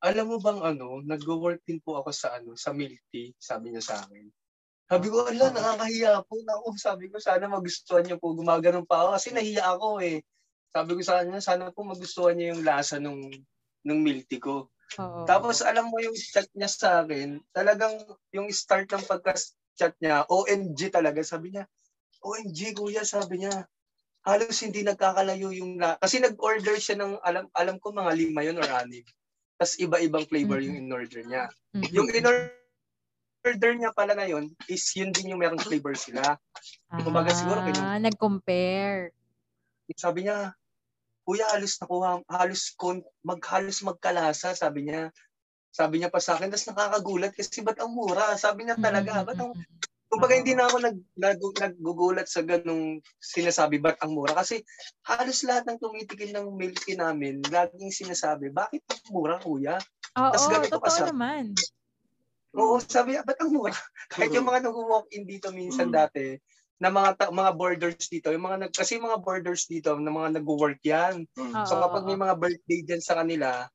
alam 0.02 0.26
mo 0.26 0.41
bang 0.41 0.62
ano, 0.62 1.02
nag-work 1.06 1.62
din 1.65 1.78
po 1.82 2.02
ako 2.02 2.10
sa 2.10 2.38
ano, 2.41 2.58
sa 2.58 2.74
milk 2.74 2.98
tea, 3.13 3.34
sabi 3.38 3.70
niya 3.74 3.84
sa 3.86 3.96
akin. 4.02 4.26
Sabi 4.91 5.08
ko, 5.08 5.23
ala, 5.23 5.56
nakakahiya 5.56 6.19
po. 6.27 6.36
Naku, 6.43 6.75
sabi 6.75 7.08
ko, 7.08 7.15
sana 7.15 7.47
magustuhan 7.47 8.04
niyo 8.04 8.19
po. 8.19 8.36
Gumaganon 8.36 8.84
pa 8.84 9.08
ako 9.08 9.15
kasi 9.15 9.32
nahiya 9.32 9.63
ako 9.63 10.04
eh. 10.04 10.19
Sabi 10.67 10.99
ko 10.99 11.01
sa 11.01 11.23
kanya, 11.23 11.39
sana 11.39 11.71
po 11.71 11.88
magustuhan 11.88 12.36
niyo 12.36 12.60
yung 12.60 12.67
lasa 12.67 12.99
nung, 12.99 13.23
nung 13.88 14.04
milk 14.04 14.27
tea 14.27 14.43
ko. 14.43 14.67
oo, 14.99 15.23
Tapos 15.23 15.63
alam 15.63 15.88
mo 15.88 15.95
yung 16.04 16.12
chat 16.12 16.43
niya 16.51 16.67
sa 16.67 17.08
akin, 17.08 17.39
talagang 17.56 18.04
yung 18.36 18.51
start 18.51 18.91
ng 18.91 19.08
pagka-chat 19.08 19.95
niya, 20.04 20.27
OMG 20.27 20.91
talaga. 20.91 21.23
Sabi 21.23 21.56
niya, 21.56 21.63
OMG 22.19 22.75
kuya, 22.75 23.08
sabi 23.08 23.47
niya. 23.47 23.63
Halos 24.27 24.60
hindi 24.60 24.84
nagkakalayo 24.84 25.56
yung 25.56 25.80
la... 25.80 25.95
Kasi 26.04 26.19
nag-order 26.19 26.75
siya 26.75 26.99
ng, 26.99 27.15
alam 27.23 27.47
alam 27.56 27.80
ko 27.80 27.95
mga 27.95 28.12
lima 28.12 28.43
yun 28.43 28.60
or 28.60 28.67
anim. 28.67 29.08
Tapos 29.56 29.80
iba-ibang 29.80 30.27
flavor 30.27 30.60
yung 30.60 30.84
in-order 30.84 31.23
niya. 31.23 31.47
Mhm. 31.80 31.89
Yung 31.95 32.10
in-order 32.12 32.61
niya 33.45 33.91
pala 33.93 34.13
na 34.13 34.30
yun, 34.30 34.54
is 34.69 34.86
yun 34.93 35.10
din 35.10 35.34
yung 35.34 35.41
merong 35.41 35.62
flavor 35.62 35.97
sila. 35.97 36.38
kumbaga 36.91 37.34
siguro 37.34 37.65
kinum- 37.65 37.88
Ah, 37.88 37.97
nag-compare. 37.97 39.15
Sabi 39.97 40.30
niya, 40.30 40.54
Kuya, 41.21 41.45
halos 41.54 41.77
nakuha, 41.77 42.21
halos 42.30 42.73
kon, 42.77 43.01
maghalos 43.21 43.86
magkalasa, 43.86 44.58
sabi 44.58 44.89
niya. 44.89 45.13
Sabi 45.71 46.01
niya 46.01 46.10
pa 46.12 46.19
sa 46.19 46.36
akin, 46.36 46.51
tapos 46.51 46.67
nakakagulat 46.67 47.32
kasi 47.32 47.62
ba't 47.63 47.77
ang 47.80 47.93
mura? 47.93 48.36
Sabi 48.36 48.65
niya 48.67 48.77
talaga, 48.77 49.21
Mhm, 49.21 49.25
ba't 49.25 49.39
ang... 49.39 49.54
Kumbaga 50.12 50.36
hindi 50.36 50.51
na 50.51 50.67
ako 50.67 50.77
nag, 50.84 50.97
nag, 51.15 51.39
naggugulat 51.39 52.27
sa 52.27 52.43
ganung 52.43 52.99
sinasabi, 53.15 53.80
ba't 53.80 53.95
ang 54.04 54.12
mura? 54.12 54.36
Kasi 54.36 54.60
halos 55.08 55.39
lahat 55.47 55.63
ng 55.71 55.80
tumitikil 55.80 56.36
ng 56.36 56.51
milk 56.51 56.84
namin, 56.99 57.39
laging 57.47 57.95
sinasabi, 57.95 58.51
bakit 58.51 58.84
ang 58.91 59.08
mura, 59.08 59.39
kuya? 59.39 59.80
Oo, 60.19 60.36
ganito 60.51 60.75
totoo 60.84 61.08
naman. 61.08 61.56
Oo, 62.52 62.84
sabi 62.84 63.16
niya, 63.16 63.24
ba't 63.24 63.40
ang 63.40 63.52
mura? 63.56 63.72
Kahit 64.12 64.36
yung 64.36 64.48
mga 64.48 64.68
nag-walk 64.68 65.08
in 65.16 65.24
dito 65.24 65.52
minsan 65.56 65.88
Mm. 65.88 65.96
dati, 65.96 66.26
na 66.82 66.90
mga 66.90 67.10
ta- 67.14 67.32
mga 67.32 67.52
borders 67.54 68.10
dito, 68.10 68.34
yung 68.34 68.44
mga 68.44 68.58
nag, 68.68 68.72
kasi 68.74 68.98
yung 68.98 69.08
mga 69.08 69.22
borders 69.22 69.70
dito, 69.70 69.94
na 69.96 70.12
mga 70.12 70.42
nag-work 70.42 70.82
yan. 70.82 71.24
Mm. 71.38 71.64
So 71.64 71.78
kapag 71.78 72.04
may 72.10 72.18
mga 72.18 72.36
birthday 72.36 72.80
dyan 72.84 73.04
sa 73.04 73.22
kanila, 73.22 73.70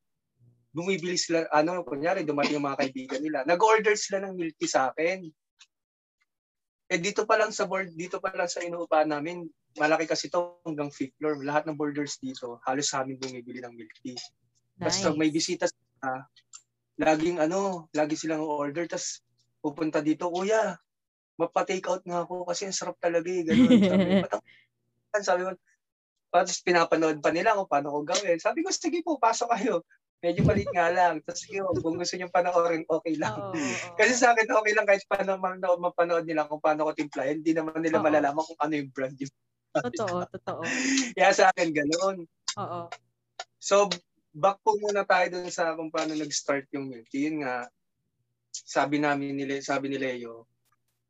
bumibili 0.77 1.17
sila, 1.17 1.49
ano, 1.49 1.81
kunyari, 1.87 2.27
dumating 2.27 2.61
yung 2.61 2.69
mga 2.69 2.81
kaibigan 2.85 3.23
nila. 3.25 3.39
Nag-order 3.49 3.97
sila 3.97 4.21
ng 4.27 4.37
milk 4.37 4.59
tea 4.61 4.69
sa 4.69 4.93
akin. 4.93 5.25
Eh 6.87 7.01
dito 7.01 7.25
pa 7.25 7.41
lang 7.41 7.51
sa 7.51 7.65
board, 7.65 7.97
dito 7.97 8.21
pa 8.21 8.31
lang 8.37 8.47
sa 8.47 8.61
inuupahan 8.61 9.09
namin, 9.09 9.49
malaki 9.81 10.05
kasi 10.05 10.29
to 10.29 10.61
hanggang 10.69 10.93
fifth 10.93 11.17
floor. 11.17 11.41
Lahat 11.43 11.65
ng 11.65 11.75
borders 11.75 12.21
dito, 12.21 12.61
halos 12.69 12.93
sa 12.93 13.03
amin 13.03 13.17
bumibili 13.17 13.65
ng 13.65 13.73
milk 13.73 13.95
tea. 14.05 14.19
Nice. 14.77 15.01
pag 15.01 15.17
may 15.17 15.33
bisita 15.33 15.65
sila, 15.65 16.29
laging 17.01 17.39
ano, 17.43 17.89
lagi 17.97 18.17
silang 18.19 18.45
order. 18.45 18.87
Tapos 18.89 19.21
pupunta 19.63 20.01
dito, 20.05 20.29
kuya, 20.33 20.77
mapa-take 21.41 21.87
out 21.91 22.03
nga 22.07 22.25
ako 22.25 22.49
kasi 22.49 22.69
ang 22.69 22.77
sarap 22.77 22.97
talaga 23.01 23.29
eh. 23.31 23.45
Ganun. 23.47 23.83
Sabi 23.85 24.05
ko, 24.11 24.15
"Ba't 24.23 24.33
ang-" 24.39 24.47
sabi 25.25 25.43
ko, 25.49 25.51
tapos 26.33 26.61
pinapanood 26.61 27.19
pa 27.25 27.33
nila 27.33 27.57
kung 27.57 27.71
paano 27.71 27.89
ko 27.95 28.01
gawin. 28.05 28.37
Sabi 28.43 28.61
ko, 28.61 28.69
sige 28.75 29.01
po, 29.01 29.17
pasok 29.17 29.57
kayo. 29.57 29.83
Medyo 30.21 30.45
malit 30.45 30.69
nga 30.73 30.93
lang. 30.93 31.21
Tapos 31.25 31.41
sige, 31.45 31.65
kung 31.65 31.97
gusto 31.97 32.15
nyo 32.19 32.29
panoorin, 32.33 32.85
okay 32.89 33.15
lang. 33.17 33.33
Oo, 33.37 33.57
oo. 33.57 33.97
Kasi 33.97 34.13
sa 34.17 34.33
akin, 34.37 34.49
okay 34.53 34.73
lang 34.77 34.87
kahit 34.89 35.05
paano 35.09 35.41
man 35.41 35.61
mapanood 35.61 36.25
nila 36.29 36.45
kung 36.49 36.61
paano 36.61 36.89
ko 36.89 36.93
timplahin. 36.93 37.41
Hindi 37.41 37.53
naman 37.57 37.81
nila 37.81 38.01
Oo. 38.01 38.07
malalaman 38.07 38.45
kung 38.45 38.61
ano 38.61 38.75
yung 38.77 38.91
brand 38.93 39.17
yung 39.17 39.33
Totoo, 39.77 40.25
totoo. 40.35 40.65
Kaya 41.17 41.31
sa 41.33 41.45
akin, 41.53 41.69
ganoon. 41.73 42.17
Oo. 42.61 42.81
So, 43.61 43.89
back 44.37 44.61
po 44.61 44.77
muna 44.77 45.01
tayo 45.09 45.33
dun 45.33 45.49
sa 45.49 45.73
kung 45.73 45.89
paano 45.89 46.13
nag-start 46.13 46.69
yung 46.77 46.93
milk 46.93 47.09
tea. 47.09 47.33
Yun 47.33 47.41
nga, 47.41 47.65
sabi 48.53 49.01
namin 49.01 49.33
nila, 49.33 49.65
sabi 49.65 49.89
ni 49.89 49.97
Leo, 49.97 50.45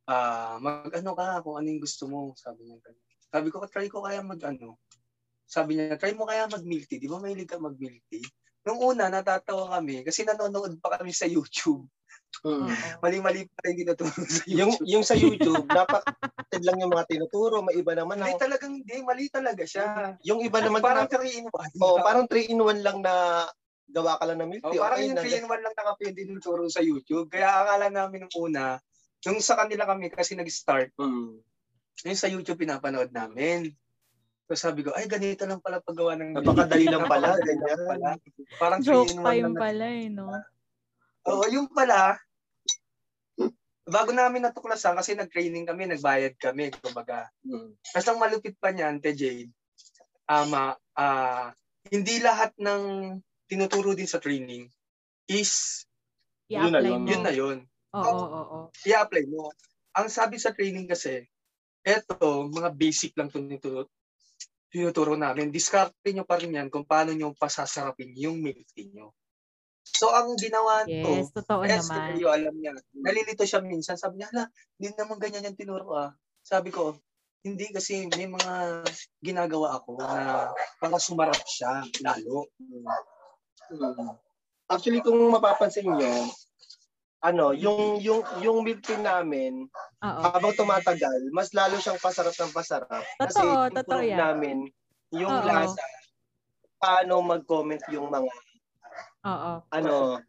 ah, 0.07 0.63
mag 0.63 0.95
ano 0.95 1.11
ka 1.19 1.43
kung 1.43 1.59
ano 1.59 1.67
yung 1.67 1.83
gusto 1.83 2.07
mo, 2.07 2.31
sabi 2.39 2.71
niya. 2.71 2.79
Sabi 3.27 3.51
ko, 3.51 3.67
try 3.67 3.91
ko 3.91 4.07
kaya 4.07 4.23
mag 4.23 4.39
ano. 4.47 4.79
Sabi 5.43 5.75
niya, 5.75 5.99
try 5.99 6.15
mo 6.15 6.31
kaya 6.31 6.47
mag 6.47 6.63
milk 6.63 6.87
tea. 6.87 7.03
Di 7.03 7.11
ba 7.11 7.19
mahilig 7.19 7.51
ka 7.51 7.59
mag 7.59 7.75
milk 7.75 8.07
tea? 8.07 8.23
Nung 8.67 8.79
una, 8.83 9.11
natatawa 9.11 9.75
kami 9.79 10.07
kasi 10.07 10.23
nanonood 10.23 10.79
pa 10.79 10.99
kami 10.99 11.11
sa 11.11 11.27
YouTube. 11.27 11.87
Mm. 12.43 12.63
Oo. 12.63 12.69
Mali-mali 13.01 13.47
pa 13.47 13.61
rin 13.65 13.77
tinuturo 13.77 14.13
sa 14.13 14.43
Yung, 14.45 14.71
YouTube. 14.71 14.87
yung 14.87 15.05
sa 15.05 15.15
YouTube, 15.15 15.65
napakatid 15.67 16.63
lang 16.63 16.77
yung 16.79 16.91
mga 16.91 17.07
tinuturo. 17.07 17.61
May 17.61 17.77
iba 17.77 17.93
naman. 17.93 18.19
Hindi 18.19 18.35
Ako. 18.35 18.43
talagang 18.43 18.73
hindi, 18.77 18.97
mali 19.01 19.25
talaga 19.29 19.63
siya. 19.63 19.85
Yung 20.23 20.41
iba 20.41 20.59
naman, 20.59 20.81
parang 20.81 21.07
parang, 21.07 21.23
3 21.25 21.33
in 21.33 21.47
1. 21.49 21.81
oh, 21.81 21.97
parang 22.01 22.27
3 22.27 22.47
in 22.47 22.61
1 22.61 22.83
lang 22.83 22.99
na 23.01 23.47
gawa 23.87 24.19
ka 24.19 24.27
lang 24.27 24.39
ng 24.39 24.51
milk 24.51 24.65
Oh, 24.65 24.71
tea. 24.71 24.83
parang 24.83 24.99
okay, 24.99 25.07
yung 25.07 25.17
na, 25.17 25.23
3 25.23 25.39
in 25.39 25.47
1 25.47 25.65
lang 25.65 25.75
nakapindi 25.75 26.23
ng 26.27 26.43
turo 26.43 26.67
sa 26.67 26.83
YouTube. 26.83 27.31
Kaya 27.31 27.49
akala 27.63 27.87
namin 27.89 28.27
nung 28.27 28.35
una, 28.43 28.77
nung 29.23 29.39
sa 29.39 29.55
kanila 29.55 29.87
kami 29.87 30.11
kasi 30.11 30.35
nag-start, 30.35 30.91
Mm. 30.97 31.39
yung 32.05 32.19
sa 32.19 32.27
YouTube 32.27 32.59
pinapanood 32.59 33.09
namin. 33.09 33.71
So 34.47 34.55
sabi 34.55 34.83
ko, 34.83 34.93
ay 34.93 35.07
ganito 35.07 35.43
lang 35.43 35.59
pala 35.59 35.81
paggawa 35.81 36.15
ng 36.15 36.37
Napakadali 36.37 36.87
lang 36.87 37.07
pala, 37.07 37.35
ganyan. 37.41 37.79
pala. 37.83 38.09
Parang 38.59 38.79
Joke 38.79 39.11
lang 39.17 39.51
na- 39.51 39.59
pala 39.59 39.87
eh, 39.89 40.07
no? 40.07 40.31
Oo, 41.27 41.43
yung 41.51 41.67
pala, 41.67 42.15
bago 43.87 44.11
namin 44.11 44.43
natuklasan, 44.51 44.99
kasi 44.99 45.15
nag-training 45.15 45.65
kami, 45.65 45.87
nagbayad 45.87 46.35
kami, 46.37 46.75
kumbaga. 46.83 47.31
Mm. 47.47 47.79
Tapos 47.79 48.09
ang 48.11 48.19
malupit 48.19 48.59
pa 48.59 48.75
niyan, 48.75 48.99
Te 48.99 49.15
Jade, 49.15 49.55
ama, 50.27 50.75
ah, 50.99 51.55
hindi 51.87 52.19
lahat 52.19 52.51
ng 52.59 53.15
tinuturo 53.47 53.95
din 53.95 54.11
sa 54.11 54.19
training 54.19 54.67
is 55.31 55.83
Yun 56.51 56.75
na 56.75 56.83
mo. 56.83 57.07
yun 57.07 57.23
na 57.23 57.33
yun. 57.35 57.59
Oo, 57.95 58.03
oo, 58.03 58.41
oo. 58.43 58.59
I-apply 58.87 59.25
mo. 59.31 59.51
Ang 59.95 60.11
sabi 60.11 60.39
sa 60.39 60.51
training 60.51 60.91
kasi, 60.91 61.23
eto, 61.87 62.47
mga 62.51 62.75
basic 62.75 63.15
lang 63.15 63.31
tinuturo, 63.31 63.87
tinuturo 64.71 65.15
namin. 65.15 65.55
Diskarte 65.55 66.11
nyo 66.11 66.27
pa 66.27 66.39
rin 66.43 66.59
yan 66.59 66.69
kung 66.71 66.83
paano 66.83 67.15
nyo 67.15 67.31
pasasarapin 67.39 68.11
yung 68.19 68.43
milk 68.43 68.67
tea 68.75 68.91
nyo. 68.91 69.15
So, 69.87 70.11
ang 70.11 70.35
ginawa 70.35 70.83
Yes, 70.91 71.31
to, 71.31 71.41
totoo 71.41 71.63
yes, 71.63 71.87
naman. 71.87 72.19
Sergio, 72.19 72.29
alam 72.35 72.55
niya. 72.59 72.75
Nalilito 72.99 73.47
siya 73.47 73.63
minsan. 73.63 73.95
Sabi 73.95 74.19
niya, 74.19 74.29
hala, 74.35 74.45
hindi 74.77 74.91
naman 74.99 75.23
ganyan 75.23 75.47
yung 75.47 75.59
tinuro 75.59 75.95
ah. 75.95 76.11
Sabi 76.43 76.75
ko, 76.75 76.99
hindi 77.47 77.71
kasi 77.71 78.11
may 78.11 78.27
mga 78.27 78.83
ginagawa 79.23 79.79
ako 79.79 80.03
na 80.03 80.51
para 80.83 80.99
sumarap 80.99 81.39
siya 81.47 81.87
lalo. 82.03 82.51
Mm. 82.59 82.83
Actually, 84.67 84.99
kung 85.07 85.31
mapapansin 85.31 85.87
nyo, 85.87 86.27
ano, 87.23 87.55
yung 87.55 88.03
yung 88.03 88.23
yung 88.43 88.67
milk 88.67 88.83
tea 88.83 88.99
namin, 88.99 89.71
Oo. 90.03 90.21
habang 90.27 90.59
tumatagal, 90.59 91.31
mas 91.31 91.55
lalo 91.55 91.79
siyang 91.79 92.03
pasarap 92.03 92.35
ng 92.35 92.51
pasarap. 92.55 93.03
Kasi 93.23 93.39
Totoo, 93.43 93.71
improve 93.71 93.79
totoo 93.79 94.03
yan. 94.03 94.19
namin 94.19 94.59
yung 95.15 95.31
Oo. 95.31 95.47
lasa, 95.47 95.83
paano 96.83 97.23
mag-comment 97.23 97.83
yung 97.95 98.11
mga, 98.11 98.27
Oo. 99.27 99.53
ano, 99.75 100.23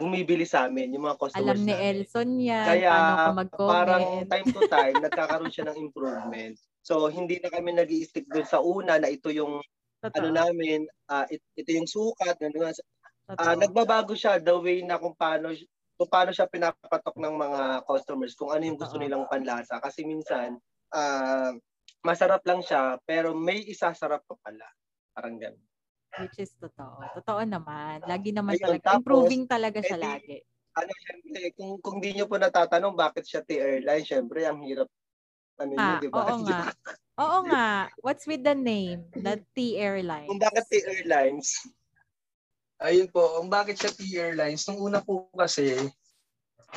bumibili 0.00 0.48
sa 0.48 0.64
amin, 0.66 0.96
yung 0.96 1.04
mga 1.04 1.20
customers 1.20 1.44
Alam 1.44 1.58
ni 1.68 1.72
namin. 1.76 1.88
Elson 1.92 2.30
yan. 2.40 2.66
Kaya 2.66 2.92
parang 3.52 4.04
time 4.24 4.46
to 4.48 4.62
time, 4.66 4.96
nagkakaroon 5.04 5.52
siya 5.52 5.68
ng 5.68 5.78
improvement. 5.78 6.56
So, 6.80 7.12
hindi 7.12 7.36
na 7.44 7.52
kami 7.52 7.76
nag 7.76 7.92
stick 8.08 8.24
doon 8.32 8.48
sa 8.48 8.64
una 8.64 8.96
na 8.96 9.12
ito 9.12 9.28
yung 9.28 9.60
Totoo. 10.00 10.16
ano 10.16 10.28
namin, 10.32 10.88
ah, 11.12 11.28
it- 11.28 11.44
ito 11.60 11.70
yung 11.76 11.84
sukat. 11.84 12.40
Ano, 12.40 12.56
totoo. 12.64 13.60
nagbabago 13.60 14.16
siya 14.16 14.40
the 14.40 14.56
way 14.56 14.80
na 14.80 14.96
kung 14.96 15.12
paano 15.12 15.52
kung 16.00 16.08
paano 16.08 16.32
siya 16.32 16.48
pinapatok 16.48 17.12
ng 17.20 17.34
mga 17.36 17.62
customers 17.84 18.32
kung 18.32 18.48
ano 18.48 18.64
yung 18.64 18.80
gusto 18.80 18.96
Oo. 18.96 19.04
nilang 19.04 19.28
panlasa 19.28 19.76
kasi 19.84 20.08
minsan 20.08 20.56
ah, 20.96 21.52
masarap 22.00 22.40
lang 22.48 22.64
siya 22.64 22.96
pero 23.04 23.36
may 23.36 23.60
isasarap 23.68 24.24
pa 24.24 24.34
pala 24.40 24.64
parang 25.12 25.36
ganun. 25.36 25.69
Which 26.18 26.42
is 26.42 26.50
totoo. 26.58 26.98
Totoo 27.22 27.42
naman. 27.46 28.02
Lagi 28.02 28.34
naman 28.34 28.58
Ayun, 28.58 28.66
talaga. 28.66 28.84
tapos, 28.90 28.98
Improving 28.98 29.44
talaga 29.46 29.78
siya 29.78 29.98
edi- 29.98 30.06
lagi. 30.06 30.36
Ano 30.70 30.90
syempre 31.02 31.40
kung 31.58 31.72
kung 31.82 31.98
di 31.98 32.14
niyo 32.14 32.30
po 32.30 32.38
natatanong 32.38 32.94
bakit 32.94 33.26
siya 33.26 33.42
T-airline 33.42 34.06
syempre 34.06 34.46
ang 34.46 34.62
hirap 34.62 34.86
ano 35.58 35.70
yun, 35.74 35.82
Ah, 35.82 35.98
di 35.98 36.08
ba? 36.08 36.30
oo 36.30 36.36
nga. 36.46 36.58
Oo 37.20 37.38
nga. 37.52 37.66
What's 38.00 38.24
with 38.24 38.40
the 38.40 38.54
name? 38.56 39.04
The 39.12 39.44
T 39.52 39.76
Airlines. 39.76 40.30
kung 40.30 40.40
bakit 40.40 40.64
T-airlines? 40.72 41.58
Ayun 42.80 43.12
po, 43.12 43.36
ang 43.36 43.52
bakit 43.52 43.76
siya 43.76 43.92
T 43.92 44.08
Airlines, 44.16 44.64
nung 44.64 44.80
una 44.80 45.04
po 45.04 45.28
kasi, 45.36 45.76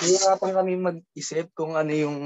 hihirapan 0.04 0.52
kami 0.52 0.74
mag-isip 0.76 1.48
kung 1.56 1.80
ano 1.80 1.96
yung 1.96 2.18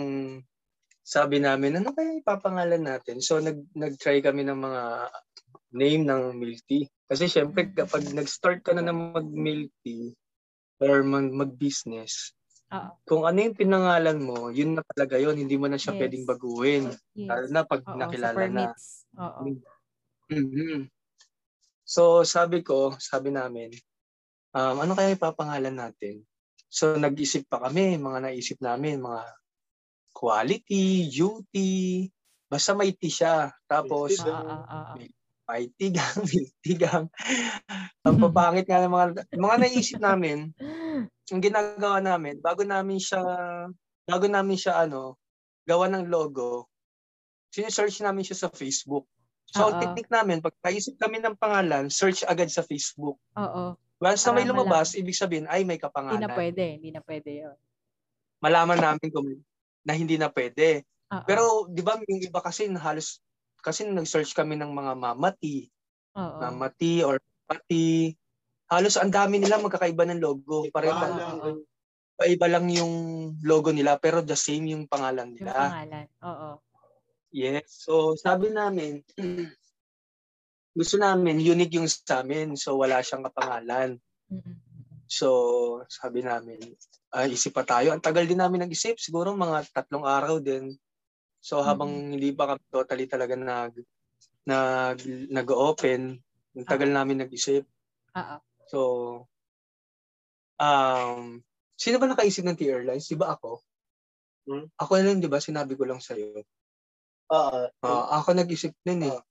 sabi 1.06 1.38
namin, 1.38 1.78
ano 1.78 1.94
kaya 1.94 2.18
ipapangalan 2.18 2.82
natin? 2.82 3.22
So, 3.22 3.38
nag, 3.38 3.62
nag-try 3.78 4.26
kami 4.26 4.42
ng 4.50 4.58
mga 4.58 4.82
name 5.78 6.04
ng 6.10 6.22
milk 6.42 6.58
tea. 6.66 6.90
Kasi 7.08 7.32
syempre, 7.32 7.72
kapag 7.72 8.04
nag-start 8.12 8.68
ka 8.68 8.76
na 8.76 8.84
ng 8.84 9.16
mag-milk 9.16 9.72
tea 9.82 10.12
or 10.84 11.02
mag- 11.08 11.32
mag-business, 11.32 12.36
Oo. 12.76 13.00
kung 13.08 13.24
ano 13.24 13.40
yung 13.40 13.56
pinangalan 13.56 14.20
mo, 14.20 14.52
yun 14.52 14.76
na 14.76 14.84
talaga 14.84 15.16
yun. 15.16 15.40
Hindi 15.40 15.56
mo 15.56 15.72
na 15.72 15.80
siya 15.80 15.96
Yes. 15.96 16.00
pwedeng 16.04 16.26
baguhin. 16.28 16.84
Yes. 16.92 17.28
Lalo 17.32 17.46
na 17.48 17.62
pag 17.64 17.82
Oo, 17.88 17.96
nakilala 17.96 18.44
sa 18.44 18.52
na. 18.52 18.66
Oo. 19.24 19.42
Mhm. 20.28 20.92
So 21.88 22.28
sabi 22.28 22.68
ko, 22.68 23.00
sabi 23.00 23.32
namin, 23.32 23.72
um, 24.52 24.76
ano 24.84 24.92
kaya 24.92 25.16
ipapangalan 25.16 25.72
natin? 25.72 26.28
So 26.68 27.00
nag-isip 27.00 27.48
pa 27.48 27.64
kami, 27.64 27.96
mga 27.96 28.28
naisip 28.28 28.60
namin, 28.60 29.00
mga 29.00 29.24
quality, 30.12 31.08
duty, 31.08 32.12
basta 32.52 32.76
may 32.76 32.92
tea 32.92 33.14
siya. 33.14 33.56
Tapos 33.72 34.20
Yes, 34.20 34.28
Oo, 34.28 34.36
oo, 34.36 34.80
oo. 35.00 35.17
May 35.48 35.72
tigang, 35.80 36.20
tigang. 36.66 37.06
Ang 38.04 38.18
papangit 38.20 38.68
nga 38.68 38.84
ng 38.84 38.92
mga, 38.92 39.06
mga 39.40 39.56
naisip 39.64 40.00
namin, 40.04 40.52
ang 41.32 41.42
ginagawa 41.42 42.04
namin, 42.04 42.44
bago 42.44 42.68
namin 42.68 43.00
siya, 43.00 43.24
bago 44.04 44.26
namin 44.28 44.60
siya 44.60 44.84
ano, 44.84 45.16
gawa 45.64 45.88
ng 45.88 46.12
logo, 46.12 46.68
sinesearch 47.52 48.04
namin 48.04 48.28
siya 48.28 48.48
sa 48.48 48.50
Facebook. 48.52 49.08
So, 49.48 49.72
ang 49.72 49.80
Oo. 49.80 49.82
technique 49.84 50.12
namin, 50.12 50.44
pag 50.44 50.52
naisip 50.60 51.00
kami 51.00 51.24
ng 51.24 51.40
pangalan, 51.40 51.88
search 51.88 52.28
agad 52.28 52.52
sa 52.52 52.68
Facebook. 52.68 53.16
Oo. 53.40 53.80
Once 53.98 54.28
na 54.28 54.36
may 54.36 54.46
lumabas, 54.46 54.94
ibig 54.94 55.16
sabihin, 55.16 55.48
ay 55.48 55.64
may 55.64 55.80
Hindi 55.80 55.82
na 55.82 55.88
kapangalan. 55.90 56.32
pwede. 56.36 56.64
Hindi 56.78 56.90
na 56.92 57.02
pwede 57.02 57.32
yun. 57.48 57.58
Malaman 58.44 58.78
namin 58.78 59.10
kung 59.10 59.26
na 59.88 59.94
hindi 59.96 60.20
na 60.20 60.28
pwede. 60.28 60.84
Oo. 61.10 61.24
Pero, 61.24 61.44
di 61.72 61.80
ba, 61.80 61.96
yung 61.96 62.22
iba 62.22 62.44
kasi 62.44 62.68
halos, 62.68 63.24
kasi 63.68 63.84
nag-search 63.84 64.32
kami 64.32 64.56
ng 64.56 64.72
mga 64.72 64.96
mamati, 64.96 65.68
Oo. 66.16 66.40
mamati 66.40 67.04
or 67.04 67.20
pati, 67.44 68.16
halos 68.72 68.96
ang 68.96 69.12
dami 69.12 69.44
nila 69.44 69.60
magkakaiba 69.60 70.08
ng 70.08 70.24
logo. 70.24 70.72
Pareho 70.72 70.96
lang, 70.96 71.20
oo. 71.20 71.60
iba 72.24 72.48
lang 72.48 72.72
yung 72.72 72.94
logo 73.44 73.76
nila, 73.76 74.00
pero 74.00 74.24
the 74.24 74.40
same 74.40 74.72
yung 74.72 74.88
pangalan 74.88 75.36
Yung 75.36 75.44
nila. 75.44 75.52
pangalan. 75.52 76.06
Oo. 76.24 76.50
Yes. 77.36 77.84
So, 77.84 78.16
sabi 78.16 78.56
namin, 78.56 79.04
gusto 80.80 80.96
namin, 80.96 81.44
unique 81.44 81.76
yung 81.76 81.92
sa 81.92 82.24
amin. 82.24 82.56
So, 82.56 82.80
wala 82.80 83.04
siyang 83.04 83.28
kapangalan. 83.28 84.00
So, 85.08 85.28
sabi 85.92 86.24
namin, 86.24 86.60
ah, 87.12 87.28
isip 87.28 87.56
pa 87.56 87.68
tayo. 87.68 87.92
Ang 87.92 88.04
tagal 88.04 88.24
din 88.28 88.40
namin 88.40 88.64
nag-isip. 88.64 89.00
Siguro 89.00 89.36
mga 89.36 89.68
tatlong 89.76 90.08
araw 90.08 90.40
din. 90.40 90.76
So, 91.48 91.64
habang 91.64 92.12
hindi 92.12 92.36
pa 92.36 92.52
kami 92.52 92.64
totally 92.68 93.08
talaga 93.08 93.40
nag, 93.40 93.72
nag, 94.44 95.00
nag-open, 95.32 96.20
ang 96.60 96.68
tagal 96.68 96.92
namin 96.92 97.24
nag-isip. 97.24 97.64
Oo. 98.20 98.38
So, 98.68 98.80
um, 100.60 101.40
sino 101.80 102.04
ba 102.04 102.12
nakaisip 102.12 102.44
ng 102.44 102.60
T-Airlines? 102.60 103.08
Di 103.08 103.16
ba 103.16 103.40
ako? 103.40 103.64
Hmm? 104.44 104.68
Ako 104.76 104.92
lang, 105.00 105.24
di 105.24 105.32
ba? 105.32 105.40
Sinabi 105.40 105.80
ko 105.80 105.88
lang 105.88 106.04
sa'yo. 106.04 106.36
Oo. 107.32 107.62
Ah, 107.80 108.20
ako 108.20 108.36
nag-isip 108.36 108.76
nun 108.84 109.08
eh. 109.08 109.16
Ah. 109.16 109.24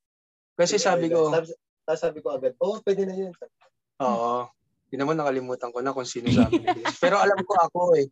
Kasi 0.57 0.81
sabi 0.81 1.13
ko, 1.13 1.29
Sabi, 1.29 1.53
sabi 2.01 2.19
ko 2.25 2.33
agad, 2.33 2.57
oh, 2.65 2.81
pwede 2.81 3.05
na 3.05 3.13
yun. 3.13 3.33
oo. 4.01 4.49
Hindi 4.89 4.97
naman 4.97 5.21
nakalimutan 5.21 5.69
ko 5.69 5.85
na 5.85 5.93
kung 5.93 6.09
sino 6.09 6.33
sabi 6.33 6.65
nila. 6.65 6.97
Pero 6.97 7.21
alam 7.21 7.45
ko 7.45 7.61
ako 7.61 7.81
eh. 8.01 8.09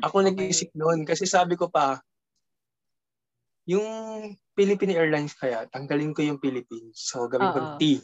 Ako 0.00 0.16
nag-isip 0.24 0.72
noon 0.72 1.04
kasi 1.04 1.28
sabi 1.28 1.52
ko 1.52 1.68
pa, 1.68 2.00
yung 3.68 3.88
Philippine 4.56 4.96
Airlines 4.96 5.36
kaya, 5.36 5.68
tanggalin 5.68 6.16
ko 6.16 6.24
yung 6.24 6.40
Philippines. 6.40 6.96
So, 6.96 7.28
gawin 7.28 7.52
ko 7.52 7.60
Oo. 7.60 7.76
T. 7.76 8.00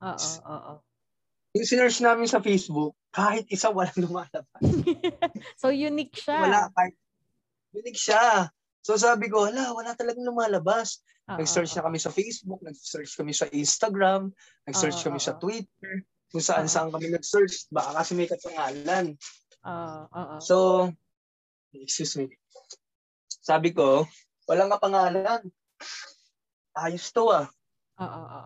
Oo. 0.00 0.28
Oo. 0.48 0.72
Yung 1.52 1.68
sinerch 1.68 2.00
namin 2.00 2.24
sa 2.24 2.40
Facebook, 2.40 2.96
kahit 3.12 3.44
isa 3.52 3.68
walang 3.68 4.00
lumalabas. 4.00 4.62
so, 5.60 5.68
unique 5.68 6.16
siya. 6.16 6.40
Wala 6.40 6.72
kahit 6.72 6.96
unique 7.76 8.00
siya. 8.00 8.48
So 8.82 8.98
sabi 8.98 9.30
ko, 9.30 9.46
wala, 9.46 9.70
wala 9.70 9.94
talagang 9.94 10.26
lumalabas. 10.26 10.98
Oo, 11.30 11.38
Nag-search 11.38 11.78
na 11.78 11.86
kami 11.86 12.02
sa 12.02 12.10
Facebook, 12.10 12.58
nag-search 12.66 13.14
kami 13.14 13.30
sa 13.30 13.46
Instagram, 13.54 14.34
nag-search 14.66 14.98
Oo, 14.98 15.06
kami 15.06 15.20
sa 15.22 15.38
Twitter, 15.38 16.02
kung 16.34 16.42
saan 16.42 16.66
Oo. 16.66 16.72
saan 16.72 16.90
kami 16.90 17.14
nag-search, 17.14 17.70
baka 17.70 18.02
kasi 18.02 18.18
may 18.18 18.26
kapangalan. 18.26 19.14
Oo. 19.62 20.00
Oo. 20.10 20.36
So, 20.42 20.56
excuse 21.70 22.18
me. 22.18 22.34
Sabi 23.30 23.70
ko, 23.70 24.02
walang 24.52 24.68
kapangalan. 24.68 25.40
Ayos 26.76 27.08
to 27.16 27.32
ah. 27.32 27.48
Oo. 27.96 28.20
Oo. 28.28 28.40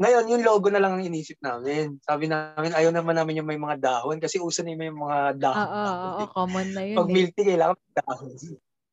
Ngayon, 0.00 0.32
yung 0.32 0.42
logo 0.42 0.72
na 0.72 0.80
lang 0.80 0.96
ang 0.96 1.04
inisip 1.04 1.36
namin. 1.44 2.00
Sabi 2.00 2.24
namin, 2.24 2.72
ayaw 2.72 2.88
naman 2.88 3.20
namin 3.20 3.44
yung 3.44 3.50
may 3.52 3.60
mga 3.60 3.76
dahon 3.78 4.16
kasi 4.16 4.40
uso 4.40 4.64
na 4.64 4.72
yung 4.72 4.82
may 4.82 4.90
mga 4.90 5.18
Oo. 5.36 5.38
dahon. 5.38 5.68
Oo. 5.68 6.08
Oo. 6.18 6.22
Common 6.34 6.68
na 6.72 6.82
yun. 6.82 6.98
Pag 6.98 7.10
eh. 7.10 7.14
milk 7.14 7.32
tea, 7.36 7.48
kailangan 7.54 7.76
may 7.78 7.94
dahon. 8.00 8.32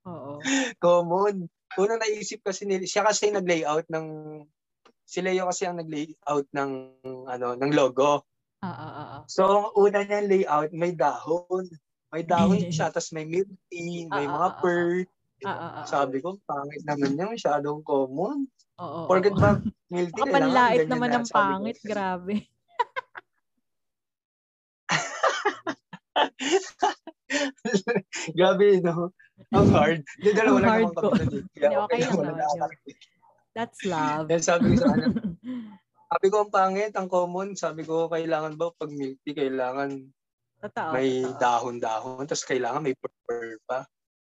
Oo. 0.05 0.31
Common. 0.83 1.35
Una 1.79 1.95
naisip 1.95 2.43
kasi 2.43 2.67
nila, 2.67 2.83
siya 2.83 3.07
kasi 3.07 3.31
yung 3.31 3.39
nag-layout 3.39 3.87
ng, 3.87 4.05
si 5.07 5.23
Leo 5.23 5.47
kasi 5.47 5.63
ang 5.63 5.79
nag-layout 5.79 6.47
ng, 6.51 6.71
ano, 7.25 7.47
ng 7.55 7.71
logo. 7.71 8.27
Oo. 8.67 8.87
Oo. 8.99 9.17
So, 9.31 9.41
ang 9.47 9.67
una 9.79 10.03
niyang 10.03 10.27
layout, 10.27 10.71
may 10.75 10.91
dahon. 10.91 11.71
May 12.11 12.27
dahon 12.27 12.67
siya, 12.75 12.91
tapos 12.91 13.15
may 13.15 13.23
milk 13.23 13.47
tea, 13.71 14.11
may 14.11 14.27
mga 14.27 14.49
ah, 14.51 14.59
ah, 15.43 15.45
pearl. 15.45 15.53
Oo. 15.53 15.67
Oo. 15.67 15.81
Sabi 15.85 16.17
ko, 16.23 16.29
pangit 16.47 16.81
naman 16.87 17.11
niya, 17.13 17.27
masyadong 17.29 17.83
common. 17.85 18.47
Oo. 18.81 19.05
Porket 19.05 19.33
oo. 19.35 19.41
ba, 19.41 19.61
kailangan 19.89 20.23
panlait 20.29 20.79
ganyan 20.85 20.93
naman 20.93 21.09
na, 21.09 21.15
ng 21.21 21.27
sabi 21.27 21.33
ko. 21.33 21.37
pangit. 21.37 21.77
Grabe. 21.85 22.33
Grabe, 28.37 28.81
no? 28.81 29.11
Ang 29.53 29.69
hard. 29.69 30.01
Hindi, 30.17 30.29
dalawa 30.33 30.57
Ang 30.57 30.65
lang 30.65 30.71
na 30.71 30.77
milk 30.87 30.95
tea. 30.95 31.43
Hindi, 31.53 31.75
okay 31.77 31.99
lang 32.01 32.17
naman. 32.23 32.41
That's 33.57 33.81
love. 33.89 34.29
Then 34.29 34.45
sabi 34.45 34.73
ko 34.73 34.85
sa 34.85 34.93
kanya, 34.93 35.09
sabi 36.13 36.27
ko 36.29 36.35
ang 36.45 36.53
pangit, 36.53 36.93
ang 36.93 37.09
common, 37.09 37.57
sabi 37.57 37.81
ko 37.83 38.07
kailangan 38.09 38.53
ba 38.53 38.69
pag 38.77 38.93
milk 38.93 39.17
tea, 39.25 39.33
kailangan 39.33 40.13
Totoo. 40.57 40.91
may 40.93 41.21
totoo. 41.21 41.41
dahon-dahon, 41.41 42.25
tapos 42.25 42.45
kailangan 42.45 42.81
may 42.81 42.97
purple 42.97 43.57
pa. 43.65 43.85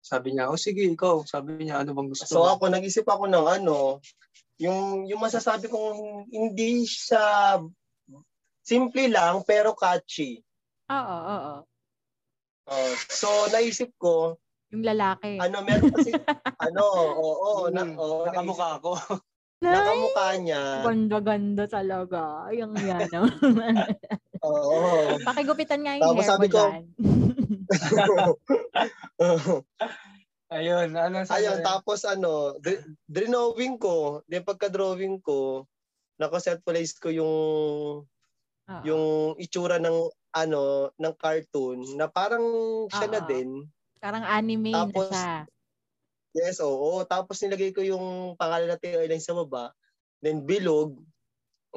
Sabi 0.01 0.35
niya, 0.35 0.49
oh 0.49 0.57
sige, 0.59 0.87
ikaw. 0.87 1.27
Sabi 1.27 1.67
niya, 1.67 1.83
ano 1.83 1.93
bang 1.93 2.09
gusto 2.09 2.25
So 2.25 2.47
mo? 2.47 2.55
ako, 2.55 2.65
nag-isip 2.71 3.05
ako 3.05 3.27
ng 3.29 3.47
ano, 3.61 3.99
yung, 4.59 5.07
yung 5.07 5.21
masasabi 5.21 5.67
kong 5.71 6.27
hindi 6.31 6.83
siya 6.87 7.59
simple 8.63 9.09
lang 9.09 9.43
pero 9.45 9.73
catchy. 9.75 10.43
Oo, 10.91 11.17
oo. 11.25 11.55
Oh, 12.69 12.93
so 13.09 13.29
naisip 13.49 13.97
ko, 13.97 14.37
Yung 14.69 14.85
lalaki. 14.85 15.41
ano 15.41 15.65
meron 15.65 15.89
kasi 15.89 16.13
ano, 16.69 16.85
oo, 17.17 17.73
na, 17.73 17.81
Hmm, 17.89 17.97
oo, 17.97 18.29
nakamukha 18.29 18.77
ako. 18.77 18.93
nakamukha 19.65 20.27
niya. 20.37 20.63
Ganda-ganda 20.85 21.65
talaga. 21.65 22.53
Yung 22.53 22.77
yan. 22.77 23.09
Oo. 24.43 25.19
Pakigupitan 25.25 25.81
nga 25.83 25.99
yung 25.99 26.05
Tapos 26.05 26.23
hair 26.23 26.31
sabi 26.31 26.47
mo 26.47 26.53
ko, 26.53 26.63
dyan. 26.63 26.85
Ayun, 30.49 30.89
ano 30.97 31.17
sabi 31.29 31.45
Ayun, 31.45 31.61
tapos 31.61 32.09
ano, 32.09 32.57
dr- 32.63 32.85
drawing 33.05 33.77
ko, 33.77 34.25
then 34.25 34.41
pagka-drawing 34.47 35.21
ko, 35.21 35.69
nakaset 36.17 36.65
place 36.65 36.97
ko 36.97 37.13
yung 37.13 37.35
Oo. 38.69 38.83
yung 38.85 39.05
itsura 39.41 39.81
ng 39.81 40.09
ano 40.37 40.93
ng 40.93 41.15
cartoon 41.17 41.97
na 41.97 42.05
parang 42.09 42.45
siya 42.93 43.09
na 43.09 43.21
Oo. 43.25 43.29
din. 43.29 43.49
Parang 43.99 44.25
anime 44.25 44.73
Tapos, 44.73 45.11
na 45.11 45.17
siya. 45.17 45.39
Yes, 46.37 46.61
oo. 46.61 47.03
Tapos 47.09 47.41
nilagay 47.41 47.73
ko 47.73 47.81
yung 47.83 48.37
pangalan 48.37 48.69
natin 48.69 49.01
airline 49.01 49.25
sa 49.25 49.35
baba. 49.35 49.73
Then 50.21 50.45
bilog. 50.45 51.01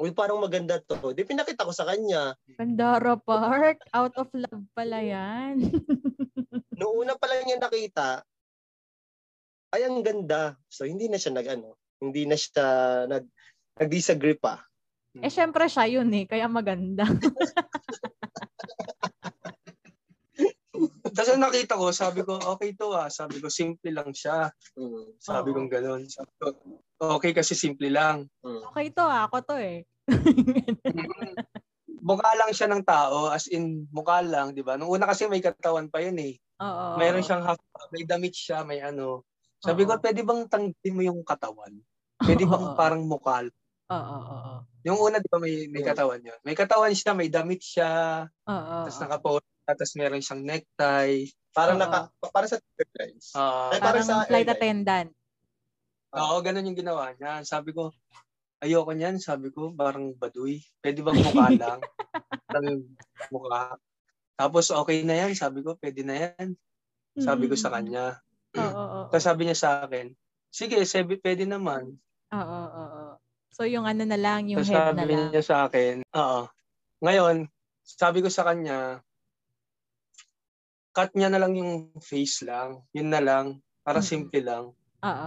Uy, 0.00 0.10
parang 0.16 0.40
maganda 0.40 0.80
to. 0.80 1.12
Di 1.12 1.22
pinakita 1.22 1.68
ko 1.68 1.72
sa 1.72 1.84
kanya. 1.84 2.32
Pandora 2.56 3.14
Park. 3.20 3.84
Out 3.92 4.16
of 4.16 4.32
love 4.32 4.64
pala 4.72 5.04
yan. 5.04 5.60
Noong 6.80 7.04
una 7.04 7.14
pa 7.14 7.28
lang 7.28 7.44
niya 7.44 7.60
nakita, 7.60 8.24
ay 9.72 9.84
ang 9.84 10.00
ganda. 10.00 10.56
So 10.68 10.88
hindi 10.88 11.08
na 11.08 11.20
siya 11.20 11.36
nag 11.36 11.48
ano, 11.48 11.76
hindi 12.00 12.24
na 12.24 12.36
siya 12.36 12.64
nag 13.08 13.24
nag-disagree 13.80 14.36
pa. 14.36 14.60
eh, 15.16 15.32
syempre 15.32 15.68
siya 15.68 15.88
yun 15.88 16.08
eh. 16.12 16.24
Kaya 16.28 16.48
maganda. 16.48 17.08
Tapos 21.14 21.38
nakita 21.38 21.74
ko, 21.78 21.92
sabi 21.94 22.20
ko, 22.26 22.38
okay 22.38 22.72
to 22.74 22.94
ah. 22.94 23.08
Sabi 23.12 23.38
ko, 23.38 23.46
simple 23.52 23.90
lang 23.92 24.10
siya. 24.10 24.50
Mm. 24.78 25.18
Sabi 25.18 25.48
Oo. 25.52 25.56
kong 25.58 25.70
gano'n. 25.70 26.02
Sabi 26.08 26.32
ko, 26.40 26.46
okay 27.18 27.32
kasi 27.34 27.54
simple 27.54 27.90
lang. 27.90 28.26
Mm. 28.42 28.62
Okay 28.72 28.86
to 28.94 29.04
ah. 29.04 29.26
Ako 29.26 29.42
to 29.46 29.56
eh. 29.58 29.86
mukha 32.02 32.34
lang 32.34 32.50
siya 32.50 32.66
ng 32.66 32.82
tao, 32.82 33.30
as 33.30 33.46
in 33.46 33.86
mukha 33.94 34.20
lang, 34.26 34.50
di 34.52 34.66
ba? 34.66 34.74
Nung 34.74 34.90
una 34.90 35.06
kasi 35.06 35.30
may 35.30 35.38
katawan 35.38 35.86
pa 35.86 36.02
yun 36.02 36.18
eh. 36.18 36.34
Oo. 36.58 36.98
Mayroon 36.98 37.22
siyang 37.22 37.46
half, 37.46 37.62
may 37.94 38.02
damit 38.02 38.34
siya, 38.34 38.66
may 38.66 38.82
ano. 38.82 39.22
Sabi 39.62 39.86
ko, 39.86 39.94
Oo. 39.94 40.02
pwede 40.02 40.26
bang 40.26 40.42
tanggalin 40.50 40.94
mo 40.98 41.02
yung 41.06 41.22
katawan? 41.22 41.70
Pwede 42.18 42.42
bang 42.42 42.66
Oo. 42.74 42.76
parang 42.76 43.02
mukha? 43.06 43.46
Oo, 43.46 43.94
oo, 43.94 44.34
oo. 44.34 44.54
Yung 44.82 44.98
una, 44.98 45.22
di 45.22 45.30
ba, 45.30 45.38
may, 45.38 45.70
may 45.70 45.86
Oo. 45.86 45.88
katawan 45.94 46.26
yun. 46.26 46.38
May 46.42 46.58
katawan 46.58 46.90
siya, 46.90 47.14
may 47.14 47.30
damit 47.30 47.62
siya, 47.62 48.26
Oo. 48.50 48.74
tapos 48.90 48.98
nakapost, 48.98 49.46
tapos 49.64 49.90
meron 49.94 50.22
siyang 50.22 50.42
necktie. 50.42 51.30
Parang 51.52 51.76
Oo. 51.76 51.82
naka 51.82 51.98
para 52.28 52.46
sa 52.48 52.56
guys. 52.96 53.32
Ah, 53.32 53.70
Ay, 53.70 53.80
parang 53.80 54.04
sa 54.04 54.24
flight 54.24 54.48
airline. 54.48 54.56
attendant. 54.56 55.08
Oo, 56.12 56.36
ganun 56.40 56.68
yung 56.68 56.78
ginawa 56.78 57.12
niya. 57.14 57.40
Sabi 57.42 57.72
ko, 57.72 57.92
ayoko 58.60 58.92
niyan. 58.92 59.16
Sabi 59.16 59.48
ko, 59.48 59.72
parang 59.72 60.12
baduy. 60.12 60.60
Pwede 60.80 61.00
bang 61.00 61.16
mukha 61.18 61.48
lang? 61.60 61.80
Parang 62.48 62.84
mukha. 63.28 63.76
Tapos 64.36 64.68
okay 64.68 65.04
na 65.04 65.16
yan. 65.24 65.32
Sabi 65.32 65.60
ko, 65.60 65.76
pwede 65.76 66.00
na 66.04 66.16
yan. 66.16 66.56
Sabi 67.16 67.48
ko 67.48 67.56
sa 67.56 67.68
Mm. 67.68 67.74
kanya. 67.76 68.04
Oo, 68.56 68.60
oo, 68.60 68.72
oo. 68.72 69.02
Tapos 69.12 69.24
sabi 69.24 69.42
niya 69.44 69.56
sa 69.56 69.84
akin, 69.84 70.12
sige, 70.48 70.76
sabi, 70.84 71.16
pwede 71.20 71.44
naman. 71.44 71.96
Oo, 72.32 72.40
oo, 72.40 72.84
oo. 72.88 73.12
So 73.52 73.68
yung 73.68 73.84
ano 73.84 74.08
na 74.08 74.16
lang, 74.16 74.48
yung 74.48 74.64
Tapos 74.64 74.72
head 74.72 74.84
sabi 74.88 74.96
na 74.96 75.04
lang. 75.04 75.28
niya 75.28 75.44
sa 75.44 75.56
akin, 75.68 76.00
oo. 76.12 76.40
Ngayon, 77.04 77.36
sabi 77.84 78.24
ko 78.24 78.28
sa 78.28 78.48
kanya, 78.48 79.00
cut 80.92 81.10
niya 81.16 81.32
na 81.32 81.40
lang 81.40 81.56
yung 81.56 81.72
face 81.98 82.44
lang. 82.44 82.84
Yun 82.92 83.08
na 83.08 83.20
lang. 83.20 83.46
Para 83.82 83.98
Mm. 83.98 84.06
simple 84.06 84.40
lang. 84.40 84.64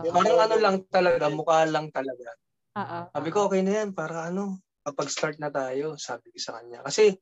Yung- 0.08 0.16
Parang 0.16 0.40
ano 0.40 0.56
lang 0.56 0.76
talaga, 0.88 1.26
mukha 1.28 1.68
lang 1.68 1.92
talaga. 1.92 2.32
Oo. 2.80 2.98
Sabi 3.12 3.30
ko, 3.34 3.52
okay 3.52 3.60
na 3.60 3.84
yan. 3.84 3.90
Para 3.92 4.32
ano, 4.32 4.62
kapag 4.86 5.12
start 5.12 5.38
na 5.42 5.52
tayo, 5.52 6.00
sabi 6.00 6.32
ko 6.32 6.38
sa 6.40 6.62
kanya. 6.62 6.80
Kasi, 6.86 7.18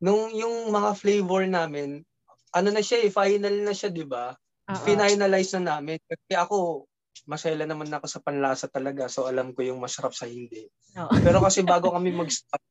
nung 0.00 0.32
yung 0.34 0.72
mga 0.72 0.90
flavor 0.98 1.46
namin, 1.46 2.02
ano 2.50 2.68
na 2.70 2.82
siya 2.82 3.04
eh, 3.06 3.10
final 3.12 3.54
na 3.62 3.70
siya, 3.70 3.90
di 3.94 4.02
ba? 4.02 4.34
Finalize 4.82 5.52
na 5.60 5.76
namin. 5.76 6.00
Kasi 6.08 6.32
ako, 6.34 6.88
masela 7.28 7.62
naman 7.64 7.86
ako 7.92 8.06
sa 8.08 8.18
panlasa 8.18 8.66
talaga. 8.66 9.06
So, 9.06 9.28
alam 9.28 9.54
ko 9.54 9.62
yung 9.62 9.78
masarap 9.78 10.16
sa 10.16 10.26
hindi. 10.26 10.66
Oo. 10.98 11.12
Pero 11.22 11.38
kasi 11.38 11.62
bago 11.62 11.92
kami 11.92 12.10
mag-start, 12.10 12.62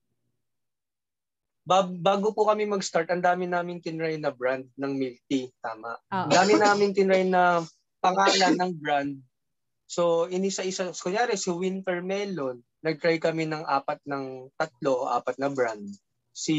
bago 1.65 2.35
po 2.35 2.47
kami 2.47 2.67
mag-start, 2.67 3.07
ang 3.11 3.23
dami 3.23 3.47
namin 3.47 3.79
tinry 3.79 4.19
na 4.19 4.31
brand 4.31 4.67
ng 4.75 4.93
milk 4.99 5.17
tea. 5.31 5.47
Tama. 5.63 5.95
Ang 6.23 6.31
dami 6.33 6.53
namin 6.59 6.91
tinry 6.95 7.23
na 7.27 7.63
pangalan 8.03 8.55
ng 8.59 8.71
brand. 8.79 9.13
So, 9.87 10.27
inisa-isa, 10.31 10.91
kunyari 10.95 11.35
si 11.37 11.51
Winter 11.53 12.01
Melon, 12.03 12.63
nag-try 12.83 13.19
kami 13.21 13.47
ng 13.47 13.63
apat 13.67 13.99
ng 14.07 14.51
tatlo 14.59 15.07
o 15.07 15.11
apat 15.11 15.37
na 15.39 15.49
brand. 15.51 15.83
Si 16.33 16.57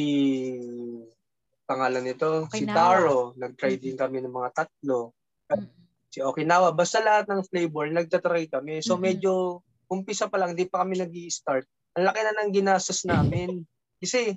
pangalan 1.68 2.04
nito, 2.04 2.46
si 2.52 2.68
Okinawa. 2.68 2.70
Taro, 2.70 3.32
nag-try 3.40 3.80
din 3.80 3.96
kami 3.96 4.20
ng 4.24 4.32
mga 4.32 4.50
tatlo. 4.64 5.12
Mm. 5.50 5.68
Si 6.12 6.20
Okinawa, 6.20 6.72
basta 6.76 7.00
lahat 7.00 7.28
ng 7.30 7.42
flavor, 7.48 7.88
nagtatry 7.90 8.48
kami. 8.50 8.80
So, 8.84 8.96
Mhm. 8.96 9.00
medyo 9.00 9.62
umpisa 9.88 10.28
pa 10.28 10.36
lang, 10.40 10.56
di 10.56 10.68
pa 10.68 10.82
kami 10.84 10.98
nag 11.00 11.12
start 11.30 11.64
Ang 11.94 12.10
laki 12.10 12.20
na 12.26 12.34
ng 12.42 12.50
ginastos 12.54 13.06
namin. 13.06 13.62
Kasi, 14.02 14.34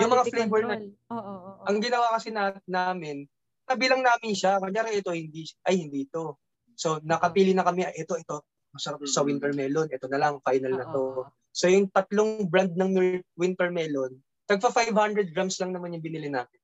yung 0.00 0.12
mga 0.12 0.24
flavor 0.32 0.60
na- 0.64 0.78
control. 0.80 0.84
Oo, 1.12 1.20
oo, 1.20 1.36
oo. 1.60 1.62
ang 1.68 1.78
ginawa 1.82 2.06
kasi 2.16 2.28
na, 2.32 2.56
namin, 2.64 3.28
nabilang 3.68 4.00
namin 4.00 4.32
siya. 4.32 4.56
Kunyari 4.56 5.00
ito, 5.00 5.12
hindi, 5.12 5.44
ay 5.68 5.74
hindi 5.76 6.08
ito. 6.08 6.40
So, 6.72 6.98
nakapili 7.04 7.52
na 7.52 7.64
kami, 7.64 7.84
"Ah, 7.84 7.92
ito, 7.92 8.16
ito, 8.16 8.48
masarap 8.72 9.04
sa 9.04 9.20
winter 9.20 9.52
melon. 9.52 9.92
Ito 9.92 10.08
na 10.08 10.16
lang, 10.18 10.40
final 10.40 10.72
na 10.72 10.88
to. 10.88 11.28
So, 11.52 11.68
yung 11.68 11.92
tatlong 11.92 12.48
brand 12.48 12.72
ng 12.72 12.92
winter 13.36 13.68
melon, 13.68 14.16
tagpa 14.48 14.72
500 14.72 15.28
grams 15.36 15.60
lang 15.60 15.76
naman 15.76 15.92
yung 15.92 16.04
binili 16.04 16.32
namin. 16.32 16.60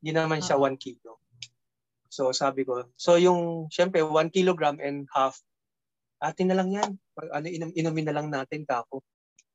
Hindi 0.00 0.10
naman 0.16 0.40
siya 0.40 0.56
Oo. 0.56 0.64
1 0.64 0.80
kilo. 0.80 1.20
So, 2.08 2.32
sabi 2.32 2.64
ko, 2.64 2.88
so 2.96 3.20
yung, 3.20 3.68
syempre, 3.68 4.00
1 4.00 4.32
kilogram 4.32 4.80
and 4.80 5.04
half, 5.12 5.40
atin 6.20 6.52
na 6.52 6.56
lang 6.60 6.72
yan. 6.72 6.90
Pag 7.12 7.28
Ano, 7.36 7.46
inom, 7.48 7.70
inumin 7.72 8.06
na 8.08 8.16
lang 8.16 8.28
natin, 8.32 8.64
kako. 8.64 9.04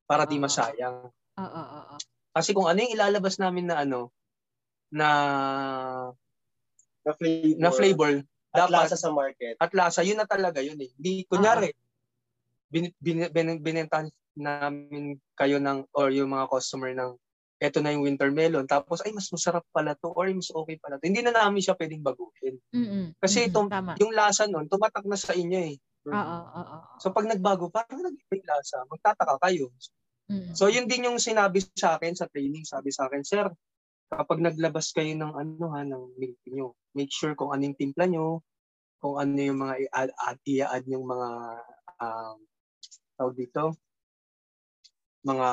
Para 0.05 0.25
di 0.25 0.37
masayang. 0.37 1.09
Oo, 1.37 1.43
oo, 1.43 1.79
oo. 1.93 1.95
Kasi 2.37 2.53
kung 2.53 2.69
ano 2.69 2.77
yung 2.77 2.93
ilalabas 2.93 3.41
namin 3.41 3.65
na 3.65 3.81
ano, 3.81 4.13
na 4.93 5.07
Na 7.01 7.11
flavor. 7.17 7.57
na 7.57 7.69
flavor, 7.73 8.13
At 8.53 8.57
dapat 8.67 8.71
lasa 8.71 8.95
sa 8.99 9.09
market. 9.09 9.55
at 9.57 9.71
lasa, 9.73 9.99
yun 10.03 10.19
na 10.19 10.27
talaga 10.27 10.61
yun 10.61 10.77
eh. 10.77 10.91
Di, 10.93 11.25
kunyari, 11.25 11.71
bin, 12.69 12.91
bin, 12.99 13.25
bin, 13.31 13.57
binentahan 13.57 14.07
namin 14.37 15.17
kayo 15.33 15.57
ng, 15.57 15.87
or 15.97 16.13
yung 16.13 16.29
mga 16.29 16.45
customer 16.51 16.93
ng, 16.93 17.15
eto 17.57 17.81
na 17.81 17.89
yung 17.89 18.05
winter 18.05 18.29
melon, 18.29 18.69
tapos 18.69 19.01
ay 19.01 19.09
mas 19.09 19.25
masarap 19.33 19.65
pala 19.73 19.97
to, 19.97 20.13
or 20.13 20.29
mas 20.29 20.53
okay 20.53 20.77
pala 20.77 21.01
to. 21.01 21.09
Hindi 21.09 21.25
na 21.25 21.33
namin 21.33 21.57
siya 21.63 21.73
pwedeng 21.73 22.05
baguhin. 22.05 22.61
Mm-mm. 22.69 23.17
Kasi 23.17 23.49
itong- 23.49 23.71
Tama. 23.71 23.97
Yung 23.97 24.13
lasa 24.13 24.45
nun, 24.45 24.69
tumatak 24.69 25.07
na 25.09 25.17
sa 25.17 25.33
inyo 25.33 25.73
eh. 25.73 25.75
Oo, 26.07 26.13
oo, 26.13 26.61
oo. 26.61 26.77
So 27.01 27.09
pag 27.09 27.25
nagbago, 27.25 27.67
parang 27.73 27.99
nag-iba 27.99 28.33
yung 28.37 28.47
lasa, 28.47 28.85
magtataka 28.85 29.41
kayo. 29.41 29.73
Mm-mm. 30.29 30.57
So 30.57 30.67
yun 30.71 30.87
din 30.89 31.07
yung 31.07 31.19
sinabi 31.21 31.61
sa 31.77 31.95
akin 31.99 32.15
sa 32.17 32.27
training. 32.31 32.65
Sabi 32.67 32.89
sa 32.91 33.07
akin, 33.07 33.23
sir, 33.23 33.45
kapag 34.11 34.39
naglabas 34.43 34.91
kayo 34.95 35.13
ng 35.15 35.33
ano 35.35 35.65
ha, 35.75 35.81
ng 35.85 36.03
milk 36.19 36.39
nyo, 36.51 36.75
make 36.97 37.11
sure 37.13 37.33
kung 37.37 37.51
anong 37.55 37.77
timpla 37.79 38.05
nyo, 38.09 38.41
kung 39.01 39.17
ano 39.21 39.35
yung 39.39 39.59
mga 39.63 39.75
i-add, 39.89 40.11
add, 40.17 40.39
i-add 40.47 40.85
yung 40.89 41.05
mga 41.07 41.29
um, 42.01 42.37
tawag 43.19 43.35
dito, 43.37 43.63
mga 45.25 45.49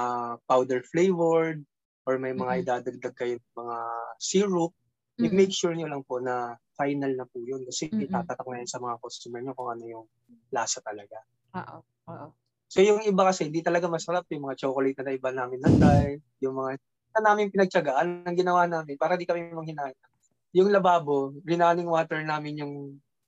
powder 0.48 0.80
flavored, 0.92 1.64
or 2.06 2.14
may 2.20 2.32
mga 2.36 2.52
Mhm. 2.52 2.64
idadagdag 2.64 3.14
kayo 3.16 3.34
ng 3.40 3.56
mga 3.64 3.78
syrup, 4.20 4.72
Mm-mm. 5.18 5.24
i-make 5.24 5.54
sure 5.54 5.72
nyo 5.72 5.88
lang 5.88 6.04
po 6.04 6.20
na 6.20 6.56
final 6.76 7.12
na 7.16 7.24
po 7.28 7.40
yun. 7.40 7.64
Kasi 7.64 7.92
Mm-mm. 7.92 8.00
itatatak 8.00 8.44
na 8.48 8.60
yan 8.62 8.70
sa 8.70 8.80
mga 8.82 8.96
customer 9.00 9.40
nyo 9.40 9.54
kung 9.56 9.70
ano 9.72 9.84
yung 9.88 10.06
lasa 10.52 10.80
talaga. 10.84 11.24
Oo. 11.54 11.78
Oo. 12.10 12.28
So 12.74 12.82
yung 12.82 13.06
iba 13.06 13.22
kasi, 13.30 13.46
hindi 13.46 13.62
talaga 13.62 13.86
masarap 13.86 14.26
yung 14.34 14.50
mga 14.50 14.66
chocolate 14.66 14.98
na 14.98 15.14
iba 15.14 15.30
namin 15.30 15.62
na-try, 15.62 16.18
yung 16.42 16.58
mga 16.58 16.74
na 17.14 17.30
namin 17.30 17.54
pinagtyagaan, 17.54 18.26
ang 18.26 18.34
ginawa 18.34 18.66
namin, 18.66 18.98
para 18.98 19.14
di 19.14 19.22
kami 19.22 19.46
manghinayang. 19.54 20.10
Yung 20.58 20.74
lababo, 20.74 21.30
rinunning 21.46 21.86
water 21.86 22.18
namin 22.26 22.58
yung 22.66 22.74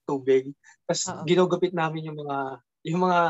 tubig. 0.03 0.51
Tapos 0.91 1.07
Oo. 1.15 1.23
ginugupit 1.23 1.71
namin 1.71 2.11
yung 2.11 2.19
mga, 2.19 2.39
yung 2.91 3.01
mga, 3.07 3.21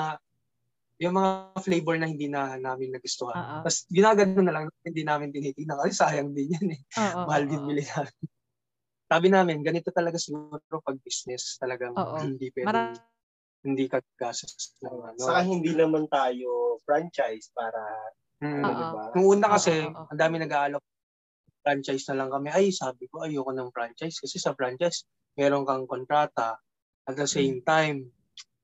yung 1.04 1.14
mga 1.20 1.30
flavor 1.60 1.94
na 2.00 2.08
hindi 2.08 2.32
na 2.32 2.56
namin 2.56 2.96
nagustuhan. 2.96 3.36
Oo. 3.36 3.56
Tapos 3.68 3.84
ginagano 3.92 4.40
na 4.40 4.52
lang, 4.56 4.64
hindi 4.88 5.04
namin 5.04 5.28
tinitignan 5.36 5.76
kasi 5.84 5.92
sayang 5.92 6.32
din 6.32 6.56
yan 6.56 6.68
eh. 6.72 6.80
Oo. 6.96 7.28
Mahal 7.28 7.44
din 7.44 7.60
bili 7.68 7.84
namin. 7.84 8.16
Sabi 9.12 9.26
namin, 9.28 9.56
ganito 9.60 9.92
talaga 9.92 10.16
siguro 10.16 10.80
pag 10.80 10.96
business 11.04 11.60
talagang 11.60 11.92
Oo. 11.92 12.16
hindi 12.24 12.48
pwede, 12.56 12.64
Mara- 12.64 12.96
hindi 13.66 13.90
ka 13.90 13.98
gastos 14.14 14.78
ng 14.80 14.94
ano. 14.94 15.18
Saka 15.18 15.42
hindi 15.42 15.74
naman 15.74 16.06
tayo 16.06 16.78
franchise 16.86 17.50
para 17.50 17.82
Mm. 18.36 18.60
ano, 18.60 18.68
Oo. 18.68 18.76
di 18.76 18.84
ba? 18.86 19.02
Nung 19.12 19.28
una 19.32 19.46
kasi, 19.50 19.72
oo. 19.82 20.06
ang 20.06 20.18
dami 20.18 20.36
nag-aalok 20.38 20.84
franchise 21.60 22.04
na 22.06 22.22
lang 22.22 22.30
kami. 22.30 22.48
Ay, 22.52 22.68
sabi 22.70 23.08
ko, 23.08 23.24
ayoko 23.24 23.50
ng 23.50 23.72
franchise. 23.72 24.20
Kasi 24.20 24.36
sa 24.36 24.52
franchise, 24.52 25.02
meron 25.34 25.64
kang 25.64 25.82
kontrata. 25.84 26.60
At 27.04 27.16
the 27.16 27.26
same 27.26 27.64
time, 27.64 28.12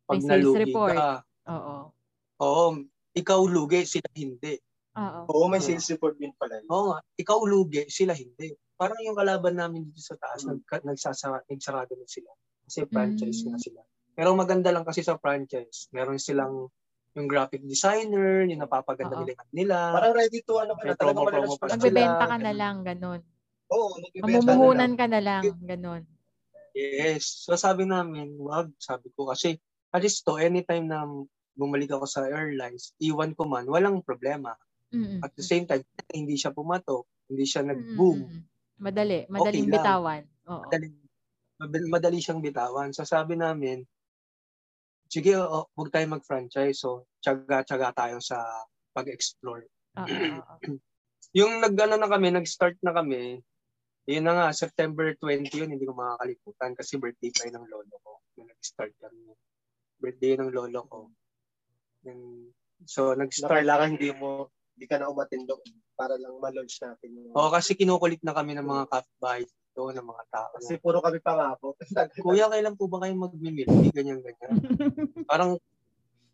pag 0.05 0.20
Hmm. 0.20 0.28
May 0.28 0.32
nalugi 0.38 0.61
report. 0.68 0.92
ka, 0.92 1.11
Oo. 1.48 1.76
oo, 2.38 2.64
ikaw 3.12 3.40
lugi, 3.42 3.82
sila 3.82 4.07
hindi. 4.12 4.55
Oo. 4.92 5.20
Oo, 5.26 5.46
may 5.48 5.59
Oo. 5.59 5.64
sales 5.64 5.88
report 5.88 6.14
din 6.16 6.36
pala. 6.36 6.61
yun. 6.61 6.68
Oo 6.68 6.84
nga, 6.92 6.98
ikaw 7.16 7.38
lugi, 7.42 7.88
sila 7.88 8.12
hindi. 8.12 8.53
Parang 8.76 8.98
yung 9.00 9.16
kalaban 9.16 9.57
namin 9.57 9.88
dito 9.88 10.05
sa 10.05 10.14
taas, 10.14 10.44
Mm. 10.44 10.61
nag, 10.61 10.84
nagsasara, 10.84 11.38
nagsarado 11.48 11.96
na 11.96 12.05
sila. 12.05 12.28
Kasi 12.62 12.84
franchise 12.86 13.40
Mm. 13.40 13.48
na 13.48 13.59
sila. 13.59 13.80
Pero 14.12 14.36
maganda 14.36 14.68
lang 14.72 14.84
kasi 14.84 15.00
sa 15.00 15.16
franchise, 15.16 15.88
meron 15.92 16.20
silang 16.20 16.68
yung 17.12 17.28
graphic 17.28 17.60
designer, 17.64 18.48
yung 18.48 18.64
napapaganda 18.64 19.20
Oo. 19.20 19.24
nila 19.24 19.42
nila. 19.52 19.76
Parang 19.92 20.16
ready 20.16 20.40
to 20.44 20.56
ano 20.56 20.72
ka 20.76 20.84
na, 20.88 20.96
pa 20.96 21.12
pala 21.12 21.44
sila. 21.48 21.76
Magbebenta 21.76 22.24
ka 22.24 22.36
na 22.40 22.52
lang, 22.56 22.76
ganun. 22.80 23.20
Oo, 23.68 23.90
nagbibenta 24.00 24.24
na 24.24 24.32
lang. 24.32 24.44
Mamumuhunan 24.48 24.92
ka 24.96 25.06
na 25.08 25.20
lang, 25.20 25.42
ganun. 25.60 26.02
Yes. 26.72 27.44
So 27.44 27.56
sabi 27.60 27.84
namin, 27.84 28.36
wag, 28.40 28.72
sabi 28.80 29.12
ko 29.12 29.28
kasi 29.28 29.60
at 29.92 30.00
least 30.00 30.24
to, 30.24 30.40
anytime 30.40 30.88
na 30.88 31.04
bumalik 31.52 31.92
ako 31.92 32.08
sa 32.08 32.24
airlines, 32.24 32.96
iwan 32.96 33.36
ko 33.36 33.44
man, 33.44 33.68
walang 33.68 34.00
problema. 34.00 34.56
Mm-mm. 34.92 35.20
At 35.20 35.36
the 35.36 35.44
same 35.44 35.68
time, 35.68 35.84
hindi 36.12 36.36
siya 36.36 36.52
pumatok, 36.52 37.04
hindi 37.28 37.44
siya 37.44 37.64
nag-boom. 37.64 38.24
Madali. 38.80 39.28
Madaling 39.28 39.68
lang. 39.68 39.74
bitawan. 39.76 40.22
Oo. 40.48 40.64
Madali, 40.64 40.86
madali, 41.60 41.84
madali 41.92 42.18
siyang 42.24 42.40
bitawan. 42.40 42.88
So 42.96 43.04
sabi 43.04 43.36
namin, 43.36 43.84
sige, 45.12 45.36
oh, 45.36 45.68
huwag 45.76 45.92
tayo 45.92 46.08
mag-franchise. 46.08 46.80
So, 46.80 47.04
tsaga-tsaga 47.20 47.92
tayo 47.92 48.16
sa 48.24 48.40
pag-explore. 48.96 49.68
Oo. 50.00 50.08
Yung 51.38 51.60
nag-ano 51.60 52.00
na 52.00 52.08
kami, 52.08 52.32
nag-start 52.32 52.80
na 52.80 52.92
kami, 52.92 53.40
yun 54.04 54.24
na 54.26 54.32
nga, 54.34 54.46
September 54.52 55.12
20 55.16 55.48
yun, 55.52 55.70
hindi 55.72 55.84
ko 55.88 55.96
makakalimutan 55.96 56.72
kasi 56.76 57.00
birthday 57.00 57.30
pa 57.32 57.48
yun 57.48 57.56
ng 57.60 57.68
lolo 57.68 57.96
ko. 58.04 58.12
Nung 58.36 58.48
nag-start 58.52 58.92
kami. 59.00 59.32
Birthday 59.96 60.36
ng 60.36 60.50
lolo 60.52 60.80
ko. 60.88 61.00
And, 62.04 62.52
so, 62.84 63.12
Na 63.16 63.24
nag-start. 63.24 63.64
kailangan 63.64 63.96
hindi 63.96 64.10
mo, 64.12 64.48
hindi 64.76 64.86
ka 64.88 64.96
na 65.00 65.08
umatin 65.08 65.44
doon 65.48 65.64
para 65.96 66.16
lang 66.20 66.36
ma-launch 66.36 66.76
natin. 66.82 67.08
yung- 67.16 67.32
Oo, 67.32 67.48
kasi 67.48 67.76
kinukulit 67.76 68.20
na 68.24 68.36
kami 68.36 68.52
ng 68.52 68.66
mga 68.66 68.84
kapitbahay 68.92 69.44
dito, 69.72 69.88
ng 69.88 70.04
mga 70.04 70.24
tao. 70.28 70.48
Kasi 70.60 70.76
puro 70.76 71.00
kami 71.00 71.18
pangako. 71.24 71.72
Kuya, 72.24 72.52
kailan 72.52 72.76
po 72.76 72.92
ba 72.92 73.00
kayo 73.00 73.16
mag-milk? 73.16 73.72
Ganyan, 73.96 74.20
ganyan. 74.20 74.52
Parang, 75.30 75.56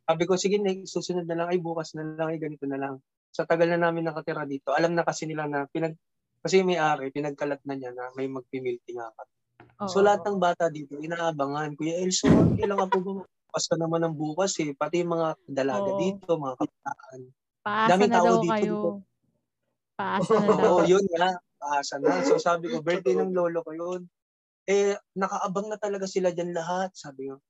sabi 0.02 0.22
ko, 0.26 0.34
sige, 0.34 0.58
next, 0.58 0.90
susunod 0.90 1.22
na 1.30 1.38
lang, 1.38 1.48
ay 1.54 1.62
bukas 1.62 1.94
na 1.94 2.02
lang, 2.02 2.34
ay 2.34 2.42
ganito 2.42 2.66
na 2.66 2.76
lang. 2.76 2.94
Sa 3.30 3.46
tagal 3.46 3.70
na 3.70 3.78
namin 3.78 4.10
nakatira 4.10 4.42
dito, 4.42 4.74
alam 4.74 4.90
na 4.98 5.06
kasi 5.06 5.30
nila 5.30 5.46
na, 5.46 5.70
pinag, 5.70 5.94
kasi 6.42 6.66
may 6.66 6.82
ari, 6.82 7.14
pinagkalat 7.14 7.62
na 7.62 7.78
niya 7.78 7.94
na 7.94 8.10
may 8.18 8.26
magpimilti 8.26 8.98
nga 8.98 9.06
kami. 9.14 9.32
Oo, 9.78 9.86
So 9.86 10.02
lahat 10.02 10.26
ng 10.26 10.42
bata 10.42 10.66
dito, 10.66 10.98
inaabangan. 10.98 11.78
Kuya 11.78 12.02
Elso, 12.02 12.26
kailangan 12.58 12.90
po 12.90 12.98
ba 13.06 13.12
Pasko 13.48 13.80
naman 13.80 14.04
ng 14.04 14.12
bukas 14.12 14.60
eh. 14.60 14.76
Pati 14.76 15.00
yung 15.00 15.16
mga 15.16 15.28
dalaga 15.48 15.88
Oo. 15.88 15.98
dito, 15.98 16.36
mga 16.36 16.54
kabataan. 16.60 17.20
Paasa 17.64 17.88
daming 17.96 18.10
na 18.12 18.16
tao 18.20 18.26
daw 18.28 18.36
dito, 18.44 18.52
kayo. 18.52 18.68
dito. 18.68 18.90
Paasa 19.96 20.32
na 20.36 20.46
daw. 20.60 20.68
Oo, 20.68 20.80
yun 20.84 21.04
nga. 21.16 21.30
Paasa 21.58 21.98
na. 21.98 22.22
So 22.22 22.38
sabi 22.48 22.70
ko, 22.70 22.80
birthday 22.80 23.18
ng 23.18 23.34
lolo 23.34 23.60
ko 23.66 23.72
yun. 23.74 24.02
Eh, 24.68 24.94
nakaabang 25.16 25.68
na 25.68 25.78
talaga 25.80 26.06
sila 26.06 26.30
dyan 26.30 26.54
lahat. 26.54 26.94
Sabi 26.94 27.32
ko, 27.32 27.42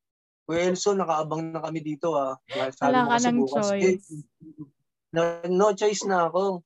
Kuya 0.49 0.73
Elso, 0.73 0.97
nakaabang 0.97 1.53
na 1.53 1.61
kami 1.61 1.85
dito 1.85 2.17
ah. 2.17 2.41
Sabi 2.73 2.97
Wala 2.97 3.13
ka 3.13 3.29
ng 3.29 3.39
bukas, 3.45 3.69
choice. 3.69 4.09
Eh, 4.09 4.23
no, 5.13 5.21
no 5.53 5.67
choice 5.77 6.09
na 6.09 6.33
ako. 6.33 6.65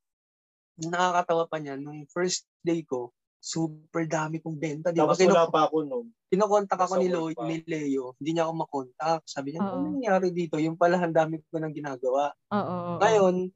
Nakakatawa 0.86 1.44
pa 1.50 1.58
niyan. 1.58 1.82
Nung 1.82 2.06
first 2.06 2.46
day 2.62 2.86
ko, 2.86 3.10
super 3.42 4.06
dami 4.06 4.38
kong 4.38 4.54
benta. 4.54 4.94
Di 4.94 5.02
ba? 5.02 5.10
Tapos 5.10 5.18
Kinu- 5.18 5.34
wala 5.34 5.50
pa 5.50 5.66
ako 5.66 5.76
noon. 5.82 6.06
Kinokontak 6.30 6.78
ako 6.78 6.94
ni, 7.02 7.10
Lo- 7.10 7.34
pa. 7.34 7.44
ni 7.44 7.58
Leo. 7.66 8.14
Hindi 8.22 8.30
niya 8.38 8.46
ako 8.46 8.52
makontak. 8.62 9.20
Sabi 9.26 9.52
niya, 9.52 9.66
ano 9.66 9.82
nangyari 9.90 10.30
dito? 10.30 10.56
Yung 10.62 10.78
pala, 10.78 11.02
ang 11.02 11.12
dami 11.12 11.42
ko 11.50 11.58
nang 11.58 11.74
ginagawa. 11.74 12.30
Oo. 12.54 13.02
Ngayon, 13.02 13.50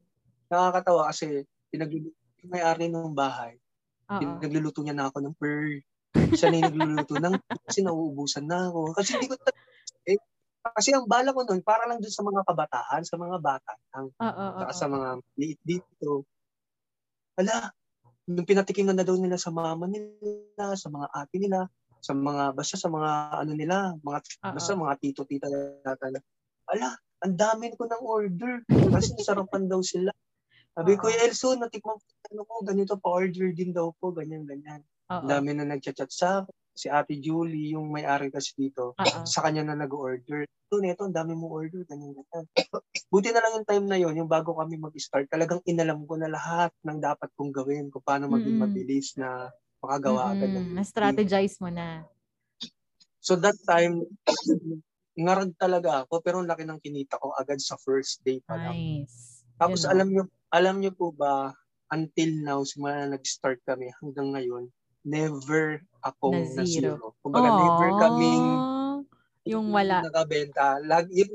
nakakatawa 0.50 1.08
kasi 1.08 1.46
yung 1.70 2.10
may-ari 2.50 2.90
ng 2.90 3.14
bahay. 3.14 3.54
Oo. 4.06 4.20
Pinagluluto 4.20 4.80
niya 4.82 4.94
na 4.94 5.10
ako 5.10 5.18
ng 5.22 5.34
pearl. 5.38 5.74
Siya 6.32 6.48
na 6.48 6.56
yung 6.62 6.70
nagluluto 6.72 7.14
ng 7.18 7.34
kasi 7.66 7.80
nauubusan 7.82 8.46
na 8.46 8.70
ako. 8.70 8.94
Kasi 8.94 9.18
hindi 9.18 9.26
ko 9.30 9.34
eh, 10.06 10.18
kasi 10.74 10.90
ang 10.94 11.06
bala 11.06 11.30
ko 11.30 11.46
nun, 11.46 11.62
para 11.62 11.86
lang 11.86 11.98
dun 12.02 12.10
sa 12.10 12.26
mga 12.26 12.42
kabataan, 12.46 13.02
sa 13.06 13.16
mga 13.18 13.36
bata 13.38 13.72
oo, 13.94 14.44
saka 14.62 14.72
sa 14.74 14.86
mga 14.90 15.08
liit 15.38 15.60
dito. 15.62 16.26
Ala, 17.38 17.70
nung 18.26 18.48
pinatikingan 18.48 18.98
na 18.98 19.06
daw 19.06 19.14
nila 19.14 19.38
sa 19.38 19.54
mama 19.54 19.86
nila, 19.86 20.74
sa 20.74 20.88
mga 20.90 21.06
ate 21.14 21.36
nila, 21.38 21.70
sa 22.02 22.14
mga, 22.14 22.54
basta 22.54 22.74
sa 22.78 22.88
mga 22.90 23.10
ano 23.46 23.52
nila, 23.54 23.94
mga, 24.02 24.18
Oo. 24.22 24.54
basta 24.58 24.72
mga 24.74 24.94
tito-tita 25.02 25.46
nata 25.82 26.06
na, 26.10 26.20
ala, 26.70 26.88
ang 27.22 27.34
dami 27.36 27.70
ko 27.74 27.86
ng 27.86 28.02
order. 28.02 28.62
Kasi 28.70 29.14
sarapan 29.22 29.70
daw 29.70 29.82
sila. 29.82 30.10
Sabi 30.76 30.92
ko, 31.00 31.08
Oo. 31.08 31.16
Elso, 31.24 31.56
natikman 31.56 31.96
ko, 31.96 32.04
ano 32.36 32.42
ko, 32.44 32.54
ganito 32.60 33.00
pa-order 33.00 33.48
din 33.56 33.72
daw 33.72 33.96
po, 33.96 34.12
ganyan, 34.12 34.44
ganyan. 34.44 34.84
Ang 35.08 35.24
dami 35.32 35.56
na 35.56 35.64
nagchat-chat 35.64 36.12
sa. 36.12 36.44
Si 36.76 36.92
Ate 36.92 37.16
Julie, 37.16 37.72
yung 37.72 37.88
may-ari 37.88 38.28
kasi 38.28 38.52
dito, 38.52 38.92
Oo. 39.00 39.24
sa 39.24 39.40
kanya 39.40 39.72
na 39.72 39.88
nag-order. 39.88 40.44
Ito, 40.44 40.76
neto, 40.84 41.08
ang 41.08 41.16
dami 41.16 41.32
mong 41.32 41.48
order, 41.48 41.80
ganyan, 41.88 42.12
ganyan. 42.12 42.44
Buti 43.08 43.32
na 43.32 43.40
lang 43.40 43.56
yung 43.56 43.64
time 43.64 43.86
na 43.88 43.96
yon 43.96 44.20
yung 44.20 44.28
bago 44.28 44.52
kami 44.52 44.76
mag-start, 44.76 45.32
talagang 45.32 45.64
inalam 45.64 46.04
ko 46.04 46.20
na 46.20 46.28
lahat 46.28 46.68
ng 46.84 47.00
dapat 47.00 47.32
kong 47.40 47.56
gawin, 47.56 47.88
kung 47.88 48.04
paano 48.04 48.28
maging 48.28 48.60
Mm-mm. 48.60 48.68
mabilis 48.68 49.16
na 49.16 49.48
makagawa 49.80 50.36
agad 50.36 50.52
ng 50.52 50.60
Mm-mm. 50.60 50.76
Na-strategize 50.76 51.56
mo 51.64 51.72
na. 51.72 52.04
So 53.24 53.40
that 53.40 53.56
time, 53.64 54.04
ngarag 55.16 55.56
talaga 55.56 56.04
ako, 56.04 56.20
pero 56.20 56.44
ang 56.44 56.50
laki 56.52 56.68
ng 56.68 56.84
kinita 56.84 57.16
ko 57.16 57.32
agad 57.32 57.56
sa 57.64 57.80
first 57.80 58.20
day 58.20 58.44
pa 58.44 58.60
lang. 58.60 58.76
Nice. 58.76 59.35
Tapos 59.56 59.84
Yun, 59.84 59.88
oh. 59.88 59.92
alam 59.92 60.08
nyo, 60.12 60.24
alam 60.52 60.76
nyo 60.80 60.92
po 60.92 61.12
ba, 61.12 61.52
until 61.92 62.30
now, 62.42 62.60
simula 62.66 63.06
na 63.06 63.16
nag-start 63.16 63.62
kami 63.64 63.92
hanggang 64.02 64.34
ngayon, 64.34 64.64
never 65.06 65.80
akong 66.02 66.54
Na 66.54 66.62
na 66.62 66.64
zero. 66.66 66.98
zero. 66.98 67.06
Kumbaga, 67.22 67.48
never 67.54 67.90
kaming. 68.02 68.46
Yung 69.46 69.70
wala. 69.70 70.02
nakabenta. 70.02 70.82
Lag, 70.82 71.06
yun, 71.10 71.30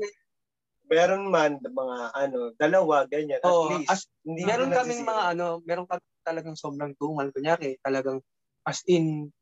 Meron 0.92 1.32
man 1.32 1.56
mga 1.56 2.12
ano, 2.12 2.52
dalawa 2.60 3.08
ganyan 3.08 3.40
at 3.40 3.48
oh, 3.48 3.72
least. 3.72 3.88
as, 3.88 4.04
hindi 4.28 4.44
meron 4.44 4.68
na 4.68 4.84
kaming 4.84 5.08
mga 5.08 5.22
ano, 5.32 5.64
meron 5.64 5.88
kami 5.88 6.04
talagang 6.20 6.52
sobrang 6.52 6.92
tumal. 7.00 7.32
Kunyari, 7.32 7.80
talagang 7.80 8.20
as 8.68 8.84
in, 8.84 9.32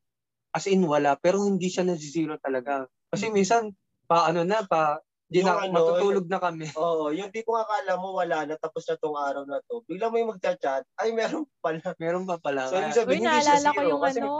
as 0.55 0.63
in 0.71 0.79
wala, 0.87 1.19
pero 1.19 1.43
hindi 1.43 1.67
siya 1.67 1.83
na 1.83 1.99
zero 1.99 2.39
talaga. 2.39 2.87
Kasi 3.11 3.27
minsan, 3.35 3.75
pa 4.07 4.31
ano 4.31 4.47
na, 4.47 4.63
pa, 4.63 5.03
di 5.31 5.39
Yung 5.39 5.47
na, 5.47 5.63
ano, 5.63 5.71
matutulog 5.71 6.27
na 6.27 6.39
kami. 6.43 6.67
Oo, 6.83 7.15
yung 7.15 7.31
di 7.31 7.39
ko 7.47 7.55
akala 7.55 7.95
mo 7.95 8.19
wala 8.19 8.43
na 8.43 8.59
tapos 8.59 8.83
na 8.83 8.99
tong 8.99 9.15
araw 9.15 9.47
na 9.47 9.63
to. 9.63 9.79
Bigla 9.87 10.11
mo 10.11 10.19
yung 10.19 10.35
magchat-chat, 10.35 10.83
ay 10.99 11.15
meron 11.15 11.47
pala. 11.63 11.79
Meron 11.95 12.27
pa 12.27 12.35
pala. 12.35 12.67
So, 12.67 12.75
ibig 12.75 12.99
sabihin, 12.99 13.23
Uy, 13.23 13.31
hindi 13.31 13.39
siya 13.39 13.55
naalala 13.63 13.69
ko 13.71 13.81
yung 13.87 14.01
Kasi 14.03 14.19
ano, 14.19 14.35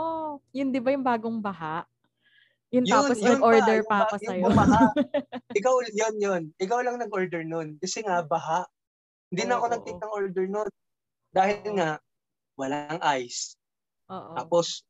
yun 0.52 0.68
di 0.68 0.80
ba 0.84 0.92
yung 0.92 1.06
bagong 1.08 1.40
baha? 1.40 1.88
Yun, 2.72 2.84
Yun, 2.84 2.92
tapos 2.92 3.18
yun 3.20 3.28
nag-order 3.36 3.80
pa, 3.88 3.98
pa 4.04 4.16
yung 4.20 4.44
ako 4.44 4.48
ba- 4.52 4.68
sa'yo. 4.68 4.84
ikaw, 5.60 5.74
yun, 5.96 6.14
yun. 6.20 6.42
Ikaw 6.60 6.78
lang 6.84 6.96
nag-order 7.00 7.40
nun. 7.44 7.80
Kasi 7.80 8.04
nga, 8.04 8.20
baha. 8.24 8.68
Hindi 9.32 9.48
na 9.48 9.56
ako 9.56 9.64
Oo, 9.64 9.72
nag-take 9.72 10.00
ng 10.00 10.12
order 10.12 10.44
nun. 10.44 10.70
Dahil 11.32 11.56
Oo. 11.72 11.76
nga, 11.80 11.90
walang 12.60 13.00
ice. 13.16 13.56
Oo. 14.12 14.36
Tapos, 14.36 14.84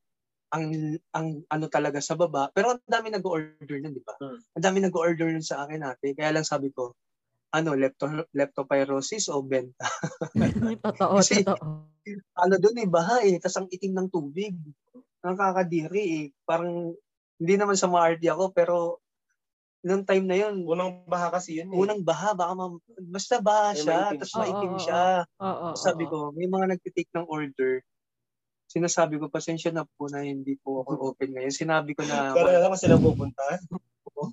ang 0.53 0.97
ang 1.17 1.27
ano 1.49 1.67
talaga 1.73 1.99
sa 2.05 2.13
baba. 2.15 2.53
Pero 2.53 2.77
ang 2.77 2.81
dami 2.85 3.09
nag-order 3.09 3.79
nun, 3.81 3.97
di 3.97 4.05
ba? 4.05 4.15
Hmm. 4.21 4.37
Ang 4.61 4.65
dami 4.65 4.79
nag-order 4.85 5.29
nun 5.33 5.45
sa 5.45 5.65
akin 5.65 5.81
ate. 5.83 6.13
Kaya 6.13 6.37
lang 6.37 6.45
sabi 6.45 6.69
ko, 6.69 6.93
ano, 7.53 7.73
lepto, 7.77 8.09
leptopyrosis 8.37 9.33
o 9.33 9.41
benta? 9.41 9.89
totoo, 10.85 11.21
Kasi- 11.21 11.45
totoo. 11.45 11.89
ano 12.37 12.55
doon 12.59 12.83
eh, 12.83 12.89
baha 12.89 13.17
eh. 13.25 13.37
Tapos 13.41 13.57
ang 13.63 13.69
itim 13.73 13.93
ng 13.97 14.09
tubig. 14.13 14.53
Nakakadiri 15.25 16.05
eh. 16.05 16.27
Parang, 16.45 16.93
hindi 17.43 17.55
naman 17.57 17.79
sa 17.79 17.89
maarti 17.89 18.29
ako, 18.29 18.53
pero 18.53 19.03
Nung 19.83 20.07
time 20.07 20.23
na 20.31 20.39
yun, 20.39 20.63
Unang 20.63 21.03
baha 21.11 21.35
kasi 21.35 21.59
yun 21.59 21.75
eh. 21.75 21.79
unang 21.83 22.07
baha, 22.07 22.39
baka 22.39 22.55
ma- 22.55 22.79
basta 23.03 23.43
baha 23.43 23.75
siya, 23.75 24.15
maitim 24.15 24.15
tapos 24.15 24.31
siya. 24.31 24.39
maitim 24.39 24.71
Oo, 24.71 24.79
oo, 24.79 24.85
siya. 24.87 25.03
Oo, 25.43 25.51
oo, 25.51 25.75
Sabi 25.75 26.05
oo. 26.07 26.11
ko, 26.11 26.19
may 26.31 26.47
mga 26.47 26.67
nagtitake 26.71 27.11
ng 27.11 27.27
order. 27.27 27.73
Sinasabi 28.73 29.21
ko, 29.21 29.29
pasensya 29.29 29.69
na 29.69 29.85
po 29.85 30.09
na 30.09 30.25
hindi 30.25 30.57
po 30.57 30.81
ako 30.81 31.13
open 31.13 31.29
ngayon. 31.31 31.53
Sinabi 31.53 31.93
ko 31.93 32.03
na, 32.03 32.33
Pero 32.37 32.49
alam 32.49 32.73
mo 32.73 32.77
sila 32.77 32.97
pupunta. 32.97 33.45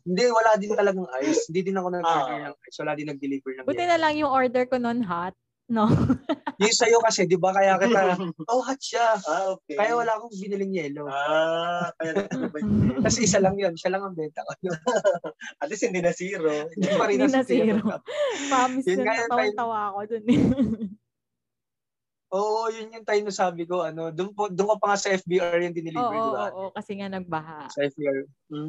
hindi, 0.08 0.24
wala 0.30 0.56
din 0.56 0.72
talagang 0.72 1.10
ice. 1.20 1.52
Hindi 1.52 1.62
din 1.66 1.76
ako 1.76 1.88
nag-order 1.92 2.36
Ah. 2.38 2.44
ng 2.48 2.56
ice. 2.64 2.78
Wala 2.80 2.94
din 2.96 3.08
nag-deliver 3.10 3.52
ng 3.52 3.66
Buti 3.66 3.84
na 3.84 3.98
lang 3.98 4.16
yung 4.16 4.32
order 4.32 4.64
ko 4.64 4.80
noon 4.80 5.04
hot. 5.04 5.36
No? 5.70 5.86
Yung 6.60 6.76
sa'yo 6.76 6.98
kasi, 7.00 7.24
di 7.24 7.38
ba, 7.38 7.54
kaya 7.54 7.78
kita, 7.78 8.18
oh, 8.52 8.60
hot 8.60 8.82
siya. 8.82 9.16
ah, 9.22 9.54
okay. 9.54 9.78
Kaya 9.78 9.96
wala 9.96 10.12
akong 10.12 10.34
biniling 10.34 10.76
yelo. 10.76 11.06
Ah, 11.08 11.88
kaya 11.96 12.26
Kasi 13.00 13.24
isa 13.24 13.38
lang 13.38 13.56
yun. 13.56 13.78
Siya 13.78 13.94
lang 13.94 14.04
ang 14.04 14.12
benta 14.12 14.42
ko. 14.42 14.58
At 15.56 15.70
least 15.70 15.86
hindi 15.86 16.02
na 16.02 16.12
zero. 16.12 16.68
Hindi 16.68 16.90
pa 16.90 17.06
rin 17.06 17.22
Hindi 17.22 17.32
na 17.32 17.46
zero. 17.46 17.80
zero. 17.80 18.02
Promise 18.50 18.86
Yun 18.88 18.98
time- 19.00 19.54
natawa 19.54 19.80
ako 19.88 20.00
dun. 20.10 20.24
Oo, 22.30 22.69
yun 22.69 22.93
yung 22.93 23.05
time 23.09 23.25
na 23.25 23.34
sabi 23.34 23.65
ko, 23.65 23.82
ano, 23.82 24.13
doon 24.13 24.30
po, 24.38 24.53
doon 24.53 24.69
ko 24.69 24.75
pa 24.77 24.93
nga 24.93 25.01
sa 25.01 25.09
FBR 25.17 25.65
yung 25.65 25.73
Oo, 25.73 25.82
dineliver, 25.82 26.13
di 26.13 26.30
oo, 26.30 26.38
ba? 26.38 26.45
oo, 26.53 26.69
kasi 26.77 26.91
nga 27.01 27.09
nagbaha. 27.09 27.65
Sa 27.73 27.82
FBR. 27.82 28.19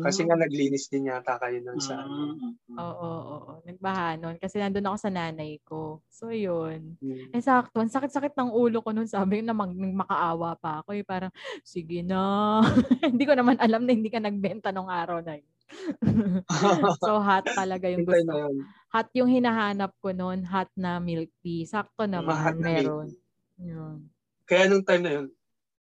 Kasi 0.00 0.20
Mm. 0.24 0.26
nga 0.32 0.36
naglinis 0.40 0.84
din 0.88 1.12
yata 1.12 1.36
kayo 1.36 1.60
nun 1.60 1.76
sa, 1.76 2.00
ano. 2.00 2.40
Oo, 2.72 2.80
oo, 2.80 3.20
oo. 3.36 3.52
Nagbaha 3.68 4.16
nun 4.16 4.40
kasi 4.40 4.56
nandun 4.56 4.88
ako 4.88 4.96
sa 4.96 5.12
nanay 5.12 5.60
ko. 5.60 6.00
So, 6.08 6.32
yun. 6.32 6.96
Hmm. 7.04 7.36
Eh, 7.36 7.44
sakto. 7.44 7.84
Ang 7.84 7.92
sakit-sakit 7.92 8.32
ng 8.32 8.48
ulo 8.56 8.80
ko 8.80 8.96
nun. 8.96 9.04
Sabi 9.04 9.44
na 9.44 9.52
mag, 9.52 9.76
makaawa 9.76 10.56
pa 10.56 10.80
ako. 10.80 10.96
Eh, 10.96 11.04
parang, 11.04 11.28
sige 11.60 12.00
na. 12.00 12.60
hindi 13.12 13.28
ko 13.28 13.36
naman 13.36 13.60
alam 13.60 13.84
na 13.84 13.92
hindi 13.92 14.08
ka 14.08 14.24
nagbenta 14.24 14.72
nung 14.72 14.88
araw 14.88 15.20
na 15.20 15.36
yun. 15.36 15.48
so, 17.04 17.20
hot 17.20 17.44
talaga 17.52 17.92
yung 17.92 18.08
gusto. 18.08 18.48
Hot 18.90 19.08
yung 19.14 19.28
hinahanap 19.30 19.92
ko 20.00 20.16
nun. 20.16 20.48
Hot 20.48 20.72
na 20.80 20.96
milk 20.98 21.28
tea. 21.44 21.68
Sakto 21.68 22.08
naman. 22.08 22.40
na 22.40 22.56
meron. 22.56 23.19
Yun. 23.60 24.08
Kaya 24.48 24.66
nung 24.66 24.82
time 24.82 25.02
na 25.04 25.12
yun, 25.20 25.26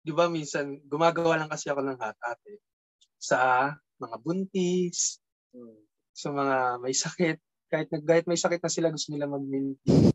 di 0.03 0.11
ba 0.11 0.27
minsan, 0.27 0.81
gumagawa 0.87 1.39
lang 1.39 1.51
kasi 1.51 1.69
ako 1.69 1.83
ng 1.83 1.99
hot 1.99 2.17
ate 2.23 2.59
sa 3.17 3.71
mga 3.97 4.15
buntis, 4.21 5.21
sa 6.13 6.29
mga 6.33 6.81
may 6.81 6.93
sakit. 6.93 7.37
Kahit, 7.67 7.87
kahit 7.91 8.25
may 8.25 8.39
sakit 8.39 8.63
na 8.63 8.71
sila, 8.71 8.87
gusto 8.93 9.11
nila 9.11 9.27
mag-milk 9.27 9.75
tea. 9.83 10.07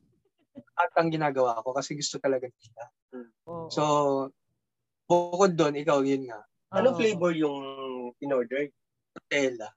At 0.72 0.92
ang 0.96 1.12
ginagawa 1.12 1.60
ko 1.60 1.76
kasi 1.76 1.92
gusto 1.92 2.16
talaga 2.16 2.48
nila. 2.48 2.82
Oo. 3.44 3.68
So, 3.68 3.82
bukod 5.04 5.52
doon, 5.52 5.76
ikaw, 5.76 6.00
yun 6.00 6.32
nga, 6.32 6.40
Anong 6.72 6.96
Oo. 6.96 7.00
flavor 7.04 7.32
yung 7.36 7.58
in-order? 8.16 8.64
Nutella. 9.12 9.68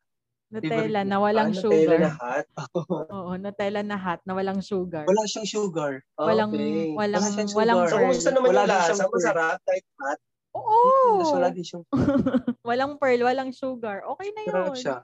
Nutella 0.57 1.01
na 1.01 1.17
walang 1.17 1.49
Ah, 1.49 1.53
Nutella 1.53 1.83
sugar. 1.85 1.99
na 1.99 2.11
hot. 2.13 2.45
Oo, 3.11 3.31
Nutella 3.35 3.81
na 3.81 3.97
hot 3.97 4.21
na 4.23 4.33
walang 4.33 4.61
sugar. 4.61 5.03
Wala 5.03 5.23
siyang 5.25 5.43
sugar. 5.45 5.91
Walang, 6.15 6.49
Okay. 6.49 6.95
walang, 6.95 7.19
Wala 7.19 7.27
siyang 7.27 7.51
walang 7.51 7.77
sugar. 7.77 7.85
So, 7.85 7.91
pearl. 7.91 8.03
kumusta 8.05 8.29
naman 8.31 8.47
Wala 8.47 8.61
yung 8.61 8.71
lasa? 8.71 8.85
siyang. 8.89 9.11
Masarap 9.11 9.57
kahit 9.61 9.85
hot? 9.97 10.19
Oo. 10.55 10.79
Tapos 11.19 11.31
wala 11.33 11.47
din 11.49 11.65
siyang 11.65 11.83
walang 12.69 12.93
pearl, 12.95 13.21
walang 13.21 13.51
sugar. 13.51 13.97
Okay 14.09 14.29
na 14.29 14.41
yun. 14.41 14.53
sarap 14.53 14.75
siya. 14.75 14.95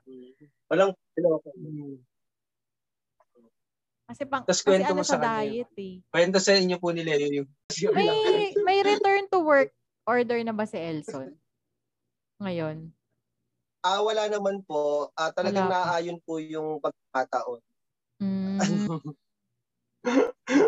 Walang 0.68 0.92
Mm. 1.54 2.00
Kasi, 4.08 4.24
pang, 4.26 4.44
Tas 4.44 4.60
kasi 4.60 4.68
kwento 4.68 4.92
ano 4.92 4.98
mo 4.98 5.04
sa 5.04 5.16
sa 5.16 5.24
diet 5.40 5.72
eh. 5.78 6.04
Kwento 6.06 6.36
sa 6.38 6.52
inyo 6.52 6.76
po 6.78 6.92
ni 6.92 7.00
Leo 7.00 7.28
yung 7.34 7.48
May, 7.96 8.52
may 8.60 8.80
return 8.82 9.24
to 9.28 9.40
work 9.40 9.72
order 10.04 10.36
na 10.42 10.52
ba 10.52 10.64
si 10.64 10.76
Elson? 10.76 11.32
Ngayon. 12.38 12.92
Ah, 13.84 13.98
wala 14.06 14.30
naman 14.30 14.62
po. 14.62 15.10
Ah, 15.18 15.34
talagang 15.34 15.66
Wala 15.66 15.74
naaayon 15.74 16.22
po 16.22 16.38
yung 16.38 16.78
pagkataon. 16.78 17.62
Mm. 18.20 18.62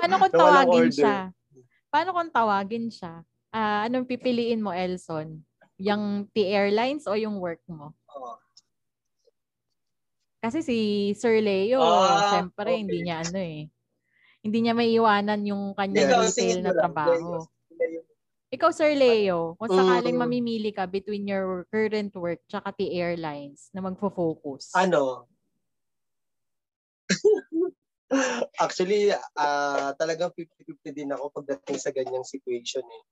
Paano 0.02 0.16
kung 0.18 0.34
tawagin 0.34 0.90
siya? 0.90 1.18
Paano 1.94 2.10
kung 2.14 2.32
tawagin 2.34 2.88
siya? 2.90 3.26
Ah, 3.54 3.86
anong 3.86 4.10
pipiliin 4.10 4.62
mo, 4.66 4.74
Elson? 4.74 5.46
Yung 5.78 6.30
T-Airlines 6.34 7.06
o 7.06 7.14
yung 7.18 7.38
work 7.38 7.62
mo? 7.70 7.94
Oo. 8.12 8.34
Kasi 10.44 10.60
si 10.60 10.78
Sir 11.16 11.40
Leo, 11.40 12.20
Ah, 12.20 12.24
syempre, 12.26 12.76
okay. 12.76 12.82
hindi 12.82 13.06
niya 13.06 13.24
ano 13.24 13.38
eh. 13.40 13.72
Hindi 14.44 14.58
niya 14.64 14.74
may 14.78 14.92
iwanan 14.96 15.42
yung 15.48 15.74
kanyang 15.76 16.10
Ikaw, 16.10 16.22
retail 16.22 16.60
na 16.64 16.72
trabaho. 16.76 17.40
Leo. 17.40 17.48
Ikaw, 18.54 18.70
Sir 18.70 18.94
Leo, 18.94 19.58
kung 19.58 19.74
sakaling 19.74 20.14
Mm. 20.14 20.22
mamimili 20.30 20.70
ka 20.70 20.86
between 20.86 21.26
your 21.26 21.66
current 21.74 22.14
work 22.14 22.38
tsaka 22.46 22.70
T-Airlines 22.78 23.74
na 23.74 23.82
magfo-focus. 23.82 24.70
Ano? 24.78 25.26
Actually, 28.64 29.12
ah 29.38 29.92
talagang 29.98 30.32
50-50 30.36 30.92
din 30.94 31.10
ako 31.14 31.34
pagdating 31.34 31.78
sa 31.82 31.92
ganyang 31.92 32.26
situation 32.26 32.84
eh. 32.86 33.04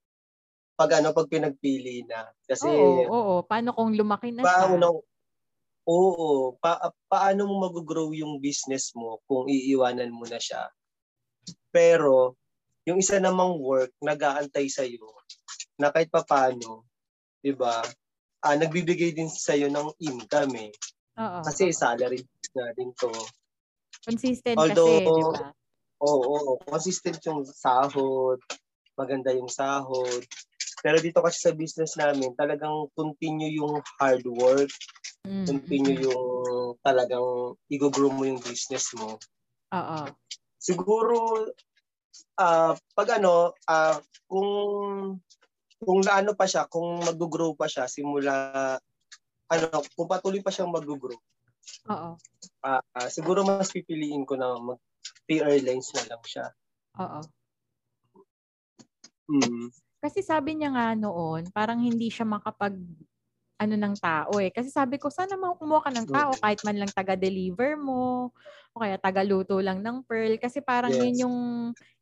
Pag 0.78 1.02
ano, 1.02 1.12
pag 1.14 1.28
pinagpili 1.30 2.06
na. 2.08 2.30
Kasi, 2.48 2.66
Oo, 2.68 3.10
oo. 3.10 3.34
Paano 3.46 3.74
kung 3.76 3.92
lumaki 3.94 4.32
na 4.32 4.42
siya? 4.46 4.48
paano, 4.48 5.04
oo, 5.86 6.56
pa, 6.58 6.90
paano 7.10 7.46
mo 7.48 7.68
mag-grow 7.70 8.10
yung 8.16 8.38
business 8.42 8.92
mo 8.96 9.20
kung 9.28 9.46
iiwanan 9.50 10.10
mo 10.14 10.24
na 10.26 10.40
siya? 10.40 10.70
Pero, 11.74 12.36
yung 12.86 12.98
isa 12.98 13.22
namang 13.22 13.58
work, 13.62 13.94
nag-aantay 14.02 14.66
sa'yo, 14.66 15.06
na 15.78 15.94
kahit 15.94 16.10
papano, 16.10 16.86
di 17.38 17.54
ba, 17.54 17.82
ah, 18.42 18.56
nagbibigay 18.58 19.14
din 19.14 19.30
sa'yo 19.30 19.70
ng 19.70 19.88
income 20.02 20.70
eh. 20.70 20.72
Oo. 21.18 21.38
Kasi 21.46 21.70
salary 21.70 22.18
na 22.58 22.74
din 22.74 22.90
to. 22.98 23.10
Consistent 24.02 24.58
Although- 24.58 24.98
kasi, 24.98 25.14
di 25.14 25.24
ba? 25.30 25.50
Oo, 26.02 26.22
oo, 26.26 26.52
consistent 26.66 27.22
yung 27.30 27.46
sahod, 27.46 28.42
maganda 28.98 29.30
yung 29.30 29.46
sahod. 29.46 30.26
Pero 30.82 30.98
dito 30.98 31.22
kasi 31.22 31.38
sa 31.38 31.54
business 31.54 31.94
namin, 31.94 32.34
talagang 32.34 32.90
continue 32.98 33.54
yung 33.62 33.78
hard 34.02 34.26
work, 34.26 34.70
Mm, 35.22 35.46
continue 35.46 36.02
mm, 36.02 36.06
yung 36.10 36.26
talagang 36.82 37.54
i-grow 37.70 38.10
mo 38.10 38.26
yung 38.26 38.42
business 38.42 38.90
mo. 38.98 39.14
Oo. 39.70 40.10
Siguro, 40.58 41.46
ah 42.40 42.74
pag 42.96 43.08
ano, 43.20 43.54
ah 43.68 43.98
kung 44.28 44.50
kung 45.82 46.00
naano 46.04 46.32
pa 46.38 46.46
siya, 46.48 46.66
kung 46.70 47.02
mag-grow 47.02 47.54
pa 47.58 47.66
siya 47.70 47.86
simula 47.90 48.32
ano, 49.50 49.66
kung 49.96 50.08
patuloy 50.10 50.40
pa 50.44 50.50
siyang 50.54 50.72
mag-grow, 50.72 51.18
Oo. 51.90 52.18
ah, 52.64 52.82
ah, 52.96 53.08
siguro 53.12 53.44
mas 53.46 53.70
pipiliin 53.72 54.24
ko 54.28 54.36
na 54.38 54.56
mag 54.60 54.80
Airlines 55.32 55.90
na 55.96 56.04
lang 56.12 56.22
siya. 56.28 56.52
Oo. 56.98 57.32
Mm. 59.30 59.72
Kasi 60.02 60.18
sabi 60.18 60.58
niya 60.58 60.74
nga 60.74 60.98
noon, 60.98 61.46
parang 61.54 61.78
hindi 61.78 62.10
siya 62.10 62.26
makapag 62.26 62.74
ano 63.62 63.74
ng 63.78 63.94
tao 64.02 64.42
eh. 64.42 64.50
Kasi 64.50 64.68
sabi 64.74 64.98
ko, 64.98 65.08
sana 65.14 65.38
mo 65.38 65.54
kumuha 65.54 65.86
ka 65.86 65.90
ng 65.94 66.08
tao 66.10 66.34
kahit 66.42 66.58
man 66.66 66.74
lang 66.82 66.90
taga-deliver 66.90 67.78
mo 67.78 68.34
o 68.74 68.80
kaya 68.82 68.98
taga-luto 68.98 69.62
lang 69.62 69.78
ng 69.78 70.02
pearl. 70.02 70.34
Kasi 70.42 70.58
parang 70.58 70.90
Yes. 70.90 70.98
yun 70.98 71.22
yung, 71.22 71.36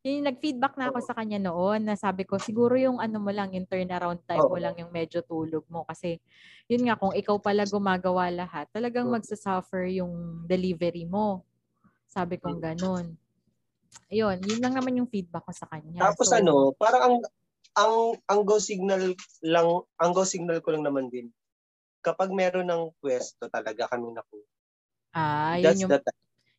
yun 0.05 0.23
yung 0.25 0.29
nag-feedback 0.33 0.75
na 0.81 0.89
ako 0.89 0.99
sa 1.05 1.13
kanya 1.17 1.37
noon 1.43 1.85
na 1.85 1.95
sabi 1.99 2.25
ko, 2.25 2.41
siguro 2.41 2.77
yung 2.81 2.99
ano 3.03 3.21
mo 3.21 3.29
lang, 3.35 3.53
yung 3.53 3.69
turnaround 3.69 4.25
time 4.25 4.49
mo 4.49 4.57
Oo. 4.57 4.61
lang 4.61 4.77
yung 4.81 4.89
medyo 4.95 5.21
tulog 5.25 5.65
mo. 5.69 5.85
Kasi 5.85 6.21
yun 6.73 6.85
nga, 6.89 6.97
kung 6.97 7.13
ikaw 7.13 7.37
pala 7.43 7.69
gumagawa 7.69 8.33
lahat, 8.33 8.69
talagang 8.73 9.09
magsasuffer 9.13 9.89
yung 10.01 10.45
delivery 10.49 11.05
mo. 11.05 11.45
Sabi 12.09 12.39
kong 12.41 12.61
ganun. 12.63 13.17
Ayun, 14.13 14.39
yun 14.45 14.61
lang 14.63 14.75
naman 14.77 14.99
yung 15.01 15.11
feedback 15.11 15.45
ko 15.47 15.53
sa 15.55 15.67
kanya. 15.71 16.03
Tapos 16.03 16.29
So, 16.29 16.35
ano, 16.39 16.75
parang 16.83 17.03
ang 17.07 17.17
ang 17.83 17.95
ang 18.31 18.41
go 18.49 18.57
signal 18.59 19.03
lang, 19.55 19.69
ang 20.03 20.13
go 20.17 20.25
signal 20.27 20.59
ko 20.65 20.69
lang 20.75 20.85
naman 20.87 21.07
din. 21.15 21.27
Kapag 22.07 22.31
meron 22.41 22.69
ng 22.71 22.85
pwesto 23.03 23.45
talaga 23.53 23.85
kami 23.93 24.11
na 24.15 24.23
po. 24.29 24.39
Ah, 25.15 25.59
That's 25.63 25.83
yun 25.83 25.83
yung, 25.91 25.95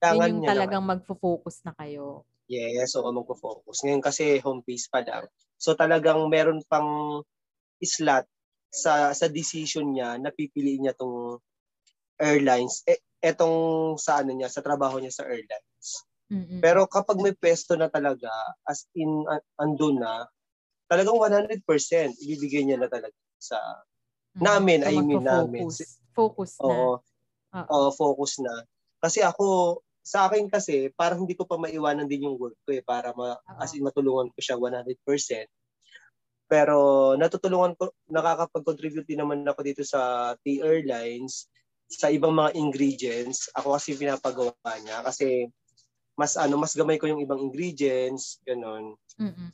yun 0.07 0.25
yung 0.27 0.43
talagang 0.43 0.83
magfo-focus 0.83 1.63
na 1.67 1.73
kayo. 1.77 2.25
Yes, 2.51 2.99
oo, 2.99 3.07
magpo-focus. 3.15 3.87
Ngayon 3.87 4.03
kasi 4.03 4.43
home 4.43 4.59
base 4.67 4.91
pa 4.91 4.99
lang. 5.07 5.23
So 5.55 5.71
talagang 5.71 6.27
meron 6.27 6.59
pang 6.67 7.23
slot 7.79 8.27
sa 8.67 9.15
sa 9.15 9.27
decision 9.31 9.95
niya 9.95 10.19
na 10.19 10.35
pipiliin 10.35 10.83
niya 10.83 10.95
tong 10.99 11.39
airlines. 12.19 12.83
Eh, 12.91 12.99
etong 13.23 13.95
sa 13.95 14.19
ano 14.19 14.35
niya, 14.35 14.51
sa 14.51 14.59
trabaho 14.59 14.99
niya 14.99 15.15
sa 15.15 15.23
airlines. 15.31 15.87
Mm-mm. 16.27 16.59
Pero 16.59 16.91
kapag 16.91 17.23
may 17.23 17.31
pwesto 17.31 17.79
na 17.79 17.87
talaga, 17.87 18.27
as 18.67 18.83
in 18.99 19.23
uh, 19.31 19.39
andun 19.63 20.03
na, 20.03 20.27
talagang 20.91 21.15
100% 21.15 21.63
ibibigay 22.19 22.67
niya 22.67 22.83
na 22.83 22.91
talaga 22.91 23.15
sa 23.39 23.57
Mm. 24.31 24.47
namin, 24.47 24.79
So, 24.79 24.87
I 24.87 24.95
mean 25.03 25.23
namin. 25.27 25.67
Focus 26.15 26.55
na. 26.63 26.71
oo, 26.71 26.91
Oo. 27.51 27.67
oo, 27.67 27.87
focus 27.91 28.39
na. 28.39 28.63
Kasi 29.03 29.19
ako 29.19 29.75
sa 30.01 30.25
akin 30.27 30.49
kasi 30.49 30.89
parang 30.97 31.23
hindi 31.23 31.37
ko 31.37 31.45
pa 31.45 31.61
maiwanan 31.61 32.09
din 32.09 32.25
yung 32.25 32.37
work 32.41 32.57
ko 32.65 32.73
eh 32.73 32.81
para 32.81 33.13
ma, 33.13 33.37
Oo. 33.37 33.59
as 33.61 33.73
in 33.77 33.85
matulungan 33.85 34.33
ko 34.33 34.39
siya 34.41 34.57
100%. 34.57 34.97
Pero 36.51 37.13
natutulungan 37.15 37.77
ko 37.79 37.95
nakakapag-contribute 38.11 39.07
din 39.07 39.21
naman 39.23 39.45
ako 39.47 39.61
dito 39.63 39.83
sa 39.87 40.33
T 40.43 40.59
Airlines 40.59 41.47
sa 41.91 42.07
ibang 42.07 42.35
mga 42.35 42.55
ingredients, 42.55 43.51
ako 43.55 43.75
kasi 43.75 43.95
pinapagawa 43.99 44.55
niya 44.83 45.03
kasi 45.03 45.51
mas 46.15 46.35
ano 46.39 46.59
mas 46.59 46.75
gamay 46.75 46.95
ko 46.99 47.07
yung 47.07 47.23
ibang 47.23 47.39
ingredients, 47.39 48.39
ganun. 48.47 48.95
Mm-mm. 49.19 49.51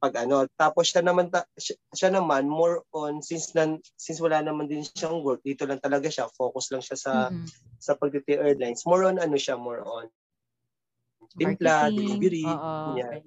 Pag 0.00 0.24
ano, 0.24 0.48
tapos 0.56 0.88
siya 0.88 1.04
naman 1.04 1.28
ta, 1.28 1.44
siya, 1.60 1.76
siya 1.92 2.08
naman 2.08 2.48
more 2.48 2.80
on 2.96 3.20
since 3.20 3.52
nan 3.52 3.76
since 4.00 4.16
wala 4.16 4.40
naman 4.40 4.64
din 4.64 4.80
siyang 4.80 5.20
work, 5.20 5.44
dito 5.44 5.68
lang 5.68 5.76
talaga 5.76 6.08
siya, 6.08 6.24
focus 6.32 6.72
lang 6.72 6.80
siya 6.80 6.96
sa 6.96 7.12
Mm-mm. 7.28 7.44
sa 7.76 7.92
pagtiti 8.00 8.32
airlines. 8.32 8.88
More 8.88 9.04
on 9.04 9.20
ano 9.20 9.36
siya, 9.36 9.60
more 9.60 9.84
on 9.84 10.08
timpla, 11.36 11.92
delivery, 11.92 12.48
Oo, 12.48 12.96
ganyan. 12.96 13.22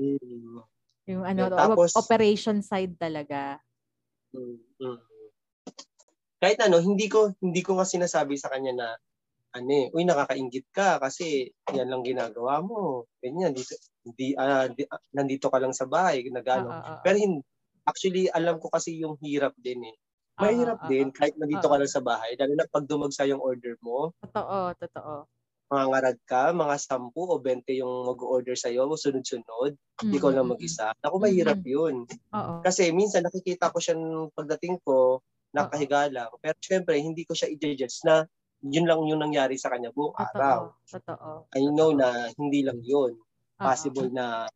Mm, 0.00 0.64
Yung 1.06 1.22
ano, 1.22 1.42
Yeah, 1.46 1.60
tapos- 1.60 1.92
operation 1.94 2.64
side 2.64 2.96
talaga. 2.96 3.60
mm, 4.32 4.80
mm. 4.80 4.98
Kahit 6.40 6.58
ano, 6.64 6.80
hindi 6.80 7.04
ko 7.06 7.36
hindi 7.38 7.60
ko 7.60 7.76
nga 7.76 7.84
sinasabi 7.84 8.40
sa 8.40 8.48
kanya 8.48 8.72
na 8.72 8.88
ano 9.54 9.70
eh, 9.70 9.86
uy 9.94 10.02
nakakaingit 10.06 10.66
ka 10.74 10.98
kasi 11.04 11.50
yan 11.70 11.88
lang 11.90 12.02
ginagawa 12.06 12.58
mo. 12.64 13.06
Ganyan 13.22 13.54
dito 13.54 13.74
hindi 14.04 14.34
ah, 14.36 14.66
di- 14.68 14.88
ah, 14.90 15.00
nandito 15.16 15.46
ka 15.52 15.58
lang 15.62 15.72
sa 15.76 15.86
bahay, 15.88 16.26
nagano. 16.28 16.70
oo, 16.70 16.78
oo. 16.92 17.04
Pero 17.04 17.16
hindi 17.18 17.40
actually 17.86 18.26
alam 18.32 18.58
ko 18.62 18.68
kasi 18.72 18.98
yung 19.02 19.16
hirap 19.22 19.54
din 19.60 19.80
eh. 19.92 19.96
Mahirap 20.42 20.78
Oo, 20.78 20.88
oo, 20.88 20.90
din 20.90 21.14
kahit 21.14 21.34
nandito 21.38 21.66
Oo. 21.66 21.70
ka 21.70 21.76
lang 21.78 21.90
sa 21.90 22.02
bahay, 22.02 22.34
lalo 22.38 22.52
na 22.58 22.66
pag 22.68 22.84
dumagsa 22.90 23.22
yung 23.30 23.40
order 23.42 23.78
mo, 23.80 24.10
Totoo, 24.22 24.74
totoo. 24.80 25.28
mga 25.72 25.84
ngarad 25.90 26.18
ka, 26.28 26.42
mga 26.54 26.76
10 26.78 27.24
o 27.32 27.36
20 27.40 27.72
yung 27.80 27.92
mag-order 28.10 28.54
sa'yo, 28.56 28.84
sunod-sunod, 28.94 29.72
ikaw 30.12 30.30
lang 30.30 30.46
Mm-mm. 30.46 30.52
mag-isa. 30.52 30.92
Ako, 31.02 31.16
mahirap 31.18 31.58
yun. 31.66 32.04
Oo. 32.34 32.58
Kasi 32.64 32.90
minsan 32.94 33.24
nakikita 33.26 33.72
ko 33.74 33.78
siya 33.82 33.96
pagdating 34.36 34.76
ko, 34.84 35.22
nakahiga 35.56 36.08
lang. 36.12 36.30
Pero 36.42 36.56
syempre, 36.62 36.98
hindi 37.00 37.24
ko 37.28 37.32
siya 37.38 37.48
i-judge 37.52 38.04
na 38.08 38.26
yun 38.64 38.88
lang 38.88 39.04
yung 39.04 39.20
nangyari 39.20 39.60
sa 39.60 39.68
kanya 39.68 39.92
buong 39.92 40.16
araw. 40.16 40.72
Totoo. 40.88 41.12
Totoo. 41.12 41.30
I 41.52 41.60
know 41.68 41.92
na 41.92 42.32
hindi 42.34 42.64
lang 42.64 42.80
yun. 42.80 43.12
Possible 43.54 44.08
na 44.08 44.48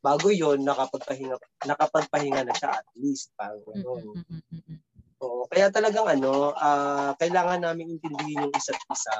bago 0.00 0.30
yun, 0.30 0.62
nakapagpahinga, 0.62 1.36
nakapagpahinga 1.66 2.46
na 2.46 2.54
siya 2.54 2.78
at 2.78 2.86
least. 2.94 3.34
Parang 3.34 3.58
Mm, 3.66 3.82
mm, 3.82 4.22
mm, 4.22 4.42
mm, 4.54 4.60
mm. 4.70 4.78
Oo. 5.24 5.48
Kaya 5.50 5.72
talagang 5.72 6.06
ano, 6.06 6.52
ah, 6.54 7.16
kailangan 7.16 7.58
namin 7.58 7.98
intindihin 7.98 8.46
yung 8.46 8.54
isa't 8.54 8.78
isa. 8.86 9.16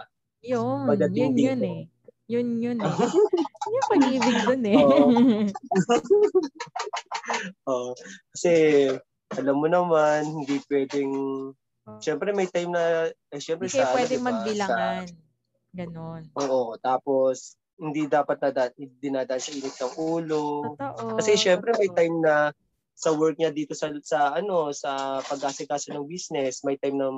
Yun, 0.47 0.87
yun 1.11 1.11
yun 1.11 1.33
dito. 1.35 1.67
eh. 1.67 1.83
Yun 2.27 2.49
yun 2.59 2.79
eh. 2.83 2.87
Yun 3.67 3.75
yung 3.75 3.89
pag-ibig 3.91 4.39
dun 4.47 4.63
eh. 4.67 4.79
Oo. 4.79 5.09
Oo. 7.71 7.91
Kasi, 8.35 8.53
alam 9.35 9.57
mo 9.59 9.67
naman, 9.67 10.23
hindi 10.27 10.59
pwedeng, 10.71 11.11
syempre 12.03 12.35
may 12.35 12.49
time 12.51 12.71
na, 12.73 13.11
eh, 13.31 13.41
kayo 13.41 13.67
sa, 13.71 13.91
ano, 13.91 13.97
pwedeng 13.97 14.23
diba, 14.23 14.31
magbilangan. 14.33 15.05
Ganon. 15.77 16.23
Sa, 16.33 16.39
oo. 16.49 16.75
Tapos, 16.81 17.57
hindi 17.77 18.09
dapat 18.09 18.41
na 18.41 18.73
dinadaan 18.73 19.43
sa 19.43 19.53
init 19.53 19.77
ng 19.77 19.95
ulo. 20.01 20.75
Totoo. 20.75 21.21
Kasi 21.21 21.37
syempre 21.37 21.77
may 21.77 21.93
totoo. 21.93 21.99
time 22.01 22.17
na 22.25 22.35
sa 22.97 23.13
work 23.13 23.37
niya 23.37 23.53
dito 23.53 23.77
sa 23.77 23.93
sa 24.01 24.33
ano 24.33 24.73
sa 24.73 25.21
pag-asikaso 25.21 25.93
ng 25.93 26.09
business, 26.09 26.65
may 26.65 26.81
time 26.81 26.97
na 26.97 27.13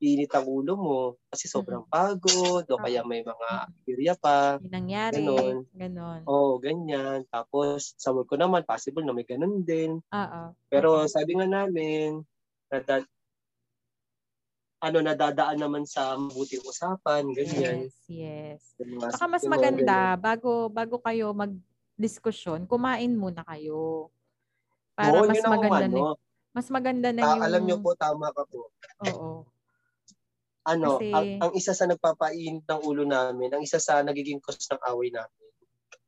init 0.00 0.32
ang 0.32 0.48
ulo 0.48 0.72
mo 0.80 1.00
kasi 1.28 1.44
sobrang 1.44 1.84
pagod 1.92 2.64
o 2.64 2.80
kaya 2.80 3.04
may 3.04 3.20
mga 3.20 3.48
area 3.84 4.14
pa. 4.16 4.56
Yung 4.64 4.72
nangyari. 4.72 5.20
Ganon. 5.20 5.68
Ganon. 5.76 6.20
Oh, 6.24 6.56
ganyan. 6.56 7.28
Tapos 7.28 7.92
sa 8.00 8.08
work 8.16 8.32
ko 8.32 8.40
naman 8.40 8.64
possible 8.64 9.04
na 9.04 9.12
may 9.12 9.28
ganun 9.28 9.60
din. 9.60 10.00
Oo. 10.00 10.42
Pero 10.72 11.04
sabi 11.04 11.36
nga 11.36 11.44
namin 11.44 12.24
nada, 12.72 13.04
ano 14.80 14.98
nadadaan 15.04 15.60
naman 15.60 15.84
sa 15.84 16.16
mabuting 16.16 16.64
usapan, 16.64 17.28
ganyan. 17.36 17.84
Yes, 17.84 17.94
yes. 18.08 18.60
Saka 19.12 19.28
mas 19.28 19.44
maganda, 19.44 20.16
ganyan. 20.16 20.24
bago 20.24 20.72
bago 20.72 20.96
kayo 21.04 21.36
mag-diskusyon, 21.36 22.64
kumain 22.64 23.12
muna 23.12 23.44
kayo. 23.44 24.08
Para 24.96 25.20
Oo, 25.20 25.28
mas 25.28 25.44
maganda 25.44 25.84
ano. 25.84 25.96
na, 26.00 26.12
mas 26.56 26.66
maganda 26.72 27.08
na 27.12 27.20
Ah, 27.20 27.36
yung... 27.36 27.44
alam 27.44 27.62
niyo 27.68 27.76
po 27.84 27.92
tama 27.92 28.32
ka 28.32 28.42
po. 28.48 28.72
Oo. 29.04 29.44
ano, 30.60 30.96
Kasi- 30.96 31.12
ang, 31.12 31.28
ang 31.44 31.52
isa 31.56 31.72
sa 31.76 31.84
nagpapainit 31.84 32.64
ng 32.64 32.80
ulo 32.84 33.04
namin, 33.04 33.52
ang 33.52 33.62
isa 33.64 33.76
sa 33.80 34.00
nagiging 34.00 34.40
cause 34.40 34.64
ng 34.68 34.80
away 34.88 35.12
namin, 35.12 35.48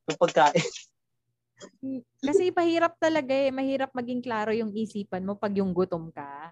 yung 0.08 0.18
pagkain. 0.20 0.68
Kasi 2.18 2.50
mahirap 2.50 2.98
talaga 2.98 3.30
eh. 3.34 3.54
Mahirap 3.54 3.94
maging 3.94 4.18
klaro 4.18 4.50
yung 4.50 4.74
isipan 4.74 5.22
mo 5.22 5.38
pag 5.38 5.54
yung 5.54 5.70
gutom 5.70 6.10
ka. 6.10 6.50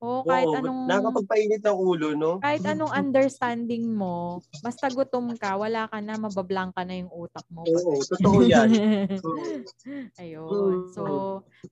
O 0.00 0.24
kahit 0.24 0.48
Oo, 0.48 0.56
anong... 0.56 0.88
Nakakapagpainit 0.88 1.60
ng 1.60 1.76
ulo, 1.76 2.08
no? 2.16 2.40
kahit 2.40 2.64
anong 2.64 2.88
understanding 2.88 3.84
mo, 3.92 4.40
basta 4.64 4.88
gutom 4.88 5.36
ka, 5.36 5.60
wala 5.60 5.84
ka 5.92 6.00
na, 6.00 6.16
mabablank 6.16 6.72
ka 6.72 6.88
na 6.88 7.04
yung 7.04 7.12
utak 7.12 7.44
mo. 7.52 7.68
Oo, 7.68 8.00
totoo 8.08 8.40
yan. 8.48 8.72
Oo. 9.20 9.60
Ayun. 10.20 10.88
So, 10.96 11.04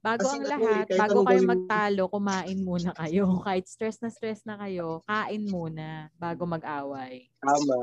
bago 0.05 0.29
Kasi 0.29 0.37
ang 0.37 0.45
eh, 0.45 0.51
lahat, 0.53 0.85
kahit 0.93 1.01
bago 1.09 1.21
kayo 1.25 1.41
magtalo, 1.49 2.03
kumain 2.13 2.61
muna 2.61 2.91
kayo. 3.01 3.25
Kahit 3.49 3.65
stress 3.65 3.97
na 4.05 4.13
stress 4.13 4.45
na 4.45 4.61
kayo, 4.61 5.01
kain 5.09 5.49
muna 5.49 6.13
bago 6.21 6.45
mag-away. 6.45 7.33
Tama. 7.41 7.77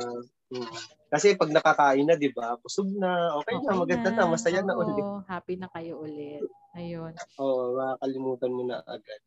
Mm. 0.54 0.62
Kasi 1.10 1.34
pag 1.34 1.50
nakakain 1.50 2.06
na, 2.06 2.14
di 2.14 2.30
ba, 2.30 2.54
busog 2.62 2.86
na, 2.94 3.34
okay, 3.42 3.58
na, 3.66 3.82
maganda 3.82 4.10
na, 4.14 4.30
masaya 4.30 4.62
na 4.62 4.78
Oo, 4.78 4.86
ulit. 4.86 5.06
happy 5.26 5.58
na 5.58 5.66
kayo 5.74 6.06
ulit. 6.06 6.46
Ayun. 6.78 7.18
Oo, 7.42 7.74
makakalimutan 7.74 8.54
mo 8.54 8.62
na 8.62 8.78
agad. 8.86 9.22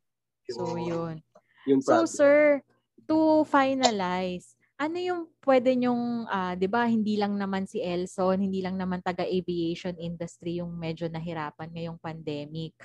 So, 0.49 0.80
yun. 0.80 1.20
Yung 1.68 1.80
So, 1.84 2.09
sir, 2.09 2.64
to 3.05 3.44
finalize, 3.44 4.57
ano 4.78 4.96
yung 4.96 5.20
pwede 5.42 5.74
nyong, 5.74 6.30
ah, 6.30 6.55
di 6.55 6.70
ba, 6.70 6.86
hindi 6.86 7.18
lang 7.18 7.34
naman 7.34 7.66
si 7.66 7.82
Elson, 7.82 8.38
hindi 8.38 8.62
lang 8.62 8.78
naman 8.78 9.03
taga-aviation 9.03 9.99
industry 9.99 10.62
yung 10.62 10.78
medyo 10.78 11.11
nahirapan 11.11 11.68
ngayong 11.74 11.99
pandemic. 11.99 12.78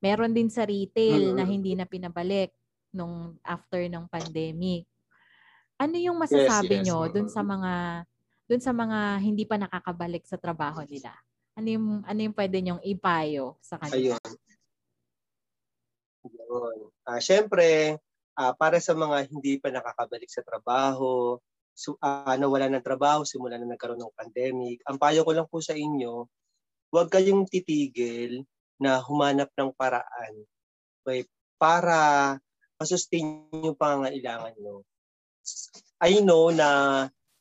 Meron 0.00 0.32
din 0.32 0.48
sa 0.48 0.64
retail 0.64 1.36
na 1.36 1.44
Mhm. 1.44 1.52
hindi 1.52 1.72
na 1.76 1.84
pinabalik 1.84 2.50
nung 2.94 3.36
after 3.44 3.84
ng 3.84 4.08
pandemic. 4.08 4.88
Ano 5.76 6.00
yung 6.00 6.16
masasabi 6.16 6.80
yes. 6.80 6.84
nyo 6.88 7.10
dun 7.12 7.28
sa 7.28 7.44
mga 7.44 8.06
dun 8.44 8.62
sa 8.62 8.72
mga 8.76 9.18
hindi 9.24 9.44
pa 9.44 9.58
nakakabalik 9.58 10.24
sa 10.24 10.38
trabaho 10.38 10.80
nila? 10.86 11.12
Ano 11.58 11.68
yung 11.68 11.88
ano 12.06 12.20
yung 12.24 12.36
pwede 12.38 12.56
nyong 12.62 12.82
ipayo 12.86 13.58
sa 13.60 13.76
kanila? 13.76 14.16
Ayun. 14.16 14.32
Yun. 16.24 16.93
Ah, 17.04 17.20
syempre, 17.20 18.00
ah, 18.40 18.56
para 18.56 18.80
sa 18.80 18.96
mga 18.96 19.28
hindi 19.28 19.60
pa 19.60 19.68
nakakabalik 19.68 20.32
sa 20.32 20.40
trabaho, 20.40 21.36
so, 21.76 22.00
ah, 22.00 22.36
nawala 22.40 22.72
ng 22.72 22.84
trabaho, 22.84 23.28
simula 23.28 23.60
na 23.60 23.68
nagkaroon 23.68 24.00
ng 24.00 24.16
pandemic, 24.16 24.80
ang 24.88 24.96
payo 24.96 25.20
ko 25.20 25.32
lang 25.36 25.48
po 25.48 25.60
sa 25.60 25.76
inyo, 25.76 26.24
huwag 26.88 27.08
kayong 27.12 27.44
titigil 27.50 28.46
na 28.80 29.04
humanap 29.04 29.52
ng 29.52 29.70
paraan 29.76 30.32
okay, 31.04 31.28
para 31.60 32.36
masustain 32.80 33.44
yung 33.52 33.76
pangangailangan 33.76 34.56
nyo. 34.58 34.82
I 36.00 36.24
know 36.24 36.48
na 36.50 36.68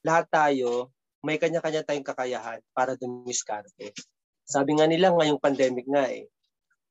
lahat 0.04 0.28
tayo, 0.28 0.92
may 1.24 1.40
kanya-kanya 1.40 1.88
tayong 1.88 2.04
kakayahan 2.04 2.60
para 2.76 3.00
dumiskarte. 3.00 3.96
Sabi 4.44 4.76
nga 4.76 4.92
nila 4.92 5.16
ngayong 5.16 5.40
pandemic 5.40 5.88
nga 5.88 6.04
eh, 6.12 6.28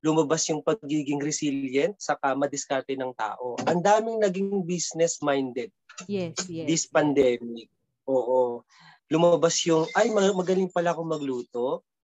lumabas 0.03 0.43
yung 0.51 0.61
pagiging 0.61 1.23
resilient 1.23 1.95
saka 1.97 2.35
madiskarte 2.35 2.99
ng 2.99 3.15
tao. 3.15 3.55
Ang 3.71 3.81
daming 3.81 4.19
naging 4.19 4.51
business-minded 4.67 5.71
Yes, 6.11 6.35
yes. 6.51 6.67
this 6.67 6.85
pandemic. 6.91 7.71
Oo. 8.11 8.67
Lumabas 9.07 9.63
yung, 9.63 9.87
ay 9.95 10.11
mag- 10.11 10.35
magaling 10.35 10.69
pala 10.69 10.91
ako 10.91 11.03
magluto. 11.07 11.65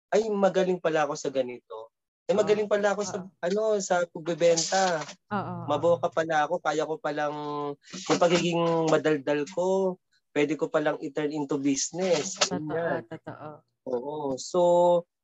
Ay 0.09 0.25
magaling 0.33 0.81
pala 0.81 1.05
ako 1.05 1.15
sa 1.21 1.29
ganito. 1.29 1.93
Ay 2.25 2.33
magaling 2.33 2.71
pala 2.71 2.97
ako 2.97 3.03
sa 3.05 3.19
ano 3.45 3.77
sa 3.83 4.09
pagbebenta. 4.09 5.05
Oo. 5.29 5.55
Maboka 5.69 6.09
pala 6.09 6.49
ako, 6.49 6.65
kaya 6.65 6.89
ko 6.89 6.97
palang 6.97 7.37
yung 8.09 8.21
pagiging 8.21 8.63
madaldal 8.89 9.45
ko, 9.53 9.99
pwede 10.33 10.57
ko 10.57 10.73
palang 10.73 10.97
i-turn 11.05 11.35
into 11.35 11.61
business. 11.61 12.41
Totoo, 12.41 13.05
totoo. 13.05 13.49
Oo. 13.91 14.17
So, 14.41 14.61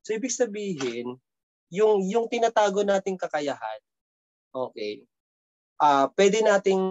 so 0.04 0.08
ibig 0.12 0.34
sabihin, 0.34 1.16
yung 1.68 2.04
yung 2.08 2.26
tinatago 2.26 2.84
nating 2.84 3.20
kakayahan, 3.20 3.80
okay. 4.52 5.04
Ah, 5.78 6.10
pwede 6.18 6.42
nating 6.42 6.82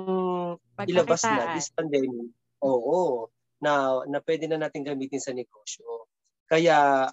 ilabas 0.87 1.27
na 1.27 1.51
this 1.57 1.67
pandemic. 1.75 2.31
Oo. 2.63 3.27
Na 3.59 3.99
na 4.07 4.23
pwede 4.23 4.47
na 4.47 4.55
nating 4.55 4.87
gamitin 4.87 5.19
sa 5.19 5.35
negosyo. 5.35 6.07
Kaya 6.47 7.09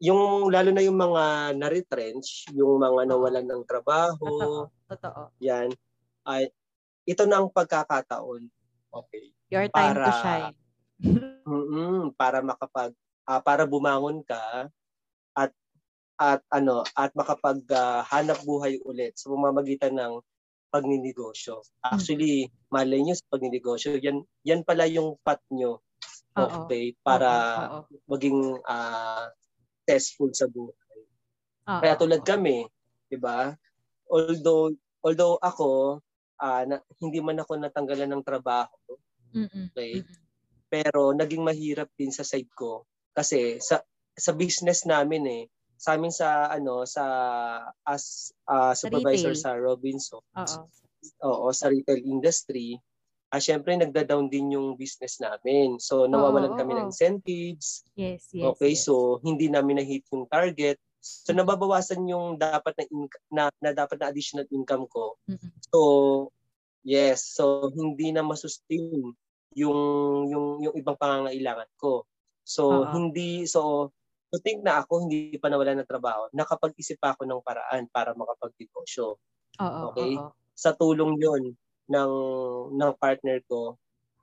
yung 0.00 0.52
lalo 0.52 0.72
na 0.72 0.84
yung 0.84 0.96
mga 1.00 1.56
na-retrench, 1.56 2.48
yung 2.52 2.80
mga 2.80 3.08
nawalan 3.08 3.46
ng 3.48 3.62
trabaho, 3.64 4.16
Totoo. 4.20 4.60
Totoo. 4.88 5.22
yan 5.40 5.72
ay 6.24 6.52
ito 7.08 7.24
na 7.24 7.40
ang 7.40 7.48
pagkakataon. 7.48 8.44
Okay. 8.92 9.32
Your 9.48 9.66
time 9.72 9.96
to 9.96 10.04
Para- 10.04 10.20
shine. 10.20 10.56
mm 11.48 12.12
para 12.12 12.44
makapag 12.44 12.92
ah, 13.24 13.40
para 13.40 13.64
bumangon 13.64 14.20
ka 14.20 14.68
at 16.20 16.44
ano 16.52 16.84
at 16.94 17.10
makapag 17.16 17.64
ah, 17.72 18.04
hanap 18.12 18.38
buhay 18.44 18.76
ulit 18.84 19.16
sa 19.16 19.32
pamamagitan 19.32 19.96
ng 19.96 20.14
pagninegosyo. 20.74 21.64
Actually, 21.82 22.52
malay 22.70 23.00
nyo 23.02 23.14
sa 23.16 23.26
pagninegosyo, 23.32 23.98
yan, 23.98 24.22
yan 24.46 24.62
pala 24.62 24.86
yung 24.86 25.18
path 25.26 25.42
nyo. 25.50 25.82
Okay, 26.36 26.94
para 27.02 27.30
Oo, 27.32 27.78
oo. 27.80 28.00
maging 28.12 28.60
ah, 28.68 29.26
successful 29.86 30.30
sa 30.36 30.46
buhay. 30.46 30.98
Oo, 31.68 31.80
Kaya 31.80 31.94
tulad 31.98 32.22
oo. 32.22 32.26
kami, 32.26 32.58
'di 33.08 33.18
ba? 33.20 33.52
Although 34.10 34.74
although 35.06 35.36
ako 35.40 36.00
ah, 36.40 36.62
na, 36.68 36.76
hindi 37.02 37.18
man 37.24 37.40
ako 37.42 37.52
natanggalan 37.58 38.10
ng 38.12 38.24
trabaho, 38.26 38.98
Mm-mm, 39.34 39.70
okay? 39.72 39.92
mm-mm. 39.94 40.16
Pero 40.70 41.12
naging 41.14 41.42
mahirap 41.46 41.90
din 41.98 42.12
sa 42.14 42.24
side 42.26 42.50
ko 42.54 42.86
kasi 43.16 43.58
sa 43.62 43.82
sa 44.14 44.32
business 44.36 44.86
namin 44.86 45.24
eh, 45.26 45.42
sa 45.80 45.96
amin 45.96 46.12
sa 46.12 46.52
ano 46.52 46.84
sa 46.84 47.04
as 47.88 48.36
ah, 48.44 48.76
supervisor 48.76 49.32
retail. 49.32 49.40
sa 49.40 49.50
Robinson, 49.56 50.20
Oo. 50.36 50.58
oo, 51.24 51.46
sa 51.56 51.72
retail 51.72 52.04
industry, 52.04 52.76
ah 53.32 53.40
syempre 53.40 53.72
nagda-down 53.80 54.28
din 54.28 54.52
yung 54.52 54.76
business 54.76 55.16
namin. 55.24 55.80
So 55.80 56.04
nawawalan 56.04 56.52
Oo, 56.52 56.58
kami 56.60 56.76
oo. 56.76 56.78
ng 56.84 56.88
incentives, 56.92 57.88
Yes, 57.96 58.28
yes. 58.36 58.44
Okay, 58.52 58.76
yes. 58.76 58.84
so 58.84 59.24
hindi 59.24 59.48
namin 59.48 59.80
na-hit 59.80 60.04
yung 60.12 60.28
target. 60.28 60.76
So 61.00 61.32
nababawasan 61.32 62.04
yung 62.12 62.36
dapat 62.36 62.76
na, 62.76 62.84
inc- 62.92 63.22
na, 63.32 63.44
na 63.64 63.72
dapat 63.72 63.96
na 64.04 64.12
additional 64.12 64.44
income 64.52 64.84
ko. 64.84 65.16
Mm-mm. 65.32 65.48
So 65.72 65.78
yes, 66.84 67.24
so 67.24 67.72
hindi 67.72 68.12
na 68.12 68.20
masustain 68.20 69.16
yung 69.56 69.80
yung 70.28 70.46
yung 70.60 70.74
ibang 70.76 71.00
pangangailangan 71.00 71.72
ko. 71.80 72.04
So 72.44 72.84
Oo. 72.84 72.92
hindi 72.92 73.48
so 73.48 73.88
to 74.32 74.38
think 74.42 74.62
na 74.64 74.82
ako 74.82 75.06
hindi 75.06 75.36
pa 75.38 75.50
nawala 75.50 75.74
ng 75.78 75.86
trabaho, 75.90 76.26
nakapag-isip 76.34 76.98
pa 77.02 77.14
ako 77.14 77.26
ng 77.26 77.42
paraan 77.44 77.86
para 77.90 78.14
makapagnegosyo. 78.16 79.18
Oo, 79.58 79.80
Okay. 79.90 80.14
oo. 80.16 80.30
Sa 80.56 80.72
tulong 80.76 81.16
'yon 81.20 81.42
ng 81.90 82.12
ng 82.76 82.92
partner 83.00 83.40
ko 83.48 83.78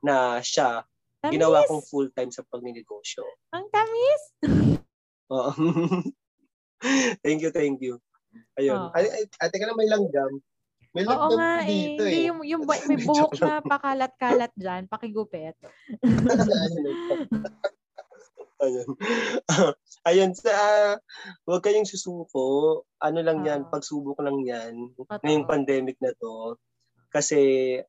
na 0.05 0.39
siya 0.43 0.85
Tamis! 1.23 1.33
ginawa 1.33 1.59
kong 1.67 1.83
full-time 1.89 2.31
sa 2.31 2.43
pagninegosyo. 2.47 3.25
Ang 3.55 3.65
tamis! 3.71 4.23
Oo. 5.33 5.51
thank 7.25 7.41
you, 7.43 7.51
thank 7.51 7.81
you. 7.83 7.99
Ayun. 8.59 8.87
Oo. 8.87 8.91
Ay, 8.95 9.09
ay, 9.11 9.23
na 9.65 9.75
may 9.75 9.89
langgam. 9.91 10.31
May 10.95 11.03
Oo 11.07 11.09
langgam 11.09 11.39
nga 11.39 11.53
eh. 11.63 11.69
dito 11.69 12.01
Hindi, 12.03 12.09
eh. 12.09 12.27
yung, 12.27 12.39
yung 12.43 12.63
may 12.67 12.99
buhok 13.07 13.31
na 13.39 13.63
pakalat-kalat 13.63 14.51
dyan, 14.59 14.83
pakigupit. 14.91 15.55
Ayun. 18.57 18.89
Ayun 20.09 20.31
sa 20.33 20.53
huwag 21.45 21.61
kayong 21.61 21.85
susuko. 21.85 22.81
Ano 22.97 23.21
lang 23.21 23.45
'yan, 23.45 23.61
Oo. 23.61 23.69
pagsubok 23.69 24.17
lang 24.25 24.41
'yan 24.41 24.73
Totoo. 24.97 25.21
ngayong 25.21 25.45
pandemic 25.45 25.97
na 26.01 26.09
'to. 26.17 26.57
Kasi 27.13 27.39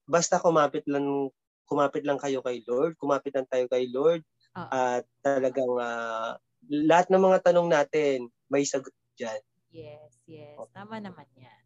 basta 0.05 0.37
kumapit 0.41 0.85
lang 0.89 1.33
kumapit 1.69 2.05
lang 2.05 2.21
kayo 2.21 2.45
kay 2.45 2.61
Lord, 2.69 2.97
kumapit 3.01 3.33
lang 3.37 3.49
tayo 3.49 3.65
kay 3.69 3.89
Lord 3.93 4.25
Oo. 4.57 4.69
at 4.73 5.05
talagang 5.25 5.73
ah, 5.81 6.37
lahat 6.69 7.09
ng 7.13 7.23
mga 7.25 7.39
tanong 7.49 7.69
natin 7.73 8.29
may 8.53 8.65
sagot 8.69 8.93
diyan. 9.17 9.41
Yes, 9.73 10.17
yes. 10.25 10.57
Tama 10.73 10.97
naman 10.97 11.29
yan. 11.37 11.65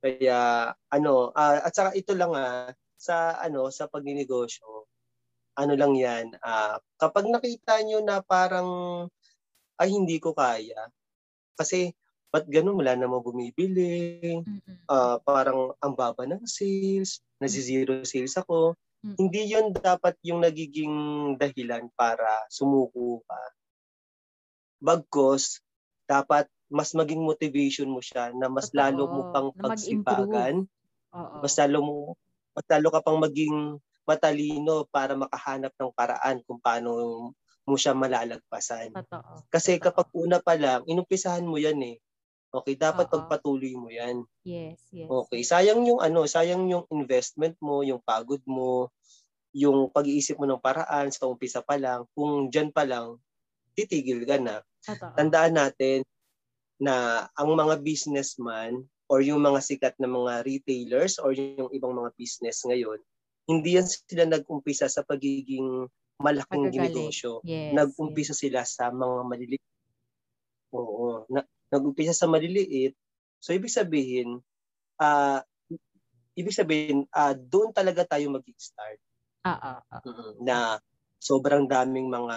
Kaya 0.00 0.72
ano, 0.88 1.28
ah, 1.36 1.60
at 1.60 1.72
saka 1.76 1.92
ito 1.96 2.16
lang 2.16 2.32
ah, 2.32 2.72
sa 2.96 3.36
ano 3.40 3.68
sa 3.72 3.88
pagninegosyo, 3.88 4.88
ano 5.60 5.74
lang 5.76 5.92
'yan, 5.98 6.26
ah, 6.42 6.80
kapag 7.00 7.28
nakita 7.28 7.80
nyo 7.84 8.00
na 8.04 8.24
parang 8.24 8.68
ay 9.80 9.90
hindi 9.92 10.18
ko 10.22 10.32
kaya 10.36 10.88
kasi 11.58 11.92
ba't 12.32 12.46
ganun 12.50 12.78
wala 12.80 12.94
namang 12.98 13.24
bumibili, 13.26 14.20
Mm-mm. 14.46 14.80
ah, 14.90 15.18
parang 15.22 15.74
ang 15.82 15.94
baba 15.98 16.24
ng 16.28 16.44
sales, 16.48 17.20
nasi-zero 17.42 18.02
sales 18.08 18.36
ako. 18.40 18.74
Mm. 19.04 19.20
Hindi 19.20 19.42
'yon 19.52 19.76
dapat 19.78 20.16
yung 20.26 20.40
nagiging 20.44 20.94
dahilan 21.40 21.88
para 21.96 22.46
sumuko 22.52 23.20
ka. 23.28 23.40
Bagkos 24.82 25.60
dapat 26.08 26.48
mas 26.72 26.96
maging 26.96 27.20
motivation 27.20 27.84
mo 27.92 28.00
siya 28.00 28.32
na 28.32 28.48
mas 28.48 28.72
Totoo. 28.72 28.72
lalo 28.72 29.04
mo 29.12 29.22
pang 29.28 29.52
Na 29.54 29.62
pagsipagan 29.68 30.64
mas 31.42 31.54
lalo 31.60 31.78
mo 31.84 31.96
mas 32.56 32.66
lalo 32.70 32.88
ka 32.94 33.00
pang 33.04 33.18
maging 33.20 33.76
matalino 34.10 34.82
para 34.90 35.14
makahanap 35.14 35.70
ng 35.78 35.94
paraan 35.94 36.42
kung 36.42 36.58
paano 36.58 36.90
mo 37.62 37.76
siya 37.78 37.94
malalagpasan. 37.94 38.90
Totoo. 38.90 39.46
Kasi 39.46 39.78
Totoo. 39.78 39.84
kapag 39.86 40.08
una 40.18 40.42
pa 40.42 40.58
lang, 40.58 40.82
inumpisahan 40.90 41.46
mo 41.46 41.54
yan 41.54 41.78
eh. 41.86 41.96
Okay, 42.50 42.74
dapat 42.74 43.06
Oo. 43.06 43.12
pagpatuloy 43.14 43.78
mo 43.78 43.94
yan. 43.94 44.26
Yes, 44.42 44.82
yes. 44.90 45.06
Okay, 45.06 45.46
sayang 45.46 45.86
yung 45.86 46.02
ano, 46.02 46.26
sayang 46.26 46.66
yung 46.66 46.82
investment 46.90 47.54
mo, 47.62 47.86
yung 47.86 48.02
pagod 48.02 48.42
mo, 48.42 48.90
yung 49.54 49.86
pag-iisip 49.94 50.34
mo 50.34 50.50
ng 50.50 50.58
paraan 50.58 51.14
sa 51.14 51.30
umpisa 51.30 51.62
pa 51.62 51.78
lang. 51.78 52.02
Kung 52.10 52.50
diyan 52.50 52.74
pa 52.74 52.82
lang, 52.82 53.22
titigil 53.78 54.26
ka 54.26 54.42
na. 54.42 54.66
Totoo. 54.82 55.14
Tandaan 55.14 55.54
natin 55.54 56.02
na 56.82 57.26
ang 57.38 57.54
mga 57.54 57.78
businessman 57.86 58.82
or 59.06 59.22
yung 59.22 59.42
mga 59.42 59.62
sikat 59.62 59.94
na 60.02 60.10
mga 60.10 60.42
retailers 60.42 61.22
or 61.22 61.30
yung 61.30 61.70
ibang 61.70 61.94
mga 61.94 62.10
business 62.18 62.66
ngayon, 62.66 62.98
hindi 63.50 63.74
yan 63.74 63.86
sila 63.90 64.30
nag-umpisa 64.30 64.86
sa 64.86 65.02
pagiging 65.02 65.90
malaking 66.22 66.70
Pagagaling. 66.70 66.86
negosyo. 66.86 67.42
Yes, 67.42 67.74
Nag-umpisa 67.74 68.34
sila 68.36 68.62
sa 68.62 68.94
mga 68.94 69.26
maliliit. 69.26 69.64
Oo. 70.70 71.26
Na, 71.26 71.42
nag-umpisa 71.72 72.14
sa 72.14 72.30
maliliit. 72.30 72.94
So, 73.42 73.50
ibig 73.50 73.72
sabihin, 73.72 74.38
ah 75.00 75.42
ibig 76.38 76.54
sabihin, 76.54 77.08
ah 77.10 77.34
doon 77.34 77.74
talaga 77.74 78.06
tayo 78.06 78.30
mag-start. 78.30 79.00
Oo. 79.48 79.72
oo. 79.82 79.98
Mm, 80.06 80.32
Na 80.46 80.78
sobrang 81.18 81.66
daming 81.66 82.06
mga 82.08 82.36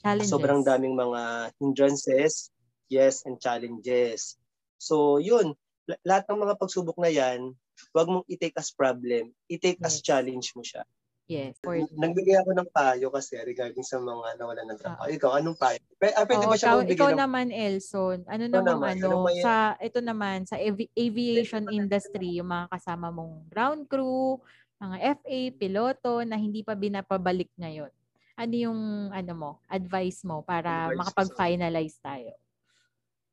Challenges. 0.00 0.30
sobrang 0.32 0.64
daming 0.64 0.96
mga 0.96 1.52
hindrances, 1.60 2.48
yes, 2.88 3.20
and 3.28 3.36
challenges. 3.36 4.40
So, 4.80 5.20
yun, 5.20 5.52
la- 5.84 6.00
lahat 6.08 6.24
ng 6.32 6.40
mga 6.40 6.54
pagsubok 6.56 6.96
na 6.96 7.12
yan, 7.12 7.52
wag 7.92 8.08
mong 8.08 8.26
i-take 8.28 8.56
as 8.58 8.70
problem, 8.74 9.32
i-take 9.48 9.80
as 9.84 10.00
Yes. 10.00 10.04
challenge 10.04 10.48
mo 10.54 10.62
siya. 10.64 10.84
Yes. 11.30 11.54
For 11.62 11.78
Nagbigay 11.78 12.42
ako 12.42 12.50
ng 12.58 12.68
payo 12.74 13.06
kasi 13.14 13.38
regarding 13.38 13.86
sa 13.86 14.02
mga 14.02 14.34
nawalan 14.34 14.66
ng 14.74 14.80
trabaho. 14.82 15.06
Ikaw, 15.06 15.30
anong 15.38 15.54
payo? 15.54 15.78
P- 16.02 16.10
ah, 16.10 16.26
pwede 16.26 16.42
Oo, 16.42 16.50
ba 16.50 16.56
siya 16.58 16.66
ikaw, 16.66 16.78
ikaw 16.90 17.10
ng... 17.14 17.18
naman, 17.22 17.46
Elson, 17.54 18.18
ano 18.26 18.44
Ikaw 18.50 18.62
namang 18.66 18.66
naman, 18.66 18.94
ano, 18.98 19.10
ano 19.30 19.38
sa, 19.38 19.78
ito 19.78 19.98
naman, 20.02 20.38
sa 20.42 20.58
avi- 20.58 20.90
aviation 20.90 21.70
industry, 21.70 22.42
yung 22.42 22.50
mga 22.50 22.66
kasama 22.74 23.14
mong 23.14 23.46
ground 23.46 23.86
crew, 23.86 24.42
mga 24.82 25.22
FA, 25.22 25.38
piloto, 25.54 26.12
na 26.26 26.34
hindi 26.34 26.66
pa 26.66 26.74
binapabalik 26.74 27.54
ngayon. 27.54 27.94
Ano 28.34 28.54
yung, 28.58 28.80
ano 29.14 29.32
mo, 29.38 29.50
advice 29.70 30.26
mo 30.26 30.42
para 30.42 30.90
Advice 30.90 30.98
makapag-finalize 30.98 31.96
tayo? 32.02 32.34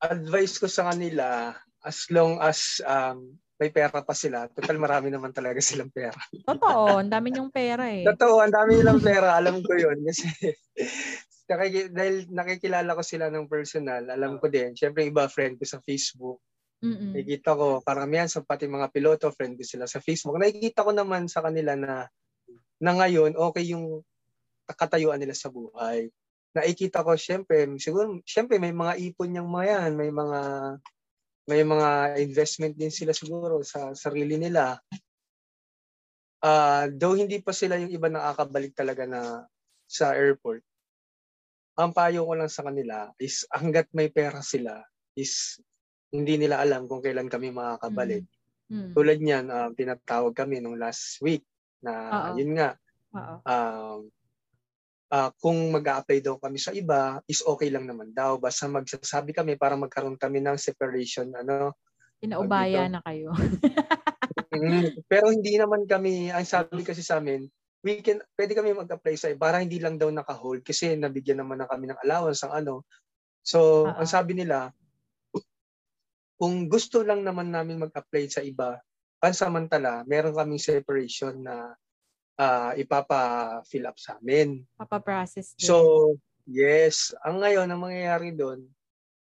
Advice 0.05 0.61
ko 0.61 0.69
sa 0.69 0.93
kanila, 0.93 1.49
as 1.81 2.05
long 2.13 2.37
as 2.45 2.77
um, 2.85 3.41
may 3.57 3.73
pera 3.73 3.89
pa 3.89 4.13
sila, 4.13 4.45
total 4.53 4.77
marami 4.77 5.09
naman 5.09 5.33
talaga 5.33 5.57
silang 5.57 5.89
pera. 5.89 6.13
Totoo, 6.45 7.01
ang 7.01 7.09
dami 7.09 7.33
niyong 7.33 7.49
pera 7.49 7.89
eh. 7.89 8.05
Totoo, 8.05 8.45
ang 8.45 8.53
dami 8.53 8.77
nilang 8.77 9.01
pera, 9.01 9.33
alam 9.33 9.65
ko 9.65 9.73
yun. 9.73 9.97
Kasi 10.05 10.29
dahil 11.97 12.29
nakikilala 12.29 12.93
ko 12.93 13.01
sila 13.01 13.33
ng 13.33 13.49
personal, 13.49 14.05
alam 14.13 14.37
ko 14.37 14.45
din. 14.45 14.77
Siyempre, 14.77 15.09
iba 15.09 15.25
friend 15.25 15.57
ko 15.57 15.65
sa 15.65 15.81
Facebook. 15.81 16.37
Mm-mm. 16.85 17.17
Nakikita 17.17 17.57
ko, 17.57 17.81
karamihan 17.81 18.29
sa 18.29 18.45
pati 18.45 18.69
mga 18.69 18.93
piloto, 18.93 19.33
friend 19.33 19.57
ko 19.57 19.65
sila 19.65 19.89
sa 19.89 19.97
Facebook. 19.97 20.37
Nakikita 20.37 20.85
ko 20.85 20.93
naman 20.93 21.25
sa 21.25 21.41
kanila 21.41 21.73
na 21.73 22.05
na 22.77 22.91
ngayon, 22.93 23.33
okay 23.33 23.73
yung 23.73 24.05
katayuan 24.69 25.17
nila 25.17 25.33
sa 25.33 25.49
buhay. 25.49 26.13
Nakikita 26.53 27.01
ko, 27.01 27.17
syempre, 27.17 27.65
siguro, 27.81 28.21
syempre 28.21 28.61
may 28.61 28.69
mga 28.69 29.01
ipon 29.01 29.33
yung 29.33 29.49
mga 29.49 29.65
yan, 29.65 29.91
may 29.97 30.13
mga 30.13 30.39
may 31.47 31.63
mga 31.63 32.19
investment 32.19 32.75
din 32.75 32.91
sila 32.91 33.15
siguro 33.15 33.63
sa 33.63 33.95
sarili 33.95 34.35
nila. 34.35 34.75
Ah, 36.43 36.91
though 36.91 37.15
hindi 37.15 37.39
pa 37.39 37.55
sila 37.55 37.79
yung 37.79 37.89
iba 37.89 38.11
nakakabalik 38.11 38.75
talaga 38.75 39.07
na 39.07 39.47
sa 39.87 40.11
airport. 40.13 40.61
Ang 41.79 41.95
payo 41.95 42.27
ko 42.27 42.33
lang 42.35 42.51
sa 42.51 42.67
kanila 42.67 43.09
is 43.15 43.47
hanggat 43.49 43.87
may 43.95 44.11
pera 44.11 44.43
sila 44.43 44.83
is 45.15 45.57
hindi 46.11 46.35
nila 46.35 46.59
alam 46.59 46.85
kung 46.85 46.99
kailan 46.99 47.31
kami 47.31 47.49
makakabalik. 47.55 48.27
Mm. 48.67 48.91
Tulad 48.91 49.19
niyan, 49.23 49.45
ah, 49.47 49.71
tinatawag 49.71 50.35
kami 50.35 50.59
nung 50.59 50.75
last 50.75 51.23
week 51.23 51.47
na 51.79 51.93
Oo. 52.11 52.35
yun 52.35 52.51
nga, 52.59 52.75
Oo. 53.15 53.35
um, 53.47 53.99
ah, 55.11 55.31
kung 55.39 55.71
mag-a-apply 55.71 56.19
daw 56.19 56.35
kami 56.39 56.59
sa 56.59 56.75
iba, 56.75 57.19
is 57.27 57.43
okay 57.43 57.71
lang 57.71 57.87
naman 57.87 58.11
daw. 58.11 58.35
Basta 58.39 58.67
magsasabi 58.67 59.31
kami 59.31 59.55
para 59.55 59.79
magkaroon 59.79 60.19
kami 60.19 60.43
ng 60.43 60.59
separation. 60.59 61.31
ano 61.35 61.75
Pinaubaya 62.17 62.89
dito. 62.89 62.93
na 62.97 63.01
kayo. 63.05 63.29
Mm, 64.47 65.05
Pero 65.05 65.29
hindi 65.29 65.53
naman 65.59 65.85
kami, 65.85 66.33
ang 66.33 66.47
sabi 66.47 66.81
kasi 66.81 67.05
sa 67.05 67.21
amin, 67.21 67.45
we 67.85 68.01
can, 68.01 68.19
pwede 68.35 68.57
kami 68.57 68.73
mag-apply 68.73 69.15
sa 69.15 69.29
iba 69.29 69.47
para 69.47 69.61
hindi 69.61 69.77
lang 69.77 70.01
daw 70.01 70.09
naka-hold 70.09 70.65
kasi 70.65 70.97
nabigyan 70.97 71.45
naman 71.45 71.61
na 71.61 71.69
kami 71.69 71.87
ng 71.87 71.99
allowance 72.01 72.41
ang 72.43 72.65
ano. 72.65 72.83
So, 73.45 73.87
Oo. 73.87 73.93
ang 73.95 74.09
sabi 74.09 74.33
nila, 74.33 74.73
kung 76.37 76.69
gusto 76.69 77.01
lang 77.01 77.21
naman 77.25 77.49
namin 77.53 77.81
mag-apply 77.81 78.23
sa 78.29 78.41
iba, 78.41 78.77
pansamantala, 79.17 80.05
meron 80.05 80.35
kaming 80.37 80.61
separation 80.61 81.37
na 81.41 81.73
uh, 82.37 82.71
ipapa-fill 82.77 83.85
up 83.89 83.97
sa 83.99 84.17
amin. 84.21 84.63
Papa-process 84.77 85.57
din. 85.57 85.67
So, 85.67 85.75
yes. 86.45 87.11
Ang 87.25 87.41
ngayon, 87.43 87.67
ang 87.69 87.81
mangyayari 87.81 88.33
doon, 88.33 88.65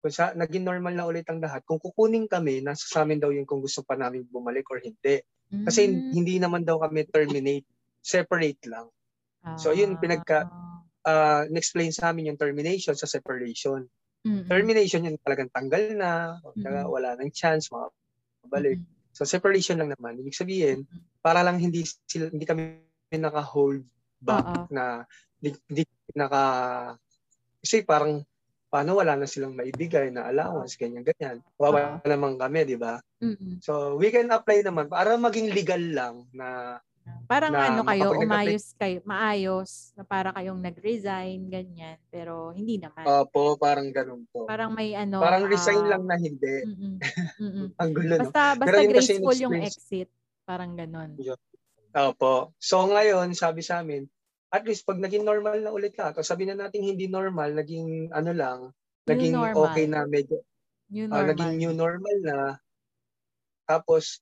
kung 0.01 0.13
sa, 0.13 0.37
naging 0.37 0.63
normal 0.63 0.95
na 0.95 1.09
ulit 1.09 1.27
ang 1.27 1.41
lahat, 1.41 1.65
kung 1.67 1.81
kukunin 1.81 2.29
kami, 2.29 2.63
nasa 2.63 2.87
sa 2.87 3.03
amin 3.03 3.19
daw 3.19 3.33
yun 3.33 3.49
kung 3.49 3.61
gusto 3.65 3.83
pa 3.83 3.97
namin 3.99 4.23
bumalik 4.29 4.69
or 4.71 4.79
hindi. 4.79 5.21
Kasi 5.47 5.87
Mm. 5.87 6.11
hindi 6.15 6.35
naman 6.43 6.63
daw 6.67 6.79
kami 6.83 7.07
terminate, 7.07 7.67
separate 8.03 8.63
lang. 8.67 8.87
So, 9.59 9.71
yun, 9.71 9.99
pinagka- 9.99 10.47
Ah. 10.51 10.75
Uh, 11.07 11.47
in-explain 11.47 11.95
sa 11.95 12.11
amin 12.11 12.35
yung 12.35 12.41
termination 12.41 12.99
sa 12.99 13.07
separation. 13.07 13.87
Mm-mm. 14.27 14.51
Termination 14.51 15.07
yun 15.07 15.15
talagang 15.23 15.47
tanggal 15.55 15.95
na, 15.95 16.43
Mm-mm. 16.43 16.83
wala 16.91 17.15
nang 17.15 17.31
chance, 17.31 17.71
makabalik. 17.71 18.83
Mm-mm. 18.83 19.15
So 19.15 19.23
separation 19.23 19.79
lang 19.79 19.95
naman. 19.95 20.19
Ibig 20.19 20.35
sabihin, 20.35 20.83
para 21.23 21.47
lang 21.47 21.63
hindi 21.63 21.87
sila, 21.87 22.27
hindi 22.29 22.43
kami 22.43 22.86
naka-hold 23.15 23.87
back 24.19 24.47
Oo. 24.47 24.63
na 24.75 25.07
hindi, 25.39 25.87
naka 26.17 26.43
kasi 27.63 27.87
parang 27.87 28.27
paano 28.67 28.99
wala 28.99 29.15
na 29.15 29.31
silang 29.31 29.55
maibigay 29.55 30.11
na 30.11 30.27
allowance, 30.27 30.75
ganyan 30.75 31.07
ganyan. 31.07 31.39
Wawa 31.55 32.03
naman 32.03 32.35
kami, 32.37 32.67
di 32.67 32.77
ba? 32.79 32.99
So 33.63 33.95
we 33.97 34.11
can 34.11 34.29
apply 34.35 34.67
naman 34.67 34.91
para 34.91 35.15
maging 35.15 35.55
legal 35.55 35.83
lang 35.95 36.27
na 36.35 36.79
Parang 37.31 37.55
na 37.55 37.71
ano 37.71 37.83
kayo, 37.87 38.19
umayos 38.19 38.75
kayo, 38.75 38.99
maayos, 39.07 39.95
na 39.95 40.03
para 40.03 40.35
kayong 40.35 40.59
nag-resign, 40.59 41.47
ganyan. 41.47 41.99
Pero 42.11 42.51
hindi 42.51 42.83
naman. 42.83 43.07
opo, 43.07 43.55
parang 43.55 43.91
ganun 43.95 44.27
po. 44.31 44.47
parang 44.47 44.75
may 44.75 44.95
ano. 44.95 45.23
Parang 45.23 45.47
resign 45.47 45.87
ah, 45.87 45.91
lang 45.95 46.03
na 46.07 46.19
hindi. 46.19 46.55
mm-mm, 46.67 46.95
mm-mm. 47.39 47.69
Ang 47.83 47.91
gulo, 47.95 48.15
no? 48.19 48.23
Basta, 48.27 48.59
basta 48.59 48.79
Pero 48.79 48.91
graceful 48.91 49.39
yung 49.39 49.55
in-experience- 49.55 49.79
exit. 49.79 50.09
Parang 50.47 50.75
ganun. 50.75 51.15
Opo. 51.97 52.53
So 52.61 52.85
ngayon, 52.93 53.33
sabi 53.33 53.65
sa 53.65 53.81
amin, 53.81 54.05
at 54.53 54.69
least 54.69 54.85
pag 54.85 55.01
naging 55.01 55.25
normal 55.25 55.57
na 55.65 55.73
ulit 55.73 55.97
lahat, 55.97 56.21
o 56.21 56.27
sabi 56.27 56.45
na 56.45 56.53
natin 56.53 56.85
hindi 56.85 57.09
normal, 57.09 57.57
naging 57.57 58.13
ano 58.13 58.31
lang, 58.37 58.59
New 58.69 59.09
naging 59.09 59.33
normal. 59.33 59.65
okay 59.73 59.85
na 59.89 60.05
medyo 60.05 60.45
New 60.93 61.09
Ah, 61.09 61.25
normal. 61.25 61.29
naging 61.33 61.53
new 61.57 61.73
normal 61.73 62.17
na. 62.21 62.39
Tapos, 63.67 64.21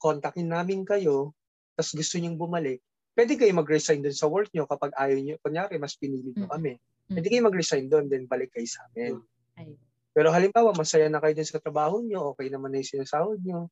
kontakin 0.00 0.48
namin 0.48 0.86
kayo, 0.86 1.34
tapos 1.76 1.92
gusto 1.92 2.16
nyong 2.16 2.38
bumalik, 2.38 2.80
pwede 3.12 3.36
kayo 3.36 3.52
mag-resign 3.52 4.00
doon 4.00 4.16
sa 4.16 4.30
work 4.30 4.48
nyo 4.54 4.64
kapag 4.64 4.94
ayaw 4.96 5.18
nyo. 5.20 5.36
Kunyari, 5.44 5.76
mas 5.76 5.98
pinili 6.00 6.32
nyo 6.32 6.48
Mm. 6.48 6.52
kami. 6.54 6.72
Mm. 6.78 7.14
Pwede 7.18 7.26
kayo 7.28 7.42
mag-resign 7.44 7.84
doon, 7.92 8.06
then 8.08 8.24
balik 8.24 8.54
kayo 8.56 8.64
sa 8.64 8.88
amin. 8.88 9.20
Ayun. 9.60 9.76
Pero 10.16 10.28
halimbawa, 10.32 10.72
masaya 10.72 11.12
na 11.12 11.20
kayo 11.20 11.34
din 11.36 11.44
sa 11.44 11.60
trabaho 11.60 12.00
nyo, 12.00 12.32
okay 12.32 12.48
naman 12.48 12.72
na 12.72 12.80
yung 12.80 12.88
sinasahod 12.88 13.40
nyo, 13.44 13.68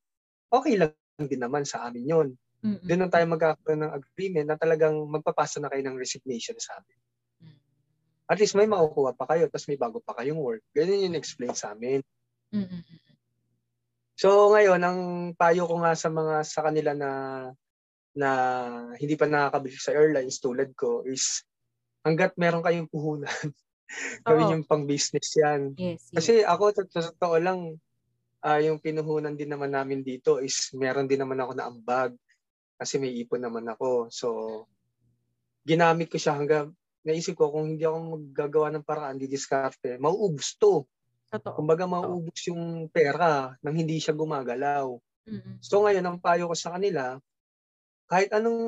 okay 0.52 0.76
lang 0.76 0.92
din 1.24 1.40
naman 1.40 1.64
sa 1.64 1.88
amin 1.88 2.04
yun. 2.04 2.28
Mm-mm. 2.60 2.84
Doon 2.84 3.00
na 3.00 3.08
tayo 3.08 3.24
magkakaroon 3.24 3.80
ng 3.88 3.94
agreement 3.96 4.46
na 4.52 4.58
talagang 4.60 4.96
magpapasa 5.08 5.58
na 5.60 5.72
kayo 5.72 5.80
ng 5.80 5.96
resignation 5.96 6.56
sa 6.60 6.76
amin. 6.76 6.98
Mm. 7.40 7.58
At 8.28 8.38
least 8.38 8.56
may 8.56 8.68
makukuha 8.68 9.16
pa 9.16 9.24
kayo, 9.32 9.48
tapos 9.48 9.66
may 9.68 9.80
bago 9.80 9.98
pa 10.04 10.12
kayong 10.20 10.40
work. 10.40 10.62
Ganyan 10.76 11.08
yung 11.08 11.16
explain 11.18 11.56
sa 11.56 11.72
amin. 11.72 12.04
Mm-mm. 12.52 12.82
So 14.20 14.52
ngayon, 14.52 14.80
ang 14.84 15.00
payo 15.32 15.64
ko 15.64 15.80
nga 15.80 15.96
sa 15.96 16.12
mga 16.12 16.44
sa 16.44 16.60
kanila 16.60 16.92
na 16.92 17.10
na 18.12 18.30
hindi 19.00 19.16
pa 19.16 19.24
nakakabili 19.24 19.80
sa 19.80 19.96
airlines 19.96 20.42
tulad 20.42 20.76
ko 20.76 21.06
is 21.08 21.46
hanggat 22.04 22.36
meron 22.36 22.60
kayong 22.60 22.90
puhunan, 22.90 23.30
gawin 24.26 24.60
yung 24.60 24.66
pang 24.68 24.84
business 24.84 25.32
yan. 25.40 25.72
Yes, 25.78 26.10
yes. 26.10 26.14
Kasi 26.20 26.32
ako, 26.44 26.84
totoo 26.90 27.36
lang, 27.40 27.80
ah, 28.44 28.60
yung 28.60 28.80
pinuhunan 28.80 29.36
din 29.36 29.48
naman 29.52 29.72
namin 29.72 30.04
dito 30.04 30.40
is 30.40 30.68
meron 30.76 31.08
din 31.08 31.20
naman 31.20 31.40
ako 31.40 31.52
na 31.56 31.68
ambag 31.68 32.12
kasi 32.80 32.96
may 32.96 33.12
ipon 33.20 33.44
naman 33.44 33.68
ako. 33.68 34.08
So, 34.08 34.28
ginamit 35.68 36.08
ko 36.08 36.16
siya 36.16 36.40
hanggang 36.40 36.72
naisip 37.04 37.36
ko 37.36 37.52
kung 37.52 37.76
hindi 37.76 37.84
ako 37.84 38.16
maggagawa 38.16 38.72
ng 38.72 38.84
paraan, 38.88 39.20
di 39.20 39.28
diskarte, 39.28 40.00
mauubos 40.00 40.56
to. 40.56 40.88
Totoo. 41.28 41.60
Kumbaga 41.60 41.84
mauubos 41.84 42.40
yung 42.48 42.88
pera 42.88 43.52
nang 43.60 43.76
hindi 43.76 44.00
siya 44.00 44.16
gumagalaw. 44.16 44.96
Mm-mm. 45.28 45.60
So 45.60 45.84
ngayon, 45.84 46.08
ang 46.08 46.18
payo 46.24 46.48
ko 46.48 46.56
sa 46.56 46.72
kanila, 46.74 47.20
kahit 48.08 48.32
anong 48.32 48.60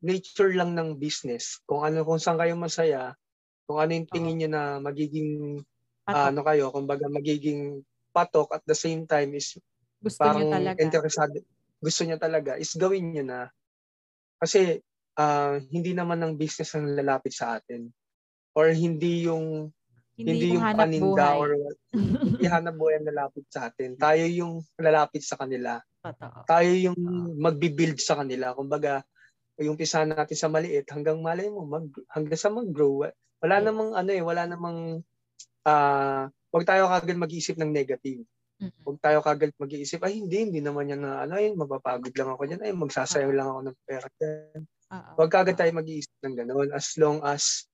nature 0.00 0.54
lang 0.54 0.72
ng 0.72 0.96
business, 0.96 1.60
kung 1.66 1.82
ano 1.82 2.06
kung 2.06 2.22
saan 2.22 2.38
kayo 2.38 2.54
masaya, 2.54 3.12
kung 3.66 3.82
ano 3.82 3.90
yung 3.92 4.08
tingin 4.08 4.36
nyo 4.40 4.48
na 4.48 4.62
magiging 4.78 5.60
ah, 6.06 6.14
Patok. 6.14 6.26
ano 6.30 6.40
kayo, 6.46 6.64
kumbaga 6.70 7.06
magiging 7.10 7.82
patok 8.14 8.48
at 8.56 8.62
the 8.64 8.78
same 8.78 9.04
time 9.04 9.36
is 9.36 9.58
Gusto 10.00 10.22
parang 10.22 10.48
talaga. 10.48 10.80
interesado, 10.80 11.42
gusto 11.80 12.00
niya 12.04 12.18
talaga, 12.18 12.56
is 12.56 12.72
gawin 12.74 13.12
niyo 13.12 13.24
na. 13.26 13.48
Kasi 14.40 14.80
ah, 15.16 15.56
hindi 15.72 15.96
naman 15.96 16.20
ng 16.20 16.34
business 16.36 16.76
ang 16.76 16.88
lalapit 16.92 17.32
sa 17.32 17.56
atin. 17.60 17.88
Or 18.56 18.72
hindi 18.72 19.28
yung 19.28 19.68
hindi, 20.16 20.56
yung, 20.56 20.64
hanap 20.64 20.80
paninda 20.88 21.36
buhay. 21.36 21.40
or 21.40 21.48
hindi 22.24 22.44
hanap 22.56 22.74
buhay 22.80 22.94
ang 22.96 23.08
lalapit 23.12 23.44
sa 23.52 23.68
atin. 23.68 24.00
Tayo 24.00 24.24
yung 24.24 24.64
lalapit 24.80 25.20
sa 25.20 25.36
kanila. 25.36 25.76
Totoo. 26.00 26.48
Tayo 26.48 26.72
yung 26.72 26.96
magbi-build 27.36 28.00
sa 28.00 28.16
kanila. 28.24 28.56
Kumbaga, 28.56 29.04
yung 29.60 29.76
pisa 29.76 30.04
natin 30.04 30.36
sa 30.36 30.48
maliit 30.52 30.88
hanggang 30.92 31.20
malay 31.20 31.48
mo 31.48 31.64
mag 31.64 31.88
hanggang 32.12 32.36
sa 32.40 32.52
mag-grow. 32.52 33.08
Wala 33.40 33.56
Yes. 33.60 33.64
namang 33.68 33.90
ano 33.92 34.10
eh, 34.12 34.22
wala 34.24 34.42
namang 34.48 34.78
ah 35.68 36.28
wag 36.52 36.64
tayo 36.64 36.88
kagad 36.88 37.16
mag-iisip 37.20 37.56
ng 37.60 37.72
negative. 37.72 38.24
Huwag 38.56 38.98
tayo 39.04 39.18
kagad 39.20 39.52
mag-iisip, 39.60 40.00
ay 40.00 40.16
hindi, 40.16 40.48
hindi 40.48 40.60
naman 40.64 40.88
yan 40.88 41.02
na 41.04 41.28
ano, 41.28 41.36
ay 41.36 41.52
mapapagod 41.52 42.14
lang 42.16 42.32
ako 42.32 42.42
diyan, 42.48 42.62
ay 42.64 42.72
magsasayang 42.72 43.34
lang 43.36 43.48
ako 43.52 43.60
ng 43.68 43.78
pera 43.84 44.08
dyan. 44.16 44.60
Huwag 45.18 45.32
kagad 45.32 45.56
tayo 45.60 45.72
mag-iisip 45.76 46.16
ng 46.24 46.34
ganoon 46.40 46.68
as 46.72 46.86
long 46.96 47.20
as 47.20 47.68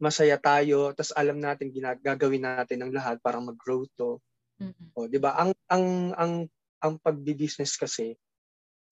masaya 0.00 0.40
tayo, 0.40 0.96
tas 0.96 1.12
alam 1.12 1.36
natin 1.36 1.68
ginagagawin 1.68 2.40
natin 2.40 2.80
ang 2.80 2.92
lahat 2.96 3.20
para 3.20 3.36
mag-grow 3.36 3.84
to. 4.00 4.16
Mm-mm. 4.56 4.96
O, 4.96 5.04
'di 5.04 5.20
ba? 5.20 5.36
Ang 5.36 5.52
ang 5.68 5.86
ang 6.16 6.32
ang 6.80 6.94
pagbi-business 7.00 7.76
kasi 7.76 8.16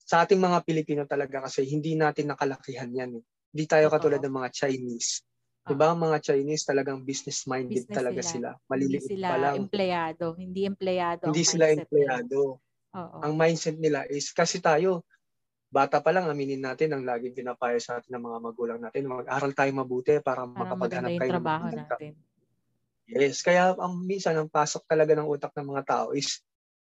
sa 0.05 0.25
ating 0.25 0.41
mga 0.41 0.65
Pilipino 0.69 1.09
talaga 1.09 1.49
kasi 1.49 1.65
hindi 1.65 1.97
natin 1.97 2.29
nakalakihan 2.29 2.93
'yan. 2.93 3.21
Eh. 3.21 3.25
Hindi 3.25 3.65
tayo 3.65 3.89
katulad 3.89 4.21
ng 4.21 4.37
mga 4.37 4.49
Chinese. 4.53 5.25
'Di 5.69 5.75
ba? 5.77 5.93
Ang 5.93 6.01
mga 6.09 6.19
Chinese 6.25 6.65
talagang 6.65 7.05
business 7.05 7.45
minded 7.45 7.85
Business 7.85 7.99
talaga 8.01 8.21
sila. 8.25 8.33
sila. 8.33 8.49
Hindi 8.73 8.73
Maliliit 8.73 9.05
sila 9.05 9.29
pa 9.29 9.37
lang. 9.37 9.57
empleyado. 9.61 10.27
Hindi 10.35 10.61
empleyado 10.65 11.27
Hindi 11.29 11.43
sila 11.45 11.65
empleyado. 11.71 12.41
Oo. 12.97 13.19
Ang 13.25 13.33
mindset 13.37 13.77
nila 13.77 14.07
is 14.09 14.31
kasi 14.33 14.63
tayo 14.63 15.03
bata 15.69 16.01
pa 16.01 16.11
lang 16.17 16.25
aminin 16.31 16.65
natin 16.65 16.97
ang 16.97 17.05
laging 17.05 17.37
pinapayo 17.37 17.77
sa 17.83 18.01
atin 18.01 18.17
ng 18.17 18.25
mga 18.25 18.39
magulang 18.41 18.81
natin 18.81 19.05
mag-aral 19.11 19.53
tayo 19.53 19.71
mabuti 19.77 20.17
para, 20.25 20.49
Para 20.49 20.65
makapaghanap 20.65 21.13
kayo 21.13 21.33
ng 21.37 21.45
trabaho 21.45 21.67
natin. 21.69 22.13
Yes, 23.09 23.41
kaya 23.41 23.73
ang 23.77 24.05
minsan 24.05 24.37
ang 24.37 24.49
pasok 24.53 24.85
talaga 24.89 25.17
ng 25.17 25.29
utak 25.29 25.53
ng 25.57 25.69
mga 25.73 25.85
tao 25.89 26.09
is 26.13 26.45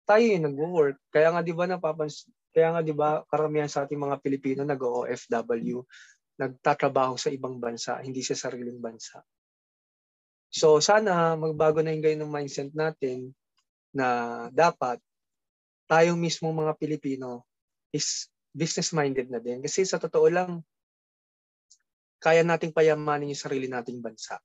tayo 0.08 0.24
yung 0.26 0.46
nagwo-work. 0.50 0.98
Kaya 1.14 1.30
nga 1.34 1.42
'di 1.46 1.54
ba 1.54 1.66
napapans 1.70 2.26
kaya 2.54 2.74
nga 2.74 2.82
'di 2.82 2.94
ba 2.98 3.22
karamihan 3.30 3.70
sa 3.70 3.86
ating 3.86 4.00
mga 4.02 4.18
Pilipino 4.24 4.62
nag-OFW, 4.66 5.86
nagtatrabaho 6.38 7.18
sa 7.18 7.34
ibang 7.34 7.58
bansa, 7.58 7.98
hindi 8.02 8.22
sa 8.22 8.38
sariling 8.38 8.78
bansa. 8.78 9.22
So 10.54 10.80
sana 10.80 11.36
magbago 11.36 11.82
na 11.82 11.92
yung 11.92 12.04
ganyan 12.06 12.30
ng 12.30 12.34
mindset 12.34 12.72
natin 12.72 13.36
na 13.92 14.48
dapat 14.54 15.02
tayo 15.90 16.14
mismo 16.14 16.54
mga 16.54 16.78
Pilipino 16.78 17.44
is 17.92 18.30
business-minded 18.52 19.30
na 19.30 19.40
din. 19.42 19.62
Kasi 19.62 19.86
sa 19.86 20.02
totoo 20.02 20.28
lang, 20.28 20.62
kaya 22.18 22.42
nating 22.42 22.74
payamanin 22.74 23.32
yung 23.32 23.40
sarili 23.40 23.70
nating 23.70 24.02
bansa. 24.02 24.42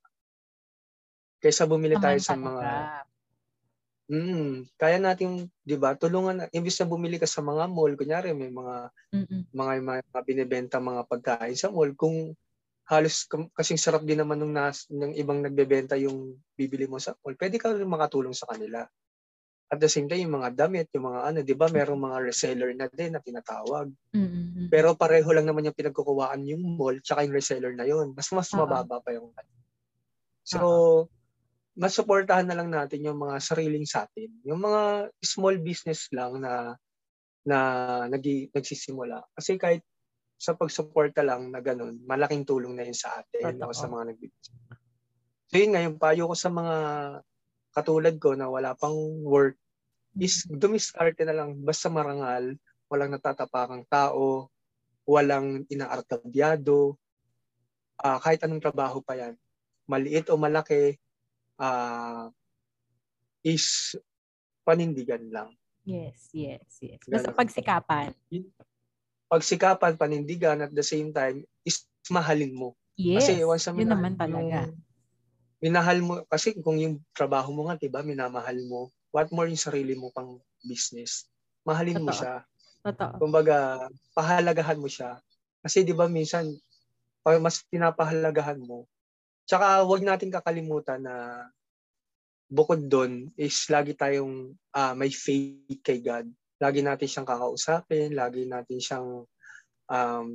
Kaysa 1.41 1.67
bumili 1.67 1.97
tayo 1.99 2.17
sa 2.21 2.37
mga. 2.37 2.63
Mm, 4.11 4.67
kaya 4.75 4.99
natin, 4.99 5.47
'di 5.63 5.75
ba? 5.79 5.95
Tulungan 5.95 6.51
imbis 6.51 6.75
na 6.83 6.87
bumili 6.91 7.15
ka 7.15 7.23
sa 7.27 7.39
mga 7.39 7.71
mall, 7.71 7.95
kunyari 7.95 8.35
may 8.35 8.51
mga 8.51 8.91
Mm-mm. 9.13 9.45
mga 9.55 9.73
mga 9.85 10.19
binebenta 10.27 10.77
mga 10.83 11.03
pagkain 11.09 11.57
sa 11.57 11.69
mall 11.73 11.91
kung 11.97 12.35
halos 12.89 13.25
kasing 13.57 13.79
sarap 13.81 14.03
din 14.07 14.19
naman 14.21 14.39
nung 14.41 14.53
nas, 14.55 14.87
ng 14.91 15.13
ibang 15.17 15.39
nagbebenta 15.43 15.95
yung 15.99 16.39
bibili 16.57 16.85
mo 16.89 16.99
sa 16.99 17.15
mall. 17.23 17.35
Pwede 17.39 17.57
ka 17.61 17.71
rin 17.75 17.87
makatulong 17.89 18.35
sa 18.35 18.49
kanila. 18.51 18.85
At 19.71 19.79
the 19.81 19.89
same 19.91 20.07
time, 20.11 20.25
yung 20.29 20.37
mga 20.43 20.51
damit, 20.55 20.87
yung 20.95 21.07
mga 21.11 21.21
ano, 21.33 21.39
'di 21.45 21.55
ba? 21.57 21.67
Merong 21.71 22.01
mga 22.01 22.17
reseller 22.25 22.71
na 22.77 22.87
din 22.91 23.13
na 23.17 23.21
tinatawag. 23.23 23.89
Mm-mm. 24.15 24.73
Pero 24.73 24.95
pareho 24.97 25.29
lang 25.35 25.47
naman 25.49 25.67
yung 25.69 25.77
pinagkukuhaan 25.77 26.43
yung 26.49 26.63
mall 26.79 26.97
tsaka 27.03 27.23
yung 27.27 27.35
reseller 27.37 27.73
na 27.77 27.85
yun. 27.87 28.13
Mas 28.17 28.29
mas 28.33 28.49
Oo. 28.53 28.59
mababa 28.59 28.99
pa 29.03 29.11
yung 29.15 29.31
So, 30.43 30.59
mas 30.59 30.67
suportahan 31.89 32.45
na 32.45 32.57
lang 32.57 32.69
natin 32.69 33.01
yung 33.01 33.17
mga 33.17 33.41
sariling 33.41 33.85
sa 33.87 34.05
atin. 34.05 34.29
Yung 34.45 34.61
mga 34.61 35.09
small 35.23 35.57
business 35.61 36.09
lang 36.13 36.37
na 36.41 36.77
na 37.43 37.57
nagi, 38.07 38.47
nagsisimula. 38.55 39.19
Kasi 39.35 39.59
kahit 39.59 39.83
sa 40.39 40.55
pagsuporta 40.55 41.23
lang 41.23 41.51
na 41.51 41.59
ganun, 41.59 41.99
malaking 42.03 42.47
tulong 42.47 42.75
na 42.75 42.87
yun 42.87 42.95
sa 42.95 43.19
atin 43.19 43.59
o 43.63 43.75
sa 43.75 43.87
mga 43.87 44.11
nagbibusiness. 44.11 44.79
So 45.51 45.53
yun 45.59 45.71
nga, 45.75 45.83
yung 45.83 45.97
payo 45.99 46.31
ko 46.31 46.35
sa 46.35 46.49
mga 46.49 46.75
katulad 47.73 48.15
ko 48.17 48.33
na 48.33 48.47
wala 48.47 48.73
pang 48.77 48.95
work 49.23 49.57
is 50.17 50.45
dumiskarte 50.45 51.25
na 51.25 51.35
lang 51.35 51.57
basta 51.61 51.89
marangal, 51.89 52.53
walang 52.89 53.11
natatapakang 53.13 53.85
tao, 53.89 54.49
walang 55.03 55.65
inaartabyado, 55.67 56.95
uh, 57.99 58.19
kahit 58.21 58.43
anong 58.45 58.63
trabaho 58.63 59.01
pa 59.01 59.17
yan, 59.17 59.33
maliit 59.89 60.29
o 60.31 60.39
malaki, 60.39 60.95
uh, 61.63 62.27
is 63.39 63.95
panindigan 64.67 65.31
lang. 65.31 65.55
Yes, 65.87 66.31
yes, 66.35 66.79
yes. 66.79 66.99
Basta 67.07 67.31
pagsikapan. 67.31 68.11
Pagsikapan, 69.27 69.95
panindigan, 69.99 70.63
at 70.63 70.71
the 70.75 70.83
same 70.83 71.11
time, 71.11 71.43
is 71.63 71.83
mahalin 72.11 72.55
mo. 72.55 72.75
Yes, 72.95 73.27
kasi 73.27 73.43
once 73.43 73.67
yun 73.67 73.91
naman 73.91 74.15
talaga. 74.15 74.69
Yung, 74.69 74.79
minahal 75.63 75.99
mo, 76.03 76.13
kasi 76.27 76.55
kung 76.59 76.79
yung 76.79 76.99
trabaho 77.15 77.51
mo 77.51 77.67
nga, 77.67 77.79
diba, 77.79 78.03
minamahal 78.03 78.59
mo, 78.67 78.91
what 79.15 79.27
more 79.31 79.47
yung 79.47 79.59
sarili 79.59 79.95
mo 79.95 80.11
pang 80.11 80.39
business. 80.63 81.27
Mahalin 81.63 81.99
Totoo. 81.99 82.07
mo 82.07 82.11
siya. 82.11 82.35
Totoo. 82.83 83.15
Kumbaga, 83.19 83.87
pahalagahan 84.11 84.79
mo 84.79 84.91
siya. 84.91 85.19
Kasi 85.63 85.87
di 85.87 85.95
ba 85.95 86.07
minsan, 86.11 86.47
mas 87.23 87.63
pinapahalagahan 87.71 88.59
mo. 88.59 88.83
Tsaka 89.43 89.83
wag 89.83 90.01
natin 90.03 90.31
kakalimutan 90.31 91.03
na 91.03 91.47
bukod 92.47 92.85
doon 92.85 93.33
is 93.35 93.65
lagi 93.67 93.97
tayong 93.97 94.53
uh, 94.77 94.93
may 94.93 95.09
faith 95.09 95.81
kay 95.81 95.99
God. 95.99 96.29
Lagi 96.61 96.79
natin 96.85 97.07
siyang 97.09 97.27
kakausapin, 97.27 98.15
lagi 98.15 98.45
natin 98.47 98.79
siyang 98.79 99.07
um 99.83 100.29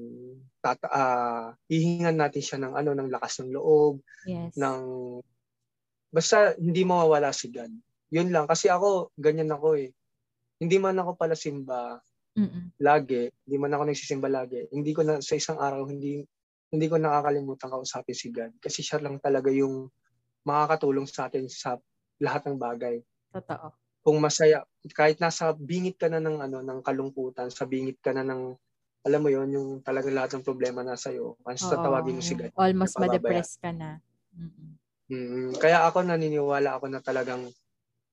tata, 0.60 0.86
uh, 0.92 1.46
hihingan 1.72 2.20
natin 2.20 2.42
siya 2.44 2.58
ng 2.60 2.74
ano 2.76 2.90
ng 2.92 3.08
lakas 3.08 3.40
ng 3.40 3.56
loob, 3.56 4.04
yes. 4.28 4.52
ng 4.60 4.80
basta 6.12 6.52
hindi 6.60 6.84
mawawala 6.84 7.32
si 7.32 7.48
God. 7.48 7.72
Yun 8.12 8.28
lang 8.32 8.44
kasi 8.44 8.68
ako 8.68 9.12
ganyan 9.16 9.52
ako 9.52 9.78
eh. 9.80 9.92
Hindi 10.58 10.76
man 10.82 10.98
ako 10.98 11.14
pala 11.14 11.38
simba 11.38 12.02
Mm-mm. 12.34 12.76
lagi, 12.82 13.30
hindi 13.46 13.56
man 13.56 13.72
ako 13.72 13.82
nagsisimba 13.88 14.28
lagi. 14.28 14.68
Hindi 14.68 14.90
ko 14.92 15.06
na 15.06 15.22
sa 15.22 15.38
isang 15.38 15.56
araw 15.56 15.86
hindi 15.86 16.26
hindi 16.68 16.86
ko 16.86 17.00
nakakalimutan 17.00 17.72
kausapin 17.72 18.16
si 18.16 18.28
God 18.28 18.52
kasi 18.60 18.84
siya 18.84 19.00
lang 19.00 19.16
talaga 19.20 19.48
yung 19.48 19.88
makakatulong 20.44 21.08
sa 21.08 21.28
atin 21.28 21.48
sa 21.48 21.80
lahat 22.20 22.48
ng 22.48 22.56
bagay. 22.60 23.00
Totoo. 23.32 23.72
Kung 24.04 24.18
masaya, 24.24 24.64
kahit 24.96 25.20
nasa 25.20 25.52
bingit 25.52 26.00
ka 26.00 26.08
na 26.08 26.20
ng 26.20 26.40
ano 26.40 26.64
ng 26.64 26.80
kalungkutan, 26.80 27.52
sa 27.52 27.68
bingit 27.68 28.00
ka 28.00 28.16
na 28.16 28.24
ng 28.24 28.56
alam 29.06 29.20
mo 29.20 29.28
yon 29.30 29.48
yung 29.52 29.68
talaga 29.80 30.10
lahat 30.10 30.36
ng 30.36 30.44
problema 30.44 30.82
nasa 30.82 31.12
iyo. 31.14 31.38
Once 31.44 31.64
Oo, 31.64 31.72
tatawagin 31.72 32.16
mo 32.18 32.22
si 32.24 32.34
God. 32.34 32.52
Almost 32.56 32.98
ma-depress 32.98 33.56
ka 33.60 33.70
na. 33.72 34.00
Mm-mm. 34.34 34.76
Mm, 35.08 35.56
kaya 35.56 35.88
ako 35.88 36.04
naniniwala 36.04 36.76
ako 36.76 36.86
na 36.92 37.00
talagang 37.00 37.48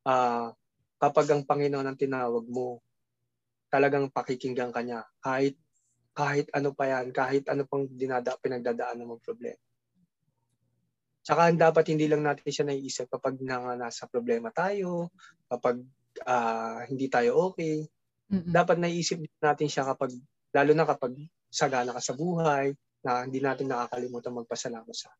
uh, 0.07 0.47
kapag 0.95 1.27
ang 1.27 1.43
Panginoon 1.43 1.83
ang 1.83 1.99
tinawag 1.99 2.47
mo, 2.47 2.79
talagang 3.67 4.07
pakikinggan 4.07 4.71
ka 4.71 4.79
niya. 4.79 5.03
Kahit, 5.19 5.59
kahit 6.15 6.47
ano 6.55 6.71
pa 6.71 6.87
yan, 6.87 7.11
kahit 7.11 7.43
ano 7.51 7.67
pang 7.67 7.83
dinada, 7.91 8.39
pinagdadaan 8.39 9.03
ng 9.03 9.19
problema. 9.19 9.59
Tsaka 11.25 11.51
dapat 11.51 11.91
hindi 11.91 12.07
lang 12.07 12.23
natin 12.23 12.47
siya 12.47 12.65
naiisip 12.69 13.11
kapag 13.11 13.41
na, 13.43 13.75
nasa 13.75 14.07
problema 14.07 14.53
tayo, 14.55 15.11
kapag 15.51 15.83
uh, 16.23 16.87
hindi 16.87 17.11
tayo 17.11 17.51
okay. 17.51 17.83
Mm-mm. 18.31 18.53
Dapat 18.55 18.77
naiisip 18.79 19.19
natin 19.43 19.67
siya 19.67 19.83
kapag, 19.91 20.15
lalo 20.55 20.71
na 20.71 20.87
kapag 20.87 21.17
sagana 21.51 21.91
ka 21.91 22.01
sa 22.01 22.15
buhay, 22.15 22.71
na 23.05 23.27
hindi 23.27 23.37
natin 23.37 23.69
nakakalimutan 23.69 24.33
magpasalamat 24.33 24.95
sa 24.95 25.13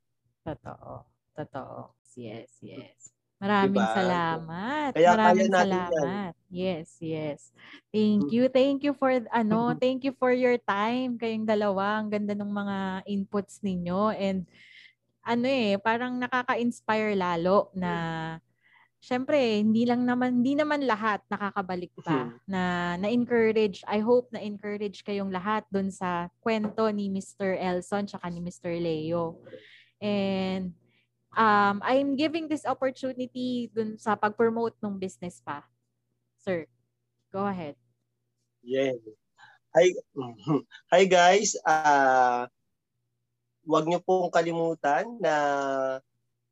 Totoo. 0.45 1.05
Totoo. 1.35 1.93
Yes, 2.15 2.53
yes. 2.63 3.11
Maraming 3.41 3.83
diba? 3.83 3.93
salamat. 3.93 4.89
Kaya 4.95 5.09
Maraming 5.11 5.49
kaya 5.51 5.61
salamat. 5.67 6.31
Yan. 6.31 6.44
Yes, 6.55 6.95
yes. 7.03 7.51
Thank 7.91 8.31
you. 8.31 8.47
Thank 8.47 8.87
you 8.87 8.95
for 8.95 9.11
ano, 9.11 9.75
thank 9.75 10.07
you 10.07 10.15
for 10.15 10.31
your 10.31 10.55
time 10.63 11.19
kayong 11.19 11.43
dalawa. 11.43 11.99
Ang 11.99 12.15
ganda 12.15 12.31
ng 12.31 12.47
mga 12.47 12.77
inputs 13.11 13.59
ninyo 13.59 14.15
and 14.15 14.47
ano 15.25 15.51
eh, 15.51 15.75
parang 15.75 16.15
nakaka-inspire 16.15 17.11
lalo 17.19 17.75
na 17.75 17.91
Syempre, 19.05 19.37
hindi 19.61 19.85
lang 19.85 20.01
naman 20.01 20.41
hindi 20.41 20.57
naman 20.57 20.81
lahat 20.81 21.21
nakakabalik 21.29 21.93
pa 22.01 22.33
na 22.49 22.95
na-encourage. 22.97 23.85
I 23.85 24.01
hope 24.01 24.33
na 24.33 24.41
encourage 24.41 25.05
kayong 25.05 25.29
lahat 25.29 25.61
doon 25.69 25.93
sa 25.93 26.33
kwento 26.41 26.89
ni 26.89 27.13
Mr. 27.13 27.53
Elson 27.53 28.09
tsaka 28.09 28.25
ni 28.33 28.41
Mr. 28.41 28.73
Leo. 28.81 29.37
And 30.01 30.73
um, 31.37 31.85
I'm 31.85 32.17
giving 32.17 32.49
this 32.49 32.65
opportunity 32.65 33.69
dun 33.69 34.01
sa 34.01 34.17
pag-promote 34.17 34.81
ng 34.81 34.97
business 34.97 35.37
pa. 35.37 35.61
Sir, 36.45 36.69
go 37.33 37.41
ahead. 37.49 37.73
Yeah. 38.61 38.93
Hi, 39.73 39.97
hi 40.93 41.03
guys. 41.09 41.57
Uh, 41.65 42.45
wag 43.65 43.89
niyo 43.89 43.97
pong 44.05 44.29
kalimutan 44.29 45.09
na 45.17 45.35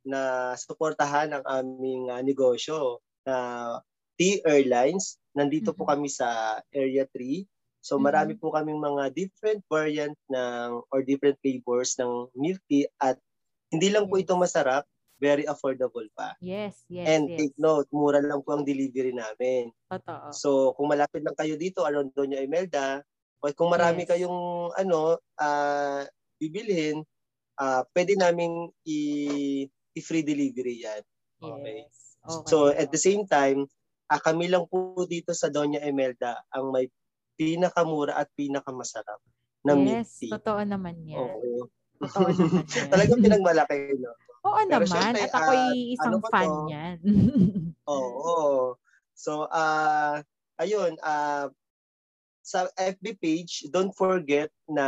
na 0.02 0.52
suportahan 0.58 1.38
ang 1.38 1.46
aming 1.46 2.10
uh, 2.10 2.26
negosyo 2.26 3.06
na 3.22 3.38
uh, 3.38 3.74
T 4.18 4.42
Airlines. 4.42 5.22
Nandito 5.38 5.70
mm-hmm. 5.70 5.86
po 5.86 5.94
kami 5.94 6.10
sa 6.10 6.58
Area 6.74 7.06
3. 7.14 7.46
So 7.86 8.02
marami 8.02 8.34
mm-hmm. 8.34 8.50
po 8.50 8.58
kaming 8.58 8.82
mga 8.82 9.14
different 9.14 9.62
variant 9.70 10.18
ng 10.34 10.82
or 10.90 11.06
different 11.06 11.38
flavors 11.46 11.94
ng 12.02 12.34
milk 12.34 12.58
tea 12.66 12.90
at 12.98 13.22
hindi 13.70 13.94
lang 13.94 14.10
po 14.10 14.18
ito 14.18 14.34
masarap, 14.34 14.90
very 15.24 15.48
affordable 15.48 16.04
pa. 16.12 16.36
Yes, 16.44 16.84
yes, 16.92 17.08
And 17.08 17.32
yes. 17.32 17.40
take 17.40 17.56
note, 17.56 17.88
mura 17.96 18.20
lang 18.20 18.44
po 18.44 18.60
ang 18.60 18.68
delivery 18.68 19.16
namin. 19.16 19.72
Totoo. 19.88 20.36
So, 20.36 20.76
kung 20.76 20.92
malapit 20.92 21.24
lang 21.24 21.40
kayo 21.40 21.56
dito, 21.56 21.88
around 21.88 22.12
Doña 22.12 22.44
Imelda, 22.44 23.00
o 23.40 23.48
kung 23.56 23.72
marami 23.72 24.04
yes. 24.04 24.10
kayong 24.12 24.40
ano, 24.76 25.16
uh, 25.40 26.04
bibilhin, 26.36 27.00
uh, 27.56 27.88
pwede 27.96 28.20
namin 28.20 28.68
i- 28.84 29.72
i-free 29.96 30.28
delivery 30.28 30.84
yan. 30.84 31.02
Okay. 31.40 31.88
Yes. 31.88 32.20
okay. 32.28 32.48
So, 32.52 32.68
at 32.68 32.92
the 32.92 33.00
same 33.00 33.24
time, 33.24 33.64
uh, 34.12 34.20
kami 34.20 34.52
lang 34.52 34.68
po 34.68 35.08
dito 35.08 35.32
sa 35.32 35.48
Doña 35.48 35.80
Imelda 35.88 36.44
ang 36.52 36.76
may 36.76 36.92
pinakamura 37.40 38.20
at 38.20 38.28
pinakamasarap 38.36 39.20
na 39.64 39.74
yes, 39.74 39.80
milk 39.80 40.08
tea. 40.20 40.30
Yes, 40.30 40.36
totoo 40.36 40.62
naman 40.68 40.96
yan. 41.08 41.18
Oo. 41.20 41.72
Totoo 42.04 42.28
naman 42.28 42.64
yan. 42.76 42.90
Talagang 42.92 43.20
pinagmalaki, 43.24 43.96
no? 43.98 44.12
Oo 44.44 44.60
Pero 44.68 44.84
naman. 44.84 44.92
Syempre, 44.92 45.22
at 45.24 45.34
ako'y 45.34 45.64
uh, 45.64 45.94
isang 45.96 46.14
ano 46.20 46.28
fan 46.28 46.50
to? 46.52 46.68
yan. 46.68 46.98
Oo. 47.96 48.32
So, 49.16 49.48
uh, 49.48 50.20
ayun, 50.60 51.00
uh, 51.00 51.48
sa 52.44 52.68
FB 52.76 53.24
page, 53.24 53.72
don't 53.72 53.96
forget 53.96 54.52
na 54.68 54.86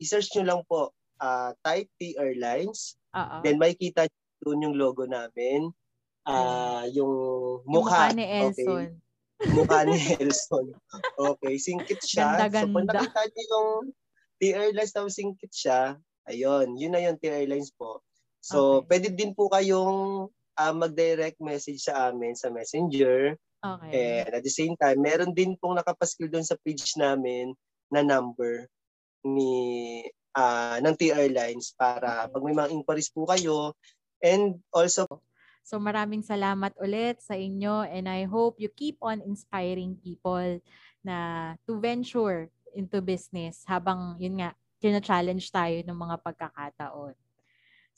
i-search 0.00 0.32
nyo 0.32 0.44
lang 0.48 0.60
po 0.64 0.96
uh, 1.20 1.52
Type 1.60 1.92
T 2.00 2.16
Airlines. 2.16 2.96
Uh-oh. 3.12 3.44
Then 3.44 3.60
makikita 3.60 4.08
doon 4.40 4.64
yung 4.64 4.76
logo 4.80 5.04
namin. 5.04 5.72
Uh, 6.26 6.88
yung 6.90 7.12
mukha. 7.68 8.10
Yung 8.10 8.16
mukha 8.16 8.16
ni 8.16 8.26
Elson. 8.26 8.86
Okay. 9.36 9.52
mukha 9.52 9.78
ni 9.84 9.98
Elson. 10.16 10.66
Okay, 11.20 11.54
singkit 11.60 12.00
siya. 12.00 12.40
Ganda, 12.40 12.46
ganda. 12.48 12.64
So, 12.64 12.72
kung 12.72 12.88
nakita 12.88 13.20
niyo 13.28 13.44
yung 13.44 13.70
T 14.36 14.42
Airlines 14.56 14.92
na 14.96 15.00
singkit 15.12 15.52
siya, 15.52 15.80
ayun, 16.24 16.76
yun 16.80 16.92
na 16.96 17.04
yung 17.04 17.20
T 17.20 17.28
Airlines 17.28 17.70
po. 17.76 18.00
So, 18.40 18.82
okay. 18.82 18.96
pwede 18.96 19.08
din 19.16 19.32
po 19.34 19.50
kayong 19.50 20.30
uh, 20.56 20.74
mag-direct 20.74 21.38
message 21.42 21.84
sa 21.84 22.10
amin 22.10 22.32
sa 22.34 22.48
Messenger. 22.48 23.34
Okay. 23.60 23.90
And 24.24 24.30
at 24.36 24.42
the 24.46 24.52
same 24.52 24.78
time, 24.78 25.02
meron 25.02 25.34
din 25.34 25.58
pong 25.58 25.76
nakapaskil 25.76 26.30
doon 26.30 26.46
sa 26.46 26.58
page 26.60 26.94
namin 26.94 27.56
na 27.90 28.02
number 28.02 28.70
ni 29.26 30.02
uh, 30.38 30.78
ng 30.78 30.94
T 30.94 31.10
Airlines 31.10 31.74
para 31.74 32.26
okay. 32.26 32.30
pag 32.36 32.42
may 32.44 32.54
mga 32.54 32.72
inquiries 32.72 33.10
po 33.10 33.26
kayo 33.26 33.74
and 34.22 34.62
also 34.70 35.06
So 35.66 35.82
maraming 35.82 36.22
salamat 36.22 36.78
ulit 36.78 37.18
sa 37.18 37.34
inyo 37.34 37.90
and 37.90 38.06
I 38.06 38.22
hope 38.22 38.62
you 38.62 38.70
keep 38.70 39.02
on 39.02 39.18
inspiring 39.18 39.98
people 39.98 40.62
na 41.02 41.18
to 41.66 41.82
venture 41.82 42.46
into 42.70 43.02
business 43.02 43.66
habang 43.66 44.14
yun 44.22 44.38
nga 44.38 44.54
tina-challenge 44.78 45.50
tayo 45.50 45.82
ng 45.82 45.98
mga 45.98 46.22
pagkakataon. 46.22 47.18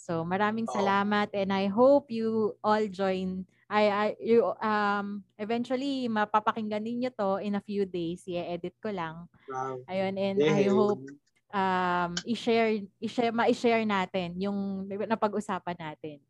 So 0.09 0.25
maraming 0.25 0.65
salamat 0.65 1.29
and 1.37 1.53
I 1.53 1.69
hope 1.69 2.09
you 2.09 2.57
all 2.65 2.81
join 2.89 3.45
I, 3.69 3.85
I 3.93 4.07
you 4.17 4.41
um 4.65 5.21
eventually 5.37 6.09
mapapakinggan 6.09 6.81
ninyo 6.81 7.13
to 7.21 7.45
in 7.45 7.53
a 7.53 7.61
few 7.61 7.85
days. 7.85 8.25
I-edit 8.25 8.73
ko 8.81 8.89
lang. 8.89 9.29
Wow. 9.45 9.85
Ayun 9.85 10.17
and 10.17 10.41
yeah. 10.41 10.57
I 10.57 10.65
hope 10.73 11.05
um 11.53 12.17
i-share 12.25 12.81
i-share 13.05 13.37
ma-share 13.37 13.85
natin 13.85 14.41
yung 14.41 14.89
napag-usapan 14.89 15.77
natin. 15.77 16.25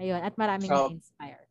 Ayun 0.00 0.24
at 0.24 0.32
maraming 0.40 0.72
so, 0.72 0.88
inspire. 0.88 1.44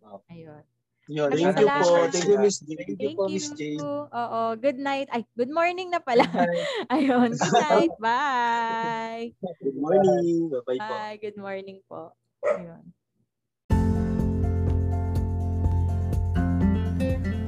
Wow. 0.00 0.24
Ayun. 0.32 0.64
Yun, 1.10 1.34
thank 1.34 1.58
you 1.58 1.66
po. 1.66 2.06
Thank 2.14 2.30
you, 2.30 2.38
Miss 2.38 2.62
J. 2.62 2.68
Thank, 2.78 3.02
you 3.02 3.18
po, 3.18 3.26
Miss 3.26 3.50
J. 3.58 3.74
Oo, 3.82 4.40
good 4.54 4.78
night. 4.78 5.10
Ay, 5.10 5.26
good 5.34 5.50
morning 5.50 5.90
na 5.90 5.98
pala. 5.98 6.22
Ayun, 6.94 7.34
good 7.34 7.58
night. 7.66 7.94
Bye. 7.98 9.34
Good 9.58 9.78
morning. 9.82 10.46
Bye-bye 10.46 10.78
po. 10.78 10.94
Bye, 10.94 11.18
good 11.18 11.38
morning 11.38 11.78
po. 11.90 12.14
Ayun. 12.46 12.94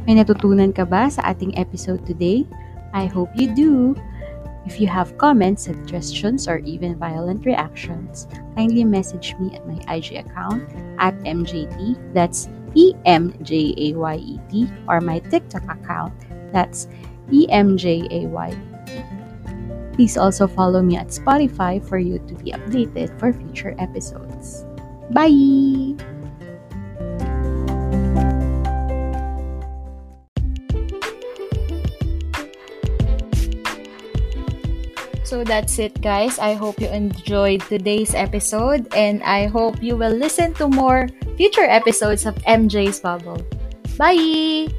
May 0.05 0.21
natutunan 0.21 0.75
ka 0.75 0.83
ba 0.85 1.07
sa 1.07 1.31
ating 1.31 1.55
episode 1.55 2.03
today? 2.03 2.43
I 2.91 3.07
hope 3.07 3.31
you 3.39 3.55
do. 3.55 3.95
If 4.67 4.81
you 4.81 4.89
have 4.89 5.15
comments, 5.17 5.71
suggestions, 5.71 6.49
or 6.49 6.59
even 6.67 6.97
violent 6.99 7.47
reactions, 7.47 8.27
kindly 8.57 8.83
message 8.83 9.37
me 9.39 9.55
at 9.55 9.63
my 9.69 9.77
IG 9.87 10.17
account 10.19 10.65
at 10.99 11.13
MJT, 11.23 11.97
that's 12.17 12.49
E-M-J-A-Y-E-T, 12.75 14.69
or 14.89 15.01
my 15.01 15.19
TikTok 15.19 15.65
account, 15.69 16.15
that's 16.53 16.87
E-M-J-A-Y-E-T. 17.31 19.03
Please 19.95 20.17
also 20.19 20.47
follow 20.47 20.83
me 20.83 20.97
at 20.97 21.09
Spotify 21.09 21.79
for 21.79 21.99
you 21.99 22.19
to 22.27 22.35
be 22.35 22.51
updated 22.51 23.19
for 23.19 23.33
future 23.33 23.75
episodes. 23.79 24.67
Bye! 25.11 25.95
So 35.35 35.43
that's 35.43 35.83
it, 35.83 35.99
guys. 35.99 36.39
I 36.39 36.55
hope 36.55 36.79
you 36.79 36.87
enjoyed 36.95 37.67
today's 37.67 38.15
episode, 38.15 38.87
and 38.95 39.19
I 39.27 39.51
hope 39.51 39.83
you 39.83 39.99
will 39.99 40.15
listen 40.15 40.55
to 40.63 40.71
more 40.71 41.11
future 41.35 41.67
episodes 41.67 42.23
of 42.23 42.39
MJ's 42.47 43.03
Bubble. 43.03 43.43
Bye! 43.99 44.71